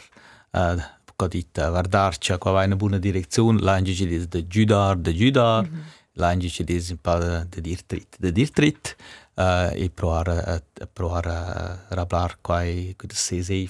uh, 0.51 0.77
ho 1.15 1.27
detto 1.27 1.69
guardarci 1.71 2.37
qua 2.37 2.51
va 2.51 2.63
in 2.65 2.77
buona 2.77 2.99
direzione 2.99 3.59
l'angelo 3.61 3.95
ci 3.97 4.05
dice 4.05 4.27
di 4.27 4.45
giudare 4.47 5.01
di 5.01 5.15
giudare 5.15 5.67
mm-hmm. 5.67 5.81
l'angelo 6.13 6.51
ci 6.51 6.63
dice 6.63 6.91
un 6.91 6.99
po' 7.01 7.17
di 7.49 7.61
dire 7.61 7.81
dritto 7.87 8.17
di 8.19 8.31
dire 8.31 8.51
dritto 8.53 8.91
uh, 9.37 9.71
e 9.73 9.89
provare 9.91 10.37
a 10.43 10.61
provare 10.85 11.29
a 11.29 12.05
parlare 12.05 12.37
qua 12.41 12.59
con 12.95 13.09
le 13.09 13.15
sese 13.15 13.67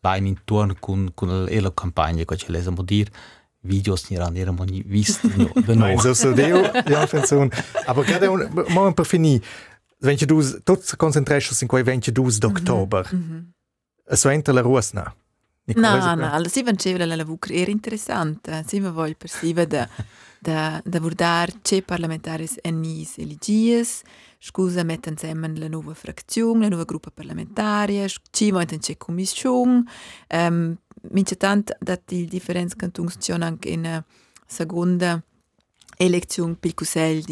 bene 0.00 0.28
intorno 0.28 0.74
con, 0.80 1.10
con 1.12 1.44
la 1.44 1.74
campagna 1.74 2.24
che 2.24 2.36
ci 2.38 2.50
lasciamo 2.50 2.82
dire 2.82 3.10
Videos 3.66 4.10
nicht 4.10 4.20
an 4.20 4.36
ihrem 4.36 4.58
Wissen. 4.58 5.50
Nein, 5.66 5.98
so 5.98 6.12
so 6.12 6.34
deo, 6.34 6.64
ja, 6.86 7.06
Fenson. 7.06 7.50
Aber 7.86 8.04
gerade, 8.04 8.28
mal 8.28 8.88
ein 8.88 8.94
paar 8.94 9.06
Fini. 9.06 9.40
22, 10.04 10.60
tot 10.62 10.82
se 10.82 10.96
concentreixo 10.96 11.54
sin 11.54 11.68
quei 11.68 11.82
22 11.82 12.38
d'october. 12.38 13.08
Mm 13.12 13.22
-hmm. 13.22 14.16
Suenta 14.16 14.52
la 14.52 14.60
ruosna. 14.60 15.14
No, 15.66 16.14
no, 16.14 16.30
alla 16.30 16.48
si 16.48 16.62
vancevla 16.62 17.06
la 17.06 17.16
lavur 17.16 17.38
era 17.48 17.70
interessante. 17.70 18.62
Si 18.66 18.80
ma 18.80 18.90
voglio 18.90 19.14
persiva 19.16 19.64
da, 19.64 19.88
da, 20.38 20.80
da 20.84 21.00
vurdar 21.00 21.52
ce 21.62 21.80
parlamentari 21.80 22.46
en 22.62 22.80
nis 22.80 23.16
eligies, 23.16 24.02
scusa 24.38 24.82
metten 24.82 25.16
semmen 25.16 25.58
la 25.58 25.68
nuova 25.68 25.94
frazione, 25.94 26.60
la 26.60 26.68
nuova 26.68 26.84
gruppa 26.84 27.10
parlamentaria, 27.10 28.06
ci 28.30 28.52
metten 28.52 28.82
ce 28.82 28.96
commission, 28.98 29.88
ähm, 30.28 30.54
um, 30.54 30.78
mince 31.12 31.36
tant 31.36 31.74
dat 31.80 32.12
il 32.12 32.28
differenz 32.28 32.74
cantons 32.76 33.16
c'è 33.16 33.34
in 33.62 33.84
äh, 33.84 34.02
seconda 34.46 35.22
elezione 35.96 36.56
per 36.56 36.74
il 36.78 37.24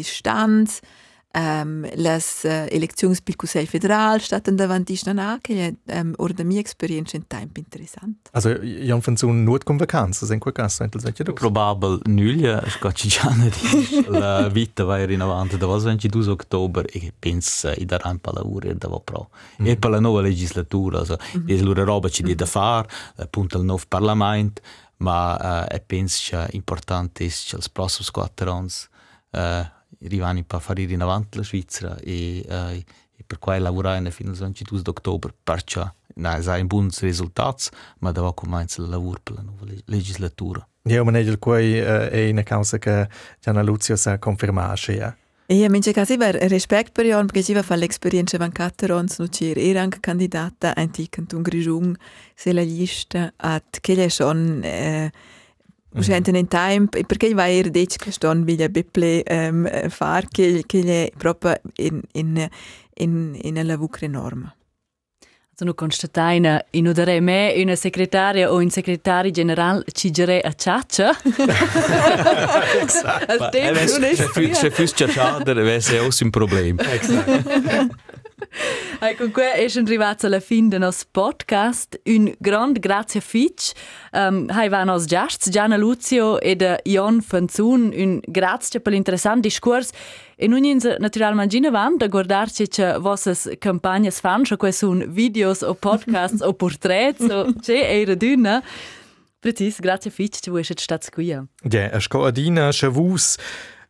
um, 1.33 1.87
las 1.95 2.41
uh, 2.43 2.67
eleczioni 2.69 3.15
per 3.15 3.29
il 3.29 3.35
Consiglio 3.35 3.65
federale 3.65 4.19
stanno 4.19 4.55
davanti 4.55 4.99
a 5.05 5.11
noi, 5.11 5.37
che 5.41 5.75
è 5.85 5.99
um, 5.99 6.13
ora 6.17 6.33
da 6.33 6.43
mia 6.43 6.61
esperienza 6.61 7.17
un 7.17 7.27
tempo 7.27 7.59
interessante. 7.59 8.29
Also, 8.31 8.61
io 8.61 8.97
penso 8.99 9.27
un 9.27 9.43
nuot 9.43 9.63
con 9.63 9.77
vacanze, 9.77 10.31
in 10.33 10.39
quel 10.39 10.53
caso, 10.53 10.83
entro 10.83 11.01
il 11.03 11.33
Probabile 11.33 11.99
nulla, 12.05 12.63
scoccigiana 12.67 13.45
di 13.45 14.05
la 14.09 14.47
vita 14.49 14.83
va 14.83 14.99
in 14.99 15.21
avanti, 15.21 15.57
da 15.57 15.65
was 15.65 15.83
22 15.83 16.29
ottobre, 16.29 16.87
e 16.87 17.11
penso 17.17 17.71
che 17.71 17.85
darà 17.85 18.09
un 18.09 18.19
po' 18.19 18.31
lavoro 18.31 18.69
e 18.69 18.75
da 18.75 18.87
pro. 19.03 19.29
Mm. 19.61 19.65
E 19.65 19.77
per 19.77 19.89
la 19.89 19.99
nuova 19.99 20.21
legislatura, 20.21 20.99
also, 20.99 21.17
mm. 21.37 21.49
e 21.49 21.61
l'ora 21.61 21.83
roba 21.83 22.09
ci 22.09 22.23
mm. 22.23 22.31
da 22.31 22.45
fare, 22.45 22.87
appunto 23.17 23.57
il 23.57 23.65
nuovo 23.65 23.83
Parlamento, 23.87 24.61
ma 24.97 25.65
uh, 25.69 25.81
penso 25.85 26.29
che 26.29 26.45
è 26.45 26.49
importante 26.51 27.25
che 27.27 27.55
i 27.55 27.69
prossimi 27.71 28.07
quattro 28.11 28.51
anni 28.51 28.69
uh, 29.31 29.65
arrivano 30.03 30.43
per 30.43 30.61
fare 30.61 30.81
in 30.81 31.01
avanti 31.01 31.37
la 31.37 31.43
Svizzera 31.43 31.97
e, 31.97 32.45
uh, 32.47 32.53
e 32.53 33.23
per 33.25 33.39
cui 33.39 33.59
lavorare 33.59 34.11
fino 34.11 34.31
al 34.31 34.37
22 34.37 34.81
ottobre 34.85 35.33
perciò 35.43 35.91
no, 36.15 36.41
sai 36.41 36.63
buoni 36.65 36.89
risultati 36.99 37.69
ma 37.99 38.11
da 38.11 38.31
comincia 38.33 38.81
il 38.81 38.89
lavoro 38.89 39.19
per 39.21 39.35
la 39.35 39.41
nuova 39.41 39.65
legislatura 39.85 40.67
Io 40.83 41.05
mi 41.05 41.23
dico 41.23 41.51
che 41.51 42.09
è 42.09 42.29
una 42.29 42.43
causa 42.43 42.77
che 42.77 43.07
Gianna 43.39 43.61
Luzio 43.61 43.95
sa 43.95 44.19
confermare 44.19 44.93
ja. 44.93 45.17
Ja, 45.47 45.69
mince 45.69 45.91
casi 45.91 46.15
var 46.17 46.35
respect 46.35 46.93
per 46.93 47.05
Jon, 47.05 47.25
perché 47.25 47.43
ci 47.43 47.53
va 47.53 47.61
fa 47.61 47.75
l'esperienza 47.75 48.37
van 48.37 48.51
Caterons, 48.51 49.19
no 49.19 49.27
c'era 49.27 49.59
era 49.59 49.81
anche 49.81 49.99
candidata 49.99 50.73
a 50.73 50.81
un 50.81 51.07
canton 51.09 51.41
Grigiung, 51.41 51.97
se 52.33 52.53
la 52.53 52.61
lista 52.61 53.33
at 53.35 53.79
che 53.81 53.93
le 53.93 54.09
son 54.09 54.61
eh, 54.63 55.11
Mm. 55.95 56.35
in 56.35 56.47
time, 56.47 56.87
perché 57.05 57.33
va 57.33 57.47
er 57.47 57.69
dec 57.69 57.97
che 57.97 58.11
ston 58.11 58.43
viglia 58.43 58.67
beple 58.67 59.23
um, 59.29 59.89
far 59.89 60.27
che 60.27 60.63
che 60.65 60.81
è 60.81 61.11
proprio 61.15 61.59
in 61.75 62.01
in 62.13 62.49
in 62.95 63.37
in 63.41 63.65
la 63.65 63.77
vucre 63.77 64.07
norma. 64.07 64.53
Also 65.55 65.65
nu 65.65 65.75
constatina 65.75 66.65
in 66.71 66.87
udare 66.87 67.19
me 67.19 67.53
una 67.57 67.75
segretaria 67.75 68.51
o 68.51 68.57
un 68.57 68.71
segretario 68.71 69.29
generale 69.29 69.83
ci 69.91 70.09
gere 70.09 70.41
a 70.41 70.51
ciaccia. 70.53 71.15
Esatto. 72.81 73.51
Se 74.53 74.71
fus 74.71 74.93
ciaccia 74.95 75.43
deve 75.43 75.73
essere 75.73 75.99
un 75.99 76.29
problema. 76.31 76.81
Esatto. 76.91 77.87
Con 79.17 79.31
questo 79.31 79.79
è 79.79 79.81
arrivato 79.81 80.27
alla 80.27 80.39
fine 80.39 80.69
del 80.69 80.79
nostro 80.79 81.09
podcast. 81.11 81.99
Un 82.05 82.33
grande 82.39 82.79
grazie 82.79 83.19
a 83.19 83.23
Fitch. 83.23 83.73
Um, 84.13 84.45
hai 84.47 84.69
va 84.69 84.85
nos 84.85 85.03
giasts, 85.03 85.49
Gianna 85.49 85.75
Luzio 85.75 86.39
e 86.39 86.79
Ion 86.83 87.21
Fanzun. 87.21 87.91
Un 87.93 88.19
grazie 88.25 88.79
per 88.79 88.93
l'interessante 88.93 89.41
discorso. 89.41 89.91
E 90.37 90.47
noi 90.47 90.69
in 90.69 90.79
naturalmente 90.99 91.67
avanti 91.67 92.05
a 92.05 92.07
guardarci 92.07 92.69
che 92.69 92.97
vostre 92.97 93.57
campagne 93.57 94.09
fanno, 94.09 94.45
cioè 94.45 94.71
sono 94.71 95.03
videos 95.05 95.63
o 95.63 95.73
podcasts 95.73 96.39
o 96.39 96.53
portrait, 96.53 97.19
o 97.19 97.53
c'è 97.59 97.99
era 97.99 98.15
Precis, 99.37 99.81
grazie 99.81 100.11
Fitch, 100.11 100.39
che 100.39 100.49
vuoi 100.49 100.63
stare 100.63 101.01
qui. 101.13 101.27
Ja, 101.63 101.89
a 101.91 101.99
scoadina, 101.99 102.69
chavus. 102.71 103.35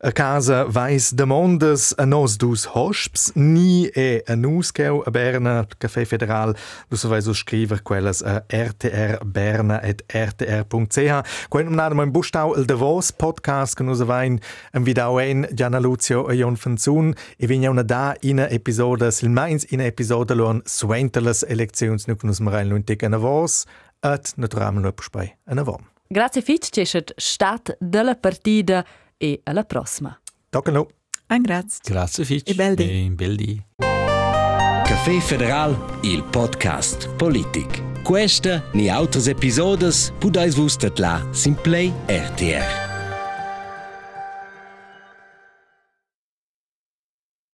A 0.06 0.12
casa 0.12 0.66
vais 0.66 1.14
de 1.14 1.26
mondes 1.26 1.96
a 1.98 2.06
nos 2.06 2.38
dus 2.38 2.66
hosps, 2.66 3.32
ni 3.36 3.90
e 3.96 4.22
a 4.28 4.36
nus 4.36 4.70
cheu 4.70 5.02
a 5.06 5.10
Berna, 5.10 5.66
Café 5.80 6.06
Federal, 6.06 6.54
du 6.90 6.98
so 6.98 7.08
vais 7.08 7.24
scriver 7.34 7.82
quelles 7.82 8.22
a 8.22 8.44
rtrberna.rtr.ch. 8.52 11.48
Quent 11.50 11.70
um 11.70 11.76
nada 11.76 11.96
mein 11.96 12.12
Bustau 12.12 12.54
el 12.54 12.66
Davos 12.66 13.14
Podcast 13.14 13.78
che 13.78 13.84
nus 13.84 14.06
vain 14.06 14.42
am 14.74 14.84
vidau 14.84 15.20
ein 15.20 15.48
Gianna 15.54 15.80
Lucio 15.80 16.30
e 16.30 16.36
Jon 16.36 16.58
Fanzun 16.58 17.16
e 17.40 17.48
vigna 17.48 17.70
una 17.70 17.84
da 17.84 18.14
in 18.24 18.40
episode 18.40 19.10
sil 19.16 19.30
meins 19.30 19.64
in 19.72 19.80
episode 19.80 20.36
lon 20.36 20.62
suenteles 20.66 21.46
elections 21.48 22.08
nu 22.08 22.18
nus 22.24 22.42
marein 22.42 22.68
luntig 22.68 23.04
an 23.04 23.12
Davos 23.12 23.64
et 24.02 24.34
naturalment 24.36 24.84
nu 24.84 24.92
bespai 24.92 25.34
an 25.46 25.60
Avom. 25.60 25.92
Grazie 26.10 26.42
fitch, 26.42 26.70
c'è 26.70 27.04
stat 27.16 27.78
della 27.80 28.16
partida 28.16 28.86
e 29.24 29.40
alla 29.44 29.64
prossima. 29.64 30.20
Toccano. 30.50 30.88
Un 31.30 31.42
grazie. 31.42 31.80
Grazie 31.82 32.26
Fitch. 32.26 32.50
E 32.50 32.54
bel 32.54 32.76
dì. 32.76 33.06
E 33.06 33.10
bel 33.10 33.36
dì. 33.38 33.66
Café 34.84 35.22
Federal, 35.22 36.00
il 36.02 36.24
podcast 36.26 37.10
politic. 37.16 38.02
Questa 38.04 38.62
ni 38.74 38.90
autres 38.90 39.28
episodes 39.28 40.12
pudais 40.20 40.56
vus 40.56 40.78
la 40.98 41.26
Simplay 41.32 41.92
RTR. 42.08 42.93